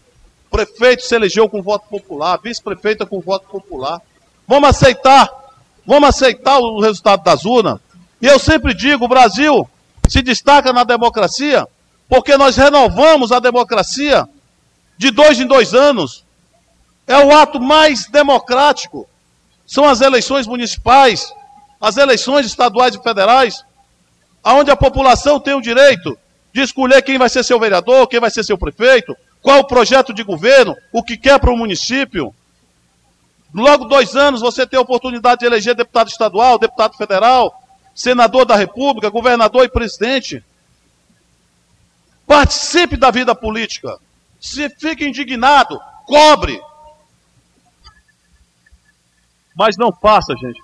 [0.51, 4.01] Prefeito se elegeu com voto popular, vice-prefeita com voto popular.
[4.49, 5.31] Vamos aceitar,
[5.87, 7.79] vamos aceitar o resultado das urnas.
[8.21, 9.69] E eu sempre digo, o Brasil
[10.09, 11.67] se destaca na democracia
[12.09, 14.29] porque nós renovamos a democracia
[14.99, 16.25] de dois em dois anos.
[17.07, 19.09] É o ato mais democrático.
[19.67, 21.33] São as eleições municipais,
[21.81, 23.65] as eleições estaduais e federais,
[24.43, 26.19] aonde a população tem o direito
[26.53, 30.13] de escolher quem vai ser seu vereador, quem vai ser seu prefeito, qual o projeto
[30.13, 32.35] de governo, o que quer para o município.
[33.53, 37.63] Logo dois anos você tem a oportunidade de eleger deputado estadual, deputado federal,
[37.95, 40.45] senador da república, governador e presidente.
[42.27, 43.99] Participe da vida política.
[44.41, 46.61] Se fica indignado, cobre.
[49.55, 50.63] Mas não faça, gente.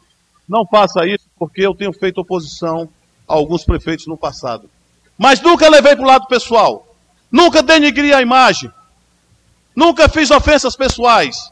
[0.48, 2.88] Não faça isso porque eu tenho feito oposição
[3.28, 4.70] a alguns prefeitos no passado.
[5.18, 6.94] Mas nunca levei para o lado pessoal.
[7.30, 8.70] Nunca denigri a imagem.
[9.74, 11.50] Nunca fiz ofensas pessoais.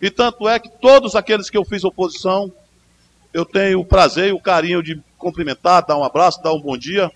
[0.00, 2.50] E tanto é que todos aqueles que eu fiz oposição,
[3.32, 6.76] eu tenho o prazer e o carinho de cumprimentar, dar um abraço, dar um bom
[6.76, 7.10] dia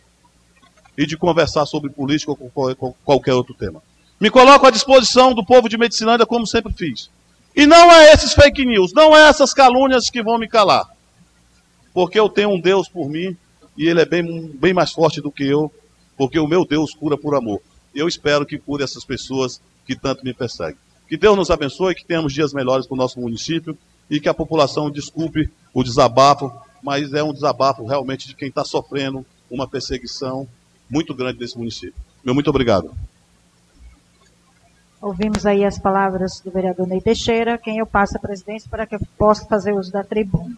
[0.97, 3.83] e de conversar sobre política ou qualquer outro tema.
[4.21, 7.11] Me coloco à disposição do povo de Medicinândia, como sempre fiz.
[7.57, 10.89] E não é esses fake news, não é essas calúnias que vão me calar.
[11.93, 13.37] Porque eu tenho um Deus por mim
[13.77, 15.73] e ele é bem, bem mais forte do que eu
[16.17, 17.61] porque o meu Deus cura por amor.
[17.95, 20.79] Eu espero que cure essas pessoas que tanto me perseguem.
[21.15, 23.79] Que Deus nos abençoe, que tenhamos dias melhores para o nosso município
[24.11, 26.51] e que a população desculpe o desabafo,
[26.83, 30.49] mas é um desabafo realmente de quem está sofrendo uma perseguição
[30.91, 31.95] muito grande nesse município.
[32.25, 32.93] Meu muito obrigado.
[35.01, 38.97] Ouvimos aí as palavras do vereador Ney Teixeira, quem eu passo a presidência para que
[38.97, 40.57] eu possa fazer uso da tribuna.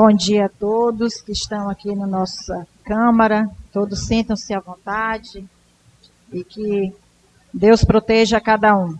[0.00, 3.50] Bom dia a todos que estão aqui na nossa Câmara.
[3.72, 5.44] Todos sintam-se à vontade
[6.32, 6.92] e que
[7.52, 8.96] Deus proteja cada um.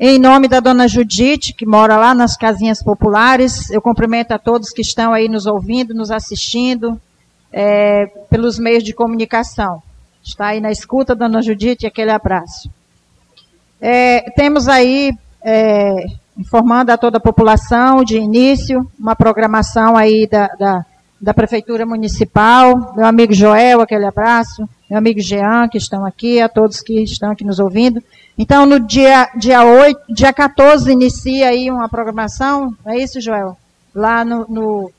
[0.00, 4.70] Em nome da dona Judite, que mora lá nas casinhas populares, eu cumprimento a todos
[4.70, 7.00] que estão aí nos ouvindo, nos assistindo,
[7.52, 9.80] é, pelos meios de comunicação.
[10.24, 12.68] Está aí na escuta, dona Judite, aquele abraço.
[13.80, 15.94] É, temos aí é,
[16.38, 20.84] informando a toda a população de início, uma programação aí da, da,
[21.20, 26.48] da, Prefeitura Municipal, meu amigo Joel, aquele abraço, meu amigo Jean, que estão aqui, a
[26.48, 28.02] todos que estão aqui nos ouvindo.
[28.38, 33.56] Então, no dia, dia 8, dia 14, inicia aí uma programação, é isso, Joel?
[33.94, 34.92] Lá no, no,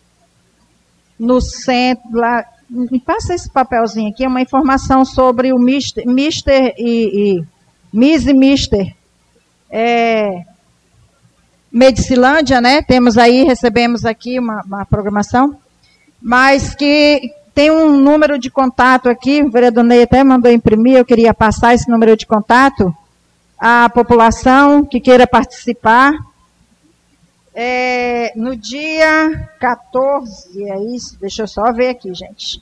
[1.20, 6.74] no centro, lá, me passa esse papelzinho aqui, é uma informação sobre o Mister, Mister
[6.78, 7.46] e, e
[7.94, 8.96] Miss e Mister.
[9.70, 10.44] É,
[11.72, 12.82] Medicilândia, né?
[12.82, 15.58] Temos aí, recebemos aqui uma, uma programação,
[16.22, 21.06] mas que tem um número de contato aqui, o vereador Ney até mandou imprimir, eu
[21.06, 22.96] queria passar esse número de contato
[23.58, 26.14] à população que queira participar.
[27.56, 31.18] É, no dia 14, é isso?
[31.20, 32.62] Deixa eu só ver aqui, gente.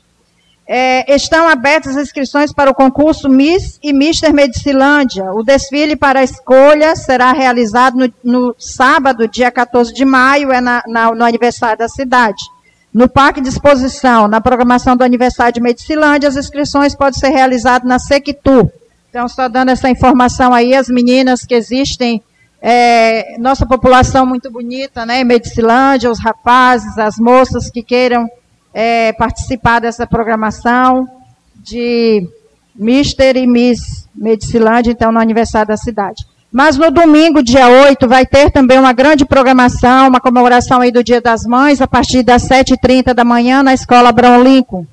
[0.67, 5.31] É, estão abertas as inscrições para o concurso Miss e Mister Medicilândia.
[5.31, 10.59] O desfile para a escolha será realizado no, no sábado, dia 14 de maio, é
[10.59, 12.43] na, na, no aniversário da cidade.
[12.91, 17.87] No Parque de Exposição, na programação do aniversário de Medicilândia, as inscrições podem ser realizadas
[17.87, 18.71] na Sequitu.
[19.09, 22.23] Então, só dando essa informação aí, as meninas que existem,
[22.61, 25.23] é, nossa população muito bonita, né?
[25.23, 28.27] Medicilândia, os rapazes, as moças que queiram
[28.75, 31.07] é, participar dessa programação
[31.55, 32.27] de
[32.75, 36.25] Mister e Miss Medicilândia, então, no aniversário da cidade.
[36.51, 41.03] Mas no domingo, dia 8, vai ter também uma grande programação, uma comemoração aí do
[41.03, 44.85] Dia das Mães, a partir das 7h30 da manhã, na Escola Abrão Lincoln,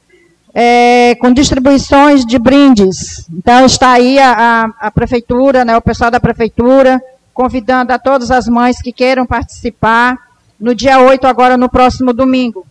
[0.54, 3.28] é, com distribuições de brindes.
[3.32, 7.00] Então, está aí a, a, a Prefeitura, né, o pessoal da Prefeitura,
[7.34, 10.16] convidando a todas as mães que queiram participar,
[10.58, 12.66] no dia 8, agora no próximo domingo.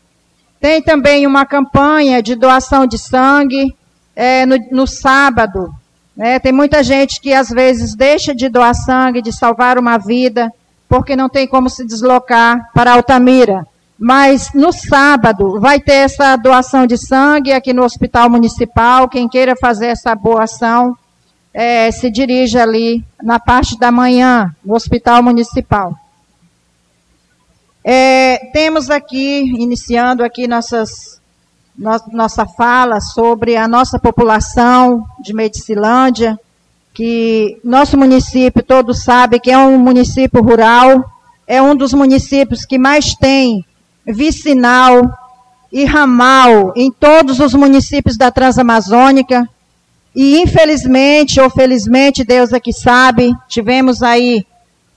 [0.61, 3.75] Tem também uma campanha de doação de sangue
[4.15, 5.73] é, no, no, sábado.
[6.15, 6.38] Né?
[6.38, 10.53] Tem muita gente que às vezes deixa de doar sangue, de salvar uma vida,
[10.88, 13.65] porque não tem como se deslocar para Altamira.
[13.97, 19.09] Mas no sábado vai ter essa doação de sangue aqui no Hospital Municipal.
[19.09, 20.95] Quem queira fazer essa boa ação,
[21.51, 25.95] é, se dirige ali na parte da manhã, no Hospital Municipal.
[27.84, 31.20] É, temos aqui, iniciando aqui nossas,
[31.76, 36.40] no, nossa fala sobre a nossa população de Medicilândia,
[36.94, 41.03] que nosso município, todos sabem que é um município rural,
[41.48, 43.66] é um dos municípios que mais tem
[44.06, 45.02] vicinal
[45.72, 49.48] e ramal em todos os municípios da Transamazônica.
[50.14, 54.45] E infelizmente, ou felizmente, Deus é que sabe, tivemos aí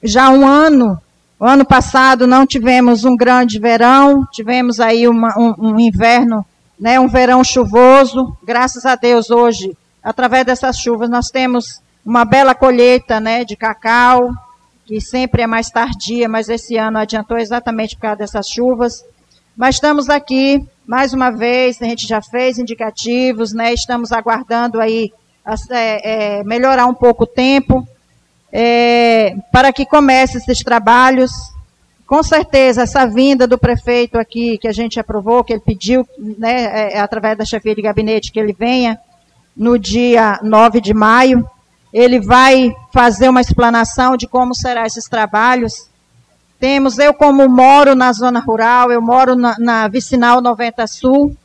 [0.02, 1.01] já um ano
[1.44, 6.42] o ano passado não tivemos um grande verão, tivemos aí uma, um, um, inverno,
[6.80, 8.34] né, um verão chuvoso.
[8.42, 14.30] Graças a Deus hoje, através dessas chuvas, nós temos uma bela colheita né, de cacau,
[14.86, 19.04] que sempre é mais tardia, mas esse ano adiantou exatamente por causa dessas chuvas.
[19.54, 25.12] Mas estamos aqui, mais uma vez, a gente já fez indicativos, né, estamos aguardando aí
[25.70, 27.86] é, é, melhorar um pouco o tempo,
[28.56, 31.32] é, para que comece esses trabalhos.
[32.06, 36.66] Com certeza, essa vinda do prefeito aqui, que a gente aprovou, que ele pediu, né,
[36.66, 38.97] é, é através da chefia de gabinete, que ele venha
[39.56, 41.48] no dia 9 de maio,
[41.93, 45.89] ele vai fazer uma explanação de como serão esses trabalhos.
[46.60, 51.36] Temos, eu como moro na zona rural, eu moro na, na vicinal 90 Sul,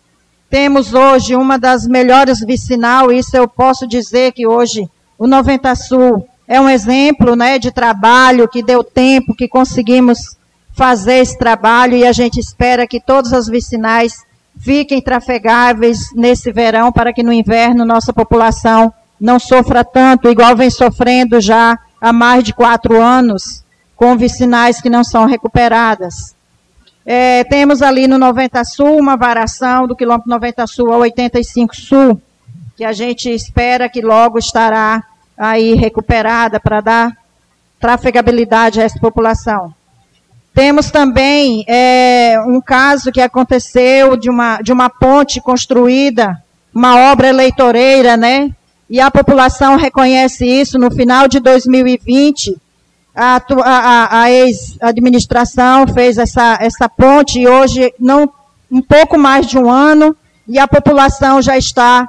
[0.50, 4.88] temos hoje uma das melhores vicinal, isso eu posso dizer que hoje
[5.18, 10.36] o 90 Sul é um exemplo né, de trabalho que deu tempo, que conseguimos
[10.74, 14.26] fazer esse trabalho e a gente espera que todas as vicinais
[14.60, 20.72] fiquem trafegáveis nesse verão para que no inverno nossa população não sofra tanto, igual vem
[20.72, 23.64] sofrendo já há mais de quatro anos,
[23.96, 26.36] com vicinais que não são recuperadas.
[27.06, 32.22] É, temos ali no 90 Sul uma variação do quilômetro 90 Sul ao 85 Sul,
[32.76, 35.04] que a gente espera que logo estará
[35.40, 37.18] aí recuperada para dar
[37.80, 39.74] trafegabilidade a essa população.
[40.54, 46.44] Temos também é, um caso que aconteceu de uma, de uma ponte construída,
[46.76, 48.52] uma obra eleitoreira, né?
[48.90, 52.58] E a população reconhece isso no final de 2020.
[53.16, 58.30] A, a, a ex-administração fez essa, essa ponte e hoje, não,
[58.70, 60.16] um pouco mais de um ano,
[60.48, 62.08] e a população já está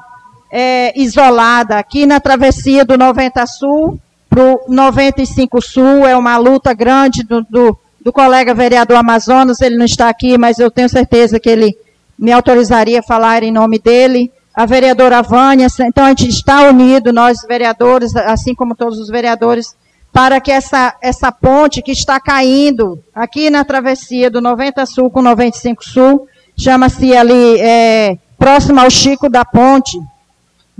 [0.50, 1.78] é, isolada.
[1.78, 7.42] Aqui na travessia do 90 Sul para o 95 Sul é uma luta grande do,
[7.42, 9.60] do, do, colega vereador Amazonas.
[9.60, 11.76] Ele não está aqui, mas eu tenho certeza que ele
[12.18, 14.32] me autorizaria a falar em nome dele.
[14.54, 19.74] A vereadora Vânia, então a gente está unido, nós vereadores, assim como todos os vereadores,
[20.12, 25.22] para que essa, essa ponte que está caindo aqui na travessia do 90 Sul com
[25.22, 26.26] 95 Sul,
[26.58, 29.98] chama-se ali, é, próximo ao Chico da Ponte,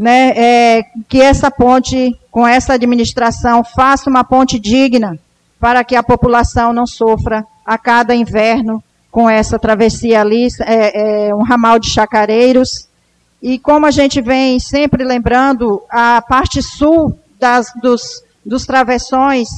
[0.01, 5.19] né, é, que essa ponte, com essa administração, faça uma ponte digna
[5.61, 11.35] para que a população não sofra a cada inverno com essa travessia ali, é, é,
[11.35, 12.89] um ramal de chacareiros.
[13.43, 19.49] E como a gente vem sempre lembrando, a parte sul das, dos, dos travessões,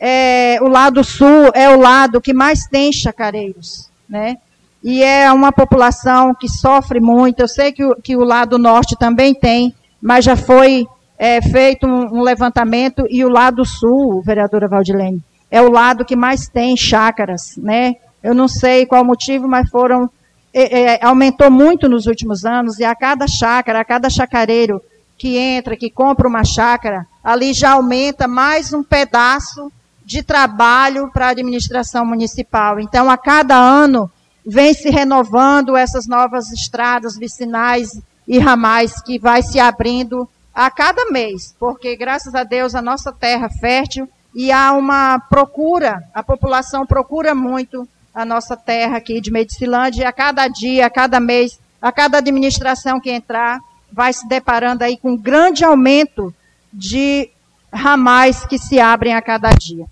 [0.00, 4.38] é, o lado sul é o lado que mais tem chacareiros, né?
[4.86, 7.40] E é uma população que sofre muito.
[7.40, 10.86] Eu sei que o, que o lado norte também tem, mas já foi
[11.18, 16.14] é, feito um, um, levantamento e o lado sul, vereadora Valdilene, é o lado que
[16.14, 17.96] mais tem chácaras, né?
[18.22, 20.08] Eu não sei qual motivo, mas foram
[20.54, 24.80] é, é, aumentou muito nos últimos anos, e a cada chácara, a cada chacareiro
[25.18, 29.68] que entra, que compra uma chácara, ali já aumenta mais um pedaço
[30.04, 32.78] de trabalho para a administração municipal.
[32.78, 34.08] Então, a cada ano,
[34.46, 41.10] vem se renovando essas novas estradas vicinais e ramais que vai se abrindo a cada
[41.10, 46.22] mês, porque graças a Deus a nossa terra é fértil e há uma procura, a
[46.22, 51.20] população procura muito a nossa terra aqui de Medicilândia, e a cada dia, a cada
[51.20, 53.60] mês, a cada administração que entrar,
[53.92, 56.34] vai se deparando aí com um grande aumento
[56.72, 57.28] de
[57.72, 59.84] ramais que se abrem a cada dia.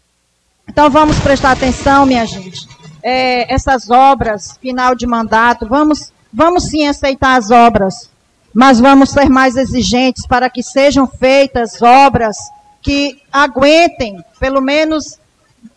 [0.66, 2.66] Então vamos prestar atenção, minha gente.
[3.06, 8.10] É, essas obras, final de mandato, vamos, vamos sim aceitar as obras,
[8.54, 12.34] mas vamos ser mais exigentes para que sejam feitas obras
[12.80, 15.18] que aguentem pelo menos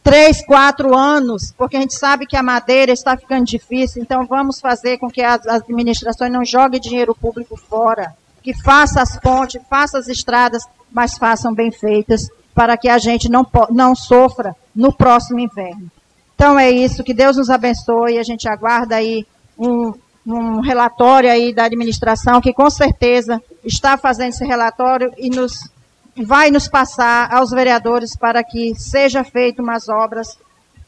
[0.02, 4.62] três, quatro anos, porque a gente sabe que a madeira está ficando difícil, então vamos
[4.62, 9.98] fazer com que as administrações não joguem dinheiro público fora, que faça as pontes, faça
[9.98, 15.40] as estradas, mas façam bem feitas, para que a gente não, não sofra no próximo
[15.40, 15.92] inverno.
[16.38, 19.26] Então é isso, que Deus nos abençoe, a gente aguarda aí
[19.58, 19.92] um,
[20.24, 25.68] um relatório aí da administração, que com certeza está fazendo esse relatório e nos
[26.16, 30.38] vai nos passar aos vereadores para que seja feito umas obras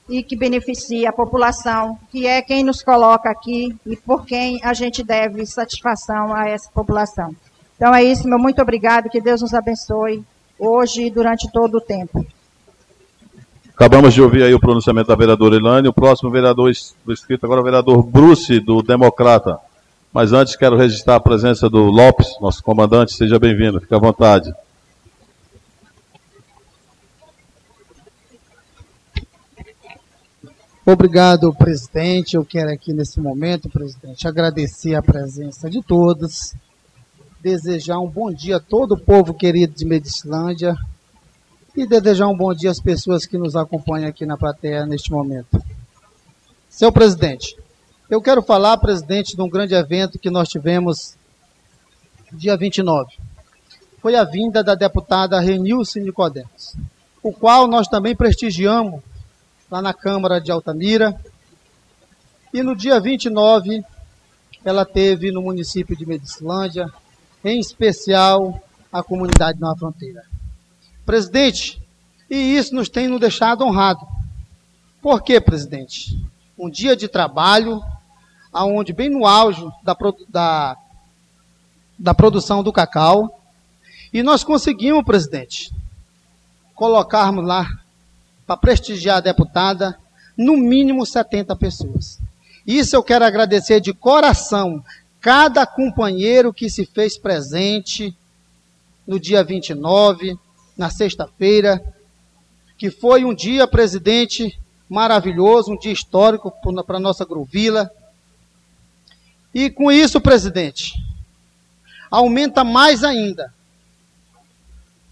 [0.08, 4.72] e que beneficie a população, que é quem nos coloca aqui e por quem a
[4.76, 7.36] gente deve satisfação a essa população.
[7.76, 10.24] Então é isso, meu muito obrigado, que Deus nos abençoe
[10.60, 12.24] hoje e durante todo o tempo.
[13.80, 15.88] Acabamos de ouvir aí o pronunciamento da vereadora Ilane.
[15.88, 19.58] O próximo vereador escrito agora é o vereador Bruce, do Democrata.
[20.12, 23.14] Mas antes quero registrar a presença do Lopes, nosso comandante.
[23.14, 24.54] Seja bem-vindo, fique à vontade.
[30.86, 32.36] Obrigado, presidente.
[32.36, 36.54] Eu quero aqui nesse momento, presidente, agradecer a presença de todos,
[37.42, 40.76] desejar um bom dia a todo o povo querido de Medicilândia
[41.82, 45.64] e desejar um bom dia às pessoas que nos acompanham aqui na plateia neste momento.
[46.70, 47.56] Seu presidente,
[48.10, 51.16] eu quero falar, presidente, de um grande evento que nós tivemos
[52.34, 53.14] dia 29.
[54.02, 56.76] Foi a vinda da deputada Renilce Nicodemos,
[57.24, 59.00] o qual nós também prestigiamos
[59.72, 61.18] lá na Câmara de Altamira.
[62.54, 63.86] E no dia 29,
[64.66, 66.92] ela teve no município de Medicilândia,
[67.42, 68.62] em especial
[68.92, 70.39] a comunidade Nova Fronteira.
[71.10, 71.81] Presidente,
[72.30, 74.07] e isso nos tem nos deixado honrado.
[75.02, 76.15] Por quê, presidente?
[76.56, 77.81] Um dia de trabalho,
[78.53, 80.77] aonde bem no auge da, da,
[81.98, 83.41] da produção do cacau,
[84.14, 85.73] e nós conseguimos, presidente,
[86.76, 87.68] colocarmos lá
[88.45, 89.98] para prestigiar a deputada,
[90.38, 92.19] no mínimo 70 pessoas.
[92.68, 94.86] Isso eu quero agradecer de coração
[95.19, 98.15] cada companheiro que se fez presente
[99.07, 100.38] no dia 29,
[100.80, 101.84] na sexta-feira,
[102.78, 104.58] que foi um dia, presidente,
[104.88, 106.50] maravilhoso, um dia histórico
[106.88, 107.92] para a nossa Gruvila.
[109.54, 110.94] E com isso, presidente,
[112.10, 113.54] aumenta mais ainda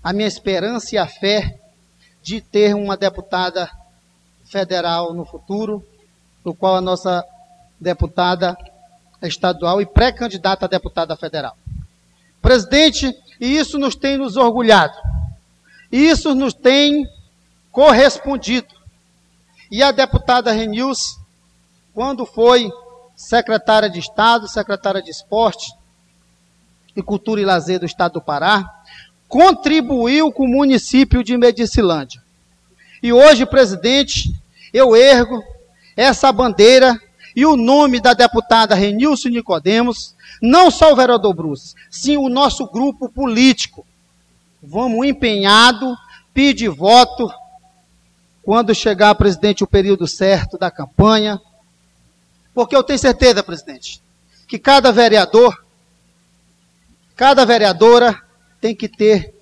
[0.02, 1.60] a minha esperança e a fé
[2.24, 3.70] de ter uma deputada
[4.46, 5.86] federal no futuro,
[6.46, 7.26] no qual a nossa
[7.78, 8.58] deputada
[9.22, 11.58] estadual e pré-candidata a deputada federal.
[12.42, 14.96] Presidente, e isso nos tem nos orgulhado.
[15.92, 17.08] Isso nos tem
[17.72, 18.68] correspondido.
[19.72, 21.18] E a deputada Renils,
[21.94, 22.70] quando foi
[23.16, 25.74] secretária de Estado, secretária de Esporte
[26.96, 28.66] e Cultura e Lazer do Estado do Pará,
[29.28, 32.22] contribuiu com o município de Medicilândia.
[33.02, 34.34] E hoje, presidente,
[34.74, 35.44] eu ergo
[35.96, 37.00] essa bandeira
[37.36, 42.66] e o nome da deputada Renilson Nicodemos, não só o vereador Bruce, sim o nosso
[42.68, 43.86] grupo político.
[44.62, 45.96] Vamos empenhado,
[46.34, 47.32] pedir voto
[48.44, 51.40] quando chegar, presidente, o período certo da campanha.
[52.54, 54.02] Porque eu tenho certeza, presidente,
[54.48, 55.64] que cada vereador,
[57.16, 58.20] cada vereadora
[58.60, 59.34] tem que ter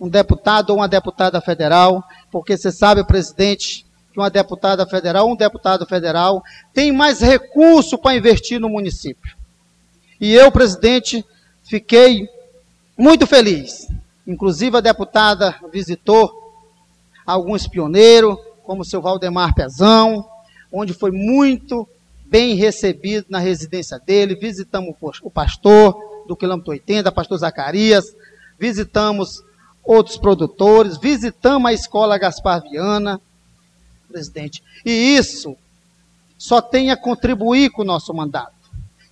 [0.00, 5.36] um deputado ou uma deputada federal, porque você sabe, presidente, que uma deputada federal, um
[5.36, 9.36] deputado federal tem mais recurso para investir no município.
[10.20, 11.24] E eu, presidente,
[11.62, 12.28] fiquei
[12.96, 13.86] muito feliz.
[14.26, 16.46] Inclusive a deputada visitou
[17.24, 20.28] alguns pioneiros, como o seu Valdemar Pezão,
[20.72, 21.88] onde foi muito
[22.24, 24.34] bem recebido na residência dele.
[24.34, 25.96] Visitamos o pastor
[26.26, 28.04] do quilômetro 80, pastor Zacarias,
[28.58, 29.42] visitamos
[29.84, 33.20] outros produtores, visitamos a escola Gaspar Viana,
[34.08, 34.62] presidente.
[34.84, 35.56] E isso
[36.36, 38.54] só tem a contribuir com o nosso mandato.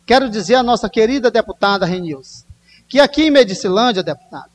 [0.04, 2.44] quero dizer à nossa querida deputada Renilson,
[2.88, 4.50] que aqui em Medicilândia, deputada,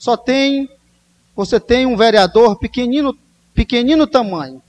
[0.00, 0.66] só tem,
[1.36, 3.14] você tem um vereador pequenino,
[3.52, 4.62] pequenino tamanho,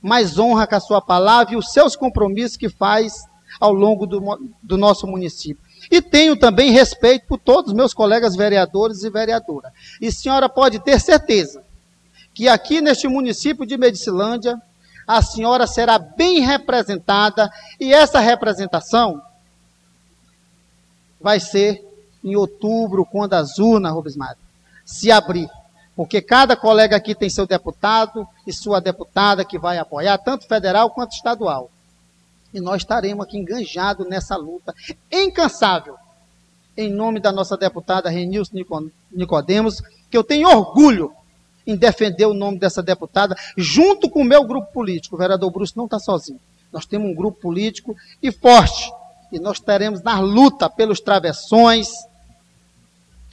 [0.00, 3.22] mas honra com a sua palavra e os seus compromissos que faz
[3.60, 5.62] ao longo do, do nosso município.
[5.90, 9.70] E tenho também respeito por todos os meus colegas vereadores e vereadoras.
[10.00, 11.62] E senhora pode ter certeza
[12.32, 14.58] que aqui neste município de Medicilândia,
[15.06, 19.20] a senhora será bem representada e essa representação
[21.20, 21.86] vai ser
[22.24, 24.41] em outubro, quando as urnas, Rubens Mário,
[24.92, 25.48] se abrir.
[25.96, 30.90] Porque cada colega aqui tem seu deputado e sua deputada que vai apoiar, tanto federal
[30.90, 31.70] quanto estadual.
[32.52, 34.74] E nós estaremos aqui enganjados nessa luta
[35.10, 35.96] incansável.
[36.76, 38.56] Em nome da nossa deputada Renilson
[39.10, 41.12] Nicodemos, que eu tenho orgulho
[41.66, 45.14] em defender o nome dessa deputada, junto com o meu grupo político.
[45.14, 46.40] O vereador Bruce não está sozinho.
[46.72, 48.90] Nós temos um grupo político e forte.
[49.30, 51.88] E nós estaremos na luta pelos travessões,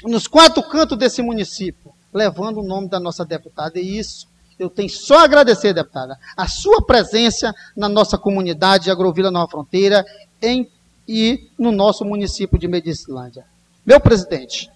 [0.04, 3.80] nos quatro cantos desse município, levando o nome da nossa deputada.
[3.80, 4.28] E isso
[4.58, 9.50] eu tenho só a agradecer, deputada, a sua presença na nossa comunidade de Agrovila Nova
[9.50, 10.06] Fronteira
[10.42, 10.70] em,
[11.08, 13.46] e no nosso município de Medicilândia.
[13.86, 14.70] Meu presidente,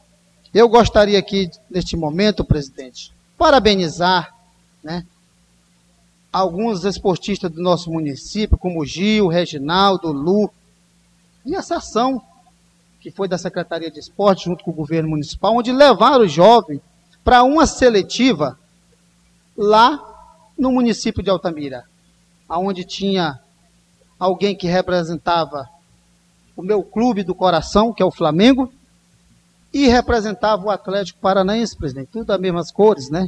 [0.53, 4.33] eu gostaria aqui, neste momento, presidente, parabenizar
[4.81, 5.05] né,
[6.31, 10.49] alguns esportistas do nosso município, como Gil, Reginaldo, Lu,
[11.45, 12.21] e essa ação
[13.03, 16.79] que foi da Secretaria de Esporte, junto com o governo municipal, onde levaram os jovens
[17.21, 18.57] para uma seletiva
[19.57, 19.99] lá
[20.57, 21.83] no município de Altamira,
[22.49, 23.41] onde tinha
[24.17, 25.67] alguém que representava
[26.55, 28.71] o meu clube do coração, que é o Flamengo,
[29.73, 32.07] e representava o Atlético Paranaense, presidente.
[32.09, 33.27] Tudo das mesmas cores, né?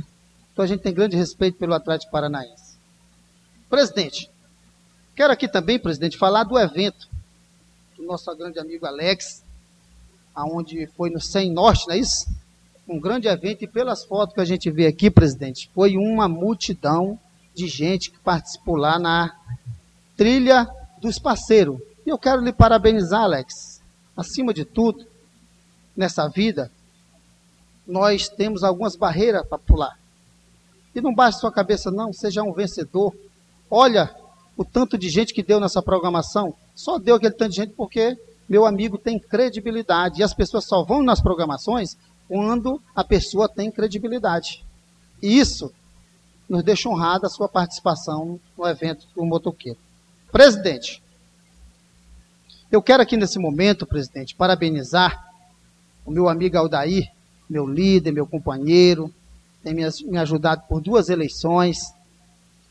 [0.53, 2.77] Então a gente tem grande respeito pelo Atlético Paranaense.
[3.69, 4.29] Presidente,
[5.13, 7.09] quero aqui também, presidente, falar do evento
[7.97, 9.43] do nosso grande amigo Alex,
[10.35, 12.27] aonde foi no 100 Norte, não é isso?
[12.87, 17.17] Um grande evento e pelas fotos que a gente vê aqui, presidente, foi uma multidão
[17.53, 19.33] de gente que participou lá na
[20.17, 20.67] trilha
[20.99, 21.79] dos parceiros.
[22.05, 23.81] E eu quero lhe parabenizar, Alex.
[24.15, 25.05] Acima de tudo,
[25.95, 26.71] nessa vida,
[27.87, 29.97] nós temos algumas barreiras para pular.
[30.93, 33.15] E não baixe sua cabeça, não, seja um vencedor.
[33.69, 34.13] Olha
[34.55, 36.53] o tanto de gente que deu nessa programação.
[36.73, 38.17] Só deu aquele tanto de gente porque
[38.47, 40.21] meu amigo tem credibilidade.
[40.21, 41.97] E as pessoas só vão nas programações
[42.27, 44.63] quando a pessoa tem credibilidade.
[45.21, 45.71] E isso
[46.47, 49.79] nos deixa honrada a sua participação no evento do motoqueiro.
[50.31, 51.01] Presidente,
[52.71, 55.31] eu quero aqui nesse momento, presidente, parabenizar
[56.05, 57.11] o meu amigo Aldair,
[57.49, 59.13] meu líder, meu companheiro,
[59.63, 61.79] tem me ajudado por duas eleições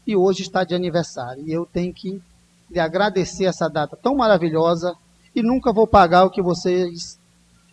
[0.06, 1.42] e hoje está de aniversário.
[1.46, 2.22] E eu tenho que
[2.70, 4.94] lhe agradecer essa data tão maravilhosa
[5.34, 7.18] e nunca vou pagar o que vocês,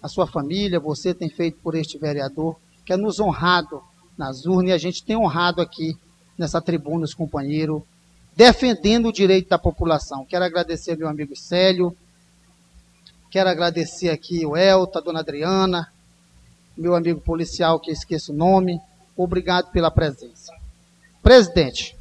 [0.01, 2.55] a sua família, você tem feito por este vereador,
[2.85, 3.81] que é nos honrado
[4.17, 5.97] nas urnas e a gente tem honrado aqui
[6.37, 7.81] nessa tribuna os companheiros,
[8.35, 10.25] defendendo o direito da população.
[10.25, 11.95] Quero agradecer meu amigo Célio,
[13.31, 15.89] Quero agradecer aqui o Elta, a dona Adriana,
[16.75, 18.77] meu amigo policial que esqueço o nome.
[19.15, 20.53] Obrigado pela presença.
[21.23, 21.95] Presidente,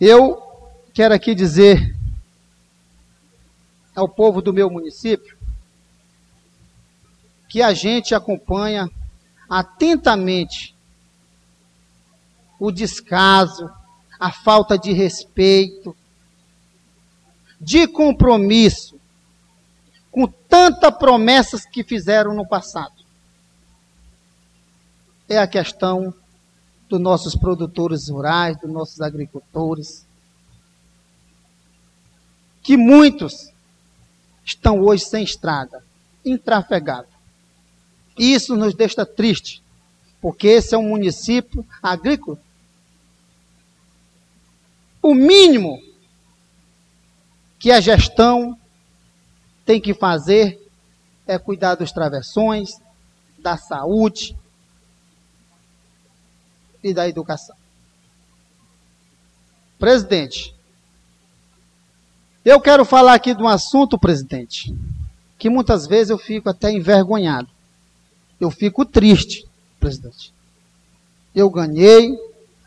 [0.00, 0.42] eu
[0.94, 1.94] quero aqui dizer
[3.94, 5.36] ao povo do meu município
[7.54, 8.90] que a gente acompanha
[9.48, 10.74] atentamente
[12.58, 13.70] o descaso,
[14.18, 15.96] a falta de respeito,
[17.60, 18.98] de compromisso
[20.10, 23.04] com tantas promessas que fizeram no passado.
[25.28, 26.12] É a questão
[26.88, 30.04] dos nossos produtores rurais, dos nossos agricultores,
[32.64, 33.53] que muitos
[34.44, 35.84] estão hoje sem estrada,
[36.24, 37.10] intrafegados.
[38.16, 39.62] Isso nos deixa triste,
[40.20, 42.38] porque esse é um município agrícola.
[45.02, 45.82] O mínimo
[47.58, 48.58] que a gestão
[49.64, 50.60] tem que fazer
[51.26, 52.70] é cuidar dos travessões,
[53.38, 54.36] da saúde
[56.82, 57.56] e da educação.
[59.78, 60.53] Presidente,
[62.44, 64.74] eu quero falar aqui de um assunto, presidente,
[65.38, 67.48] que muitas vezes eu fico até envergonhado.
[68.38, 69.46] Eu fico triste,
[69.80, 70.32] presidente.
[71.34, 72.14] Eu ganhei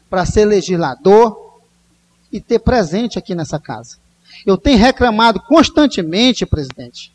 [0.09, 1.59] para ser legislador
[2.31, 3.97] e ter presente aqui nessa casa.
[4.45, 7.13] Eu tenho reclamado constantemente, presidente,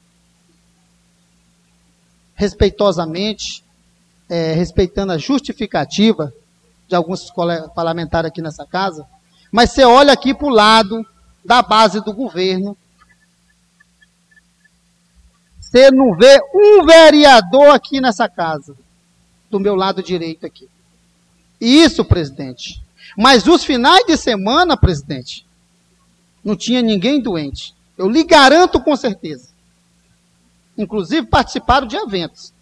[2.34, 3.64] respeitosamente,
[4.28, 6.32] é, respeitando a justificativa
[6.88, 7.30] de alguns
[7.74, 9.06] parlamentares aqui nessa casa,
[9.50, 11.06] mas você olha aqui para o lado
[11.44, 12.76] da base do governo,
[15.58, 18.76] você não vê um vereador aqui nessa casa,
[19.50, 20.68] do meu lado direito aqui.
[21.60, 22.82] Isso, presidente.
[23.16, 25.46] Mas os finais de semana, presidente,
[26.44, 27.74] não tinha ninguém doente.
[27.96, 29.48] Eu lhe garanto com certeza.
[30.76, 32.52] Inclusive participaram de eventos.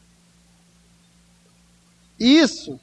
[2.18, 2.78] Isso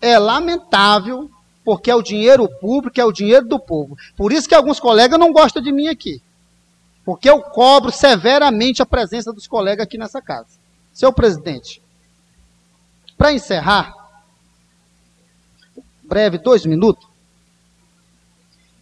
[0.00, 1.30] é lamentável,
[1.64, 3.96] porque é o dinheiro público, é o dinheiro do povo.
[4.16, 6.22] Por isso que alguns colegas não gostam de mim aqui.
[7.04, 10.58] Porque eu cobro severamente a presença dos colegas aqui nessa casa.
[10.92, 11.82] Seu presidente,
[13.16, 13.94] para encerrar,
[16.02, 17.06] breve, dois minutos,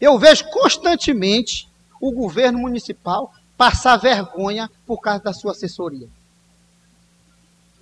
[0.01, 1.69] eu vejo constantemente
[2.01, 6.09] o governo municipal passar vergonha por causa da sua assessoria.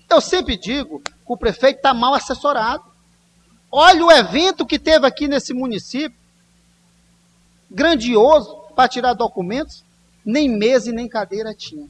[0.09, 2.85] Eu sempre digo que o prefeito está mal assessorado.
[3.71, 6.19] Olha o evento que teve aqui nesse município,
[7.71, 9.85] grandioso, para tirar documentos,
[10.25, 11.89] nem mesa e nem cadeira tinha.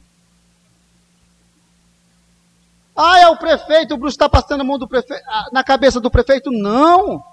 [2.95, 4.79] Ah, é o prefeito, o Bruce está passando a mão
[5.51, 6.51] na cabeça do prefeito?
[6.51, 7.23] Não.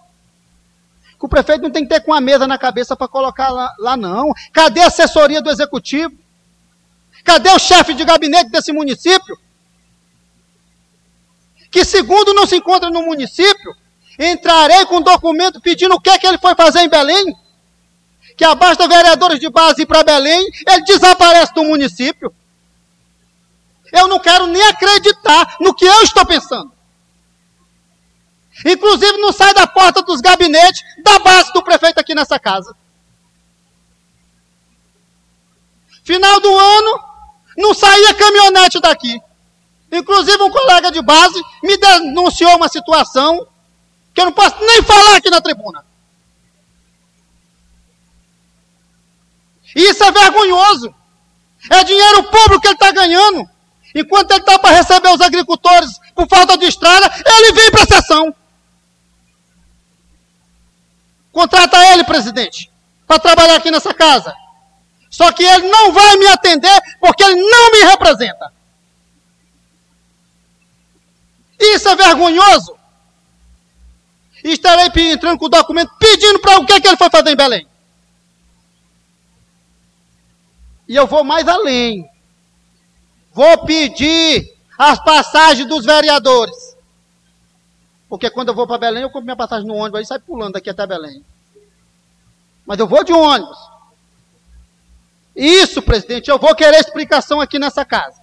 [1.25, 3.97] O prefeito não tem que ter com a mesa na cabeça para colocar lá, lá,
[3.97, 4.31] não.
[4.53, 6.15] Cadê a assessoria do executivo?
[7.25, 9.39] Cadê o chefe de gabinete desse município?
[11.71, 13.75] Que segundo não se encontra no município,
[14.19, 17.36] entrarei com um documento pedindo o que, é que ele foi fazer em Belém.
[18.36, 22.35] Que abasta vereadores de base ir para Belém, ele desaparece do município.
[23.93, 26.73] Eu não quero nem acreditar no que eu estou pensando.
[28.65, 32.74] Inclusive não sai da porta dos gabinetes da base do prefeito aqui nessa casa.
[36.05, 37.01] Final do ano,
[37.57, 39.20] não saía caminhonete daqui.
[39.91, 43.47] Inclusive um colega de base me denunciou uma situação
[44.15, 45.85] que eu não posso nem falar aqui na tribuna.
[49.74, 50.95] Isso é vergonhoso.
[51.70, 53.49] É dinheiro público que ele está ganhando.
[53.95, 57.86] Enquanto ele está para receber os agricultores por falta de estrada, ele vem para a
[57.86, 58.35] sessão.
[61.32, 62.70] Contrata ele, presidente,
[63.07, 64.35] para trabalhar aqui nessa casa.
[65.11, 68.53] Só que ele não vai me atender porque ele não me representa.
[71.59, 72.77] Isso é vergonhoso.
[74.45, 77.66] Estarei entrando com o documento pedindo para o que, que ele foi fazer em Belém.
[80.87, 82.07] E eu vou mais além.
[83.33, 86.77] Vou pedir as passagens dos vereadores.
[88.07, 90.53] Porque quando eu vou para Belém, eu compro minha passagem no ônibus e sai pulando
[90.53, 91.25] daqui até Belém.
[92.66, 93.59] Mas eu vou de ônibus.
[95.35, 98.23] Isso, presidente, eu vou querer explicação aqui nessa casa.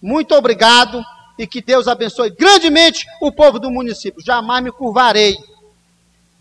[0.00, 1.02] Muito obrigado
[1.38, 4.22] e que Deus abençoe grandemente o povo do município.
[4.24, 5.36] Jamais me curvarei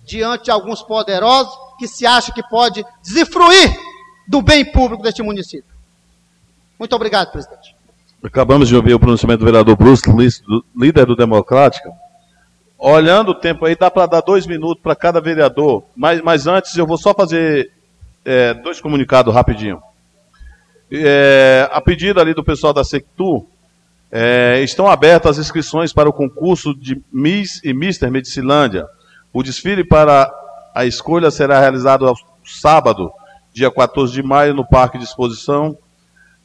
[0.04, 3.76] diante de alguns poderosos que se acham que pode desfruir
[4.28, 5.72] do bem público deste município.
[6.78, 7.76] Muito obrigado, presidente.
[8.24, 10.04] Acabamos de ouvir o pronunciamento do vereador Bruce,
[10.76, 11.92] líder do Democrática.
[12.78, 15.84] Olhando o tempo aí, dá para dar dois minutos para cada vereador.
[15.96, 17.72] Mas, mas antes, eu vou só fazer
[18.26, 19.82] é, dois comunicados rapidinho.
[20.92, 23.48] É, a pedido ali do pessoal da Sectu,
[24.12, 28.86] é, estão abertas as inscrições para o concurso de Miss e Mister Medicilândia.
[29.32, 30.30] O desfile para
[30.76, 32.12] a escolha será realizado
[32.44, 33.12] sábado,
[33.54, 35.78] dia 14 de maio, no Parque de Exposição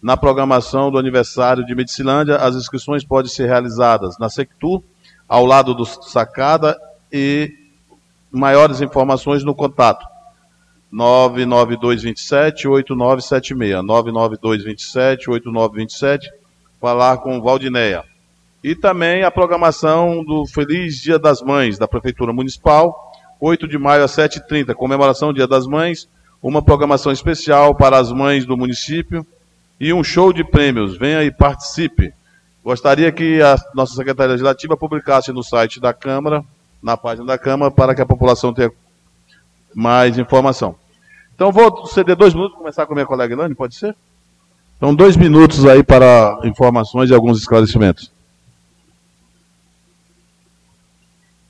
[0.07, 4.81] na programação do aniversário de Medicilândia, as inscrições podem ser realizadas na Sectur,
[5.29, 6.81] ao lado do Sacada,
[7.13, 7.53] e
[8.31, 10.07] maiores informações no contato
[10.93, 13.83] 99227-8976.
[13.83, 16.21] 99227-8927,
[16.81, 18.05] falar com Valdineia.
[18.63, 24.05] E também a programação do Feliz Dia das Mães, da Prefeitura Municipal, 8 de maio
[24.05, 26.09] às 7h30, comemoração do Dia das Mães,
[26.43, 29.27] uma programação especial para as mães do município,
[29.79, 30.97] e um show de prêmios.
[30.97, 32.13] Venha e participe.
[32.65, 36.45] Gostaria que a nossa secretária legislativa publicasse no site da Câmara,
[36.83, 38.73] na página da Câmara, para que a população tenha
[39.75, 40.75] mais informação.
[41.35, 43.95] Então, vou ceder dois minutos, começar com a minha colega Ilane, pode ser?
[44.77, 48.11] Então, dois minutos aí para informações e alguns esclarecimentos.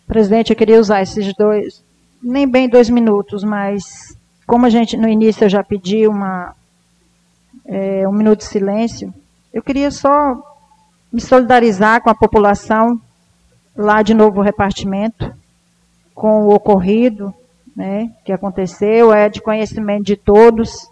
[0.06, 1.82] Presidente, eu queria usar esses dois,
[2.22, 4.16] nem bem dois minutos, mas
[4.46, 6.54] como a gente no início eu já pedi uma,
[7.64, 9.12] é, um minuto de silêncio,
[9.52, 10.40] eu queria só
[11.12, 13.00] me solidarizar com a população
[13.74, 15.34] lá de Novo Repartimento,
[16.14, 17.34] com o ocorrido
[17.74, 20.88] né, que aconteceu, é de conhecimento de todos,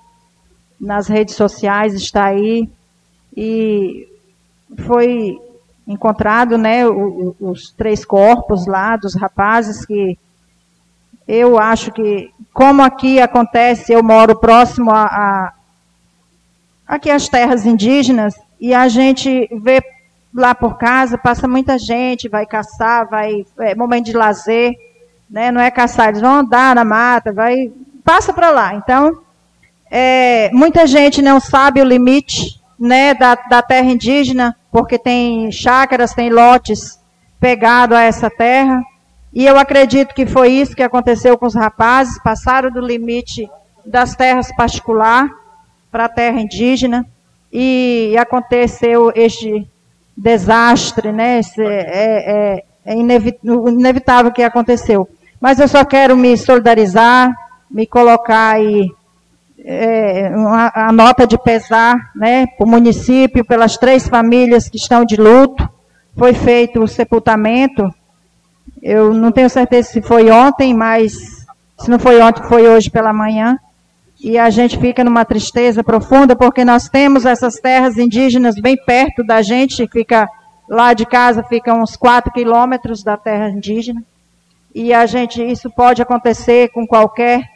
[0.85, 2.69] nas redes sociais está aí,
[3.36, 4.06] e
[4.86, 5.39] foi
[5.86, 10.19] encontrado né, os, três corpos lá dos rapazes que
[11.27, 15.52] eu acho que, como aqui acontece, eu moro próximo a, a
[16.86, 19.82] aqui as terras indígenas e a gente vê
[20.35, 24.74] lá por casa, passa muita gente, vai caçar, vai é momento de lazer,
[25.31, 25.51] né?
[25.51, 27.73] Não é caçar, eles vão andar na mata, vai
[28.05, 28.74] passa para lá.
[28.74, 29.24] Então,
[29.90, 36.15] é, muita gente não sabe o limite, né, da, da terra indígena, porque tem chácaras,
[36.15, 36.98] tem lotes
[37.39, 38.82] pegado a essa terra.
[39.32, 43.48] E eu acredito que foi isso que aconteceu com os rapazes, passaram do limite
[43.85, 45.28] das terras particular
[45.90, 47.06] para a terra indígena
[47.52, 49.69] e aconteceu este
[50.16, 51.39] desastre, né?
[51.39, 55.09] Esse, é, é, é inevitável que aconteceu.
[55.40, 57.32] Mas eu só quero me solidarizar,
[57.70, 58.90] me colocar aí
[59.65, 65.05] é, uma, a nota de pesar né, para o município, pelas três famílias que estão
[65.05, 65.66] de luto.
[66.16, 67.82] Foi feito o sepultamento.
[68.82, 71.47] Eu não tenho certeza se foi ontem, mas
[71.78, 73.59] se não foi ontem, foi hoje pela manhã.
[74.23, 79.24] E a gente fica numa tristeza profunda, porque nós temos essas terras indígenas bem perto
[79.24, 80.28] da gente, fica
[80.69, 84.03] lá de casa, fica uns 4 quilômetros da terra indígena.
[84.74, 87.54] E a gente, isso pode acontecer com qualquer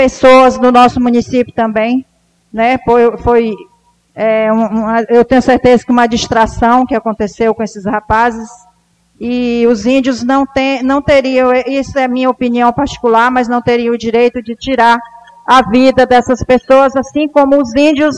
[0.00, 2.06] pessoas do nosso município também,
[2.50, 2.78] né?
[2.86, 3.54] Foi, foi
[4.14, 8.48] é, uma, eu tenho certeza que uma distração que aconteceu com esses rapazes
[9.20, 13.92] e os índios não, tem, não teriam, isso é minha opinião particular, mas não teriam
[13.92, 14.98] o direito de tirar
[15.46, 18.16] a vida dessas pessoas, assim como os índios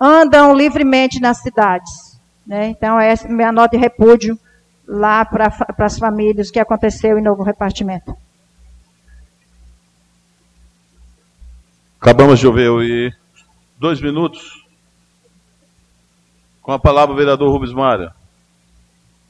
[0.00, 2.20] andam livremente nas cidades.
[2.46, 2.68] Né?
[2.68, 4.38] Então, essa é a minha nota de repúdio
[4.86, 8.16] lá para as famílias que aconteceu em novo repartimento.
[12.04, 13.12] Acabamos de ouvir e
[13.80, 14.62] dois minutos.
[16.60, 18.10] Com a palavra o vereador Rubens Mário.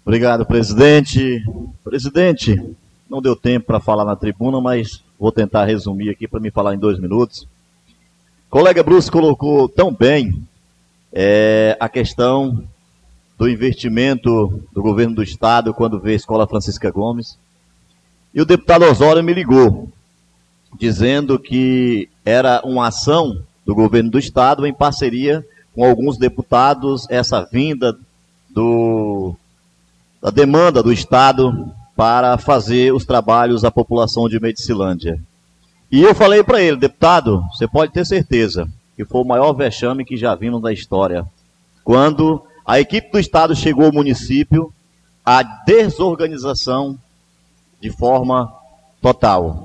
[0.05, 1.41] Obrigado, presidente.
[1.85, 2.61] Presidente,
[3.09, 6.75] não deu tempo para falar na tribuna, mas vou tentar resumir aqui para me falar
[6.75, 7.43] em dois minutos.
[8.49, 10.43] O colega Bruce colocou tão bem
[11.13, 12.67] é, a questão
[13.39, 17.39] do investimento do governo do estado quando vê a Escola Francisca Gomes.
[18.35, 19.93] E o deputado Osório me ligou
[20.79, 25.45] dizendo que era uma ação do governo do estado em parceria
[25.75, 27.97] com alguns deputados, essa vinda
[28.51, 29.35] do,
[30.23, 35.21] da demanda do estado para fazer os trabalhos à população de Medicilândia.
[35.91, 40.05] E eu falei para ele, deputado, você pode ter certeza que foi o maior vexame
[40.05, 41.27] que já vimos na história.
[41.83, 44.73] Quando a equipe do estado chegou ao município,
[45.25, 46.99] a desorganização
[47.81, 48.53] de forma
[49.01, 49.64] total.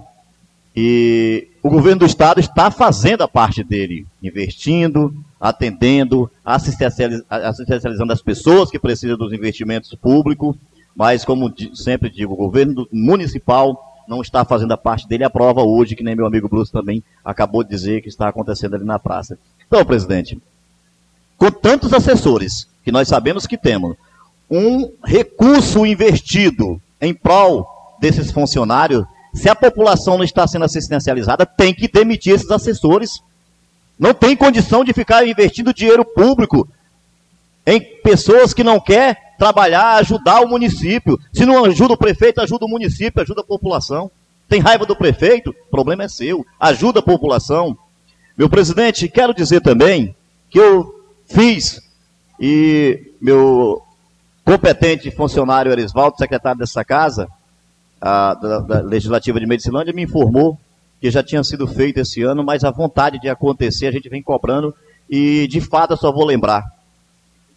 [0.81, 8.71] E o governo do estado está fazendo a parte dele, investindo, atendendo, assistencializando as pessoas
[8.71, 10.55] que precisam dos investimentos públicos,
[10.95, 13.77] mas como sempre digo, o governo municipal
[14.07, 17.03] não está fazendo a parte dele, a prova hoje, que nem meu amigo Bruce também
[17.25, 19.37] acabou de dizer que está acontecendo ali na praça.
[19.67, 20.41] Então, presidente,
[21.35, 23.97] com tantos assessores que nós sabemos que temos,
[24.49, 27.67] um recurso investido em prol
[27.99, 29.03] desses funcionários
[29.33, 33.21] se a população não está sendo assistencializada, tem que demitir esses assessores.
[33.97, 36.67] Não tem condição de ficar investindo dinheiro público
[37.65, 41.19] em pessoas que não quer trabalhar, ajudar o município.
[41.31, 44.09] Se não ajuda o prefeito, ajuda o município, ajuda a população.
[44.47, 45.51] Tem raiva do prefeito?
[45.51, 46.45] O problema é seu.
[46.59, 47.77] Ajuda a população.
[48.37, 50.15] Meu presidente, quero dizer também
[50.49, 51.81] que eu fiz
[52.39, 53.83] e meu
[54.43, 57.27] competente funcionário Erisvaldo, secretário dessa casa,
[58.01, 60.57] a, da, da Legislativa de Medicilândia me informou
[60.99, 64.21] que já tinha sido feito esse ano, mas a vontade de acontecer a gente vem
[64.21, 64.73] cobrando
[65.09, 66.63] e de fato eu só vou lembrar.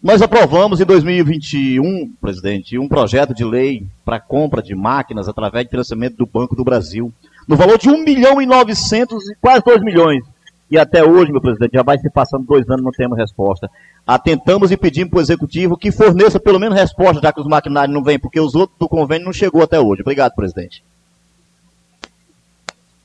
[0.01, 5.69] Nós aprovamos em 2021, presidente, um projeto de lei para compra de máquinas através de
[5.69, 7.11] financiamento do Banco do Brasil,
[7.47, 10.25] no valor de 1 milhão e 900 e quase 2 milhões.
[10.69, 13.69] E até hoje, meu presidente, já vai se passando dois anos, não temos resposta.
[14.05, 17.95] Atentamos e pedimos para o executivo que forneça pelo menos resposta, já que os maquinários
[17.95, 20.01] não vêm, porque os outros do convênio não chegou até hoje.
[20.01, 20.83] Obrigado, presidente.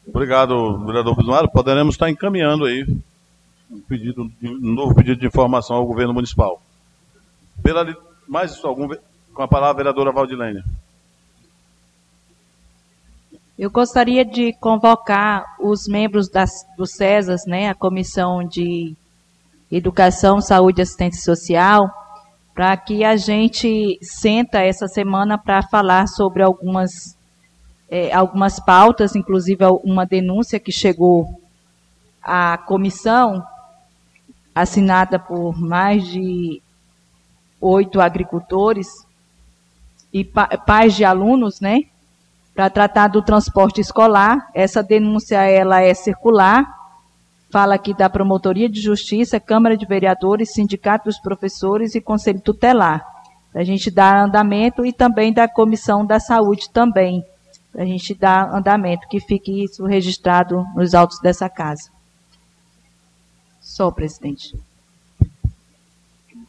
[0.09, 1.53] Obrigado, vereador Bismarck.
[1.53, 2.85] Poderemos estar encaminhando aí
[3.71, 6.61] um, pedido, um novo pedido de informação ao governo municipal.
[7.63, 7.87] Pela,
[8.27, 8.89] mais algum,
[9.33, 10.65] com a palavra, a vereadora Valdilene.
[13.59, 18.97] Eu gostaria de convocar os membros das, do CESAS, né, a Comissão de
[19.71, 21.91] Educação, Saúde e Assistência Social,
[22.55, 27.17] para que a gente senta essa semana para falar sobre algumas,
[27.89, 31.41] é, algumas pautas, inclusive uma denúncia que chegou
[32.23, 33.45] à comissão,
[34.55, 36.61] assinada por mais de
[37.61, 38.89] oito agricultores
[40.13, 41.83] e pa pais de alunos, né?
[42.55, 44.49] Para tratar do transporte escolar.
[44.55, 46.78] Essa denúncia ela é circular
[47.51, 53.03] Fala aqui da Promotoria de Justiça, Câmara de Vereadores, Sindicato dos Professores e Conselho Tutelar.
[53.55, 57.25] A gente dá andamento e também da Comissão da Saúde também.
[57.75, 61.91] A gente dá andamento, que fique isso registrado nos autos dessa casa.
[63.61, 64.55] Só, presidente.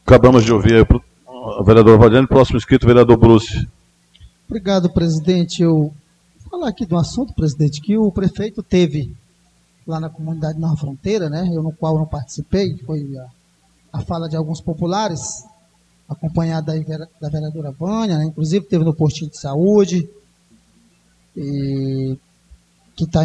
[0.06, 0.86] Acabamos de ouvir
[1.26, 2.26] o vereador Valdiane.
[2.26, 3.66] Próximo inscrito, vereador Bruce.
[4.46, 5.62] Obrigado, presidente.
[5.62, 5.92] Eu
[6.40, 9.14] vou falar aqui de um assunto, presidente, que o prefeito teve
[9.90, 14.28] lá na comunidade Nova Fronteira, né, eu no qual não participei, foi a, a fala
[14.28, 15.44] de alguns populares,
[16.08, 16.72] acompanhada
[17.20, 20.08] da, vereadora Vânia, né, inclusive teve no postinho de saúde,
[21.36, 22.16] e,
[22.96, 23.20] que está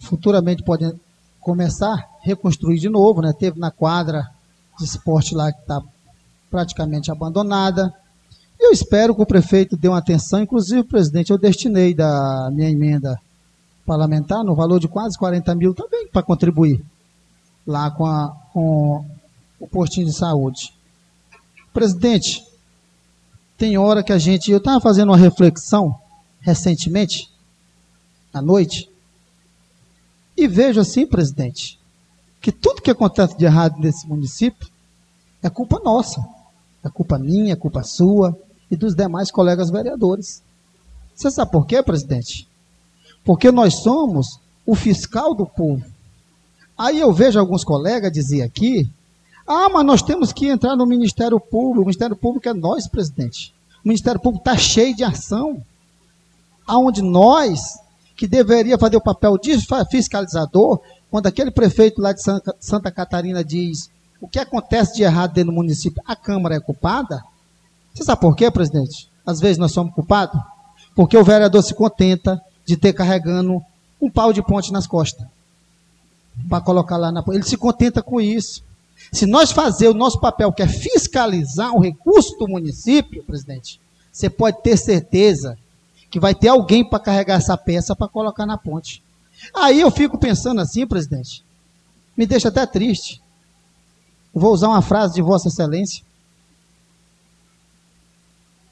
[0.00, 0.92] futuramente pode
[1.40, 4.28] começar a reconstruir de novo, né, teve na quadra
[4.78, 5.80] de esporte lá que está
[6.50, 7.92] praticamente abandonada.
[8.58, 13.18] Eu espero que o prefeito dê uma atenção, inclusive, presidente, eu destinei da minha emenda
[13.90, 16.80] parlamentar no valor de quase 40 mil também para contribuir
[17.66, 19.04] lá com, a, com
[19.58, 20.72] o postinho de saúde.
[21.72, 22.40] Presidente,
[23.58, 24.48] tem hora que a gente.
[24.48, 25.92] Eu estava fazendo uma reflexão
[26.40, 27.28] recentemente,
[28.32, 28.88] à noite,
[30.36, 31.76] e vejo assim, presidente,
[32.40, 34.68] que tudo que acontece de errado nesse município
[35.42, 36.24] é culpa nossa.
[36.84, 38.38] É culpa minha, é culpa sua
[38.70, 40.44] e dos demais colegas vereadores.
[41.12, 42.49] Você sabe por quê, presidente?
[43.24, 45.84] Porque nós somos o fiscal do povo.
[46.76, 48.88] Aí eu vejo alguns colegas dizer aqui:
[49.46, 51.82] ah, mas nós temos que entrar no Ministério Público.
[51.82, 53.52] O Ministério Público é nós, presidente.
[53.84, 55.62] O Ministério Público está cheio de ação.
[56.66, 57.60] Aonde nós,
[58.16, 59.56] que deveria fazer o papel de
[59.90, 60.80] fiscalizador,
[61.10, 62.22] quando aquele prefeito lá de
[62.60, 63.90] Santa Catarina diz
[64.20, 67.22] o que acontece de errado dentro do município, a Câmara é culpada?
[67.92, 69.08] Você sabe por quê, presidente?
[69.26, 70.40] Às vezes nós somos culpados?
[70.94, 72.40] Porque o vereador se contenta
[72.70, 73.60] de ter carregando
[74.00, 75.26] um pau de ponte nas costas.
[76.48, 77.22] Para colocar lá na.
[77.28, 78.62] Ele se contenta com isso.
[79.10, 83.80] Se nós fazer o nosso papel, que é fiscalizar o recurso do município, presidente,
[84.12, 85.58] você pode ter certeza
[86.08, 89.02] que vai ter alguém para carregar essa peça para colocar na ponte.
[89.52, 91.44] Aí eu fico pensando assim, presidente,
[92.16, 93.20] me deixa até triste.
[94.32, 96.04] vou usar uma frase de Vossa Excelência.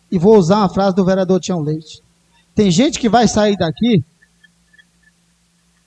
[0.08, 2.00] E vou usar uma frase do vereador Tião Leite.
[2.59, 4.05] Tem gente que vai sair daqui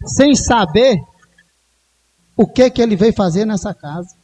[0.06, 1.03] sem saber
[2.38, 4.15] o que que ele veio fazer nessa casa.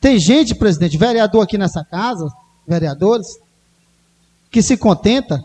[0.00, 2.28] Tem gente, presidente, vereador aqui nessa casa,
[2.66, 3.38] vereadores,
[4.50, 5.40] que se contenta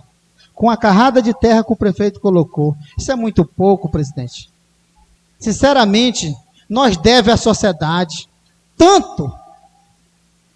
[0.51, 2.75] com a carrada de terra que o prefeito colocou.
[2.97, 4.49] Isso é muito pouco, presidente.
[5.39, 6.35] Sinceramente,
[6.67, 8.27] nós devemos à sociedade
[8.75, 9.31] tanto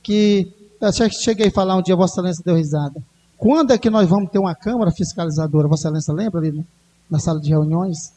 [0.02, 0.52] que
[0.82, 3.00] eu cheguei a falar um dia, Vossa Excelência deu risada.
[3.38, 5.68] Quando é que nós vamos ter uma Câmara fiscalizadora?
[5.68, 6.66] Vossa Excelência lembra ali
[7.10, 8.12] na sala de reuniões?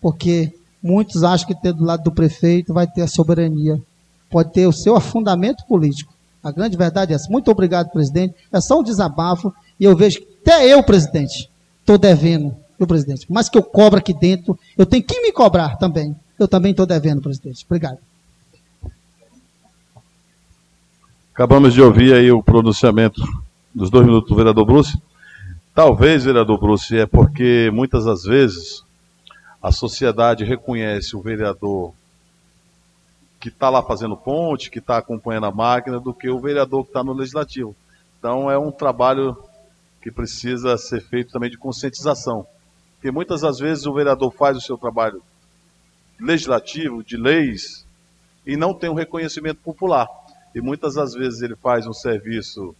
[0.00, 0.52] Porque
[0.82, 3.80] muitos acham que ter do lado do prefeito vai ter a soberania.
[4.28, 6.12] Pode ter o seu afundamento político.
[6.42, 7.30] A grande verdade é essa.
[7.30, 8.34] Muito obrigado, presidente.
[8.52, 9.52] É só um desabafo.
[9.78, 11.48] E eu vejo que até eu, presidente,
[11.80, 13.26] estou devendo, viu, presidente?
[13.28, 16.16] Mas que eu cobro aqui dentro, eu tenho que me cobrar também.
[16.38, 17.64] Eu também estou devendo, presidente.
[17.66, 17.98] Obrigado.
[21.32, 23.22] Acabamos de ouvir aí o pronunciamento
[23.74, 25.00] dos dois minutos do vereador Bruce.
[25.74, 28.82] Talvez, vereador Bruce, é porque muitas das vezes
[29.62, 31.92] a sociedade reconhece o vereador
[33.40, 36.90] que está lá fazendo ponte, que está acompanhando a máquina, do que o vereador que
[36.90, 37.74] está no legislativo.
[38.18, 39.36] Então é um trabalho
[40.02, 42.46] que precisa ser feito também de conscientização.
[42.94, 45.22] Porque muitas das vezes o vereador faz o seu trabalho
[46.18, 47.86] legislativo, de leis,
[48.44, 50.08] e não tem um reconhecimento popular.
[50.52, 52.74] E muitas das vezes ele faz um serviço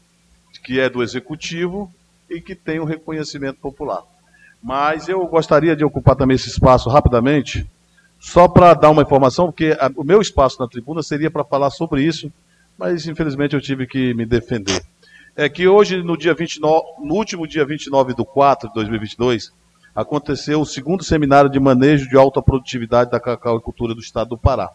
[0.63, 1.93] que é do executivo
[2.29, 4.03] e que tem um reconhecimento popular.
[4.63, 7.69] Mas eu gostaria de ocupar também esse espaço rapidamente,
[8.19, 11.71] só para dar uma informação, porque a, o meu espaço na tribuna seria para falar
[11.71, 12.33] sobre isso,
[12.77, 14.83] mas infelizmente eu tive que me defender.
[15.37, 19.53] É que hoje, no, dia 29, no último dia 29 de 4 de 2022,
[19.95, 24.31] aconteceu o segundo seminário de manejo de alta produtividade da cacau e cultura do estado
[24.31, 24.69] do Pará.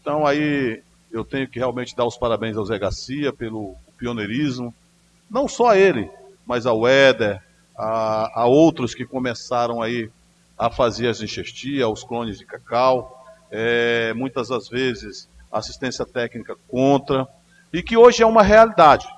[0.00, 0.82] Então aí
[1.12, 4.74] eu tenho que realmente dar os parabéns ao Zé Garcia pelo pioneirismo,
[5.34, 6.08] não só ele,
[6.46, 7.42] mas ao Éder,
[7.76, 10.08] a, a outros que começaram aí
[10.56, 17.26] a fazer as enxertias, os clones de cacau, é, muitas das vezes assistência técnica contra,
[17.72, 19.08] e que hoje é uma realidade.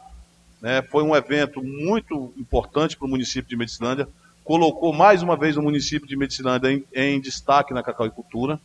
[0.63, 0.81] Né?
[0.81, 4.09] Foi um evento muito importante para o município de Medicilândia,
[4.43, 8.59] colocou mais uma vez o município de Medicilândia em, em destaque na cacauicultura.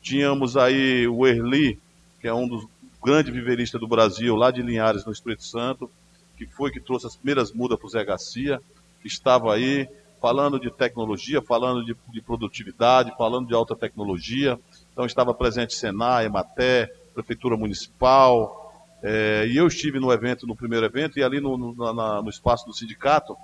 [0.00, 1.78] Tínhamos aí o Erli,
[2.18, 2.66] que é um dos
[3.04, 5.90] grandes viveristas do Brasil, lá de Linhares, no Espírito Santo,
[6.36, 8.60] que foi que trouxe as primeiras mudas para o Zé Garcia,
[9.00, 9.88] que estava aí
[10.20, 14.58] falando de tecnologia, falando de, de, produtividade, falando de alta tecnologia,
[14.92, 18.64] Então estava presente Senai, Ematé, Prefeitura Municipal,
[19.02, 22.30] é, e eu estive no evento, no primeiro evento, e ali no, no, na, no
[22.30, 23.36] espaço do sindicato,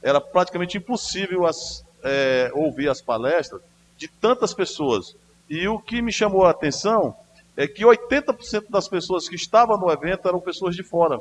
[0.00, 3.60] era praticamente impossível as, é, ouvir as palestras
[3.96, 5.16] de tantas pessoas.
[5.48, 7.14] E o que me chamou a atenção
[7.56, 11.20] é que 80% das pessoas que estavam no evento eram pessoas de fora.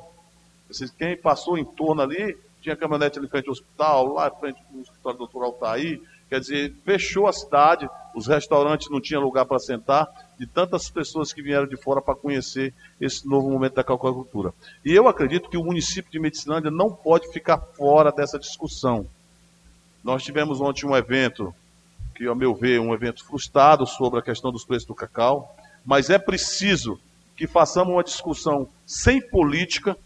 [0.98, 5.18] Quem passou em torno ali, tinha caminhonete ali frente ao hospital, lá frente ao escritório
[5.18, 10.08] do doutor Altair, quer dizer, fechou a cidade, os restaurantes não tinham lugar para sentar,
[10.38, 14.54] de tantas pessoas que vieram de fora para conhecer esse novo momento da calcultura.
[14.86, 19.08] E eu acredito que o município de Medicilândia não pode ficar fora dessa discussão.
[20.04, 21.54] Nós tivemos ontem um evento,
[22.16, 25.56] que, ao meu ver, um evento frustrado sobre a questão dos preços do cacau,
[25.86, 27.00] mas é preciso
[27.36, 29.98] que façamos uma discussão sem política,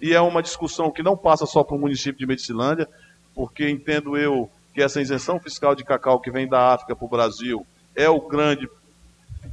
[0.00, 2.88] e é uma discussão que não passa só para o município de Medicilândia,
[3.34, 7.08] porque entendo eu que essa isenção fiscal de cacau que vem da África para o
[7.08, 8.68] Brasil é o grande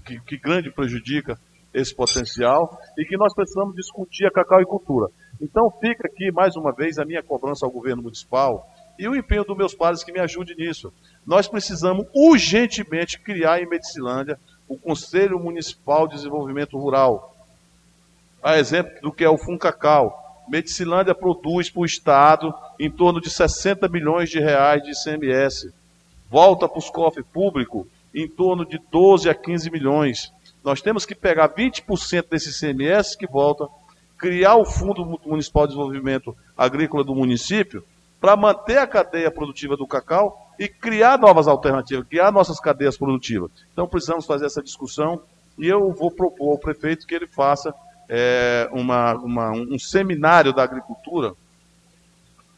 [0.06, 1.40] que, que, grande prejudica
[1.74, 5.08] esse potencial e que nós precisamos discutir a cacau e cultura.
[5.42, 8.68] Então fica aqui mais uma vez a minha cobrança ao governo municipal
[8.98, 10.92] e o empenho dos meus pares que me ajude nisso.
[11.26, 17.36] Nós precisamos urgentemente criar em Medicilândia o Conselho Municipal de Desenvolvimento Rural.
[18.42, 20.27] A exemplo do que é o Funcacau.
[20.48, 25.74] Medicilândia produz para o Estado em torno de 60 milhões de reais de ICMS.
[26.30, 30.32] Volta para os cofres públicos em torno de 12 a 15 milhões.
[30.64, 33.68] Nós temos que pegar 20% desse ICMS que volta,
[34.18, 37.84] criar o Fundo Municipal de Desenvolvimento Agrícola do município
[38.20, 43.52] para manter a cadeia produtiva do cacau e criar novas alternativas, criar nossas cadeias produtivas.
[43.72, 45.22] Então precisamos fazer essa discussão
[45.58, 47.74] e eu vou propor ao prefeito que ele faça
[48.10, 51.34] é, uma, uma, um seminário da agricultura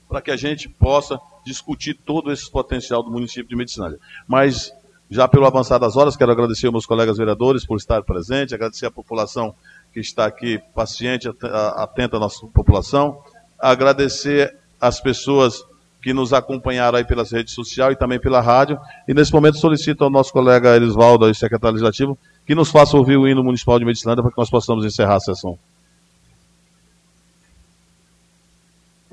[0.08, 3.98] para que a gente possa discutir todo esse potencial do município de Medicinalha.
[4.28, 4.72] Mas,
[5.10, 8.86] já pelo avançar das horas, quero agradecer aos meus colegas vereadores por estar presente, agradecer
[8.86, 9.54] à população
[9.94, 11.30] que está aqui paciente,
[11.76, 13.22] atenta à nossa população,
[13.60, 15.64] agradecer as pessoas
[16.02, 18.80] que nos acompanharam aí pelas redes sociais e também pela rádio.
[19.08, 22.18] E nesse momento solicito ao nosso colega Elisvaldo, secretário legislativo,
[22.50, 25.20] que nos faça ouvir o hino municipal de Medicilândia para que nós possamos encerrar a
[25.20, 25.56] sessão.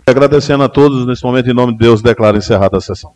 [0.07, 3.13] Agradecendo a todos, nesse momento, em nome de Deus, declaro encerrada a sessão.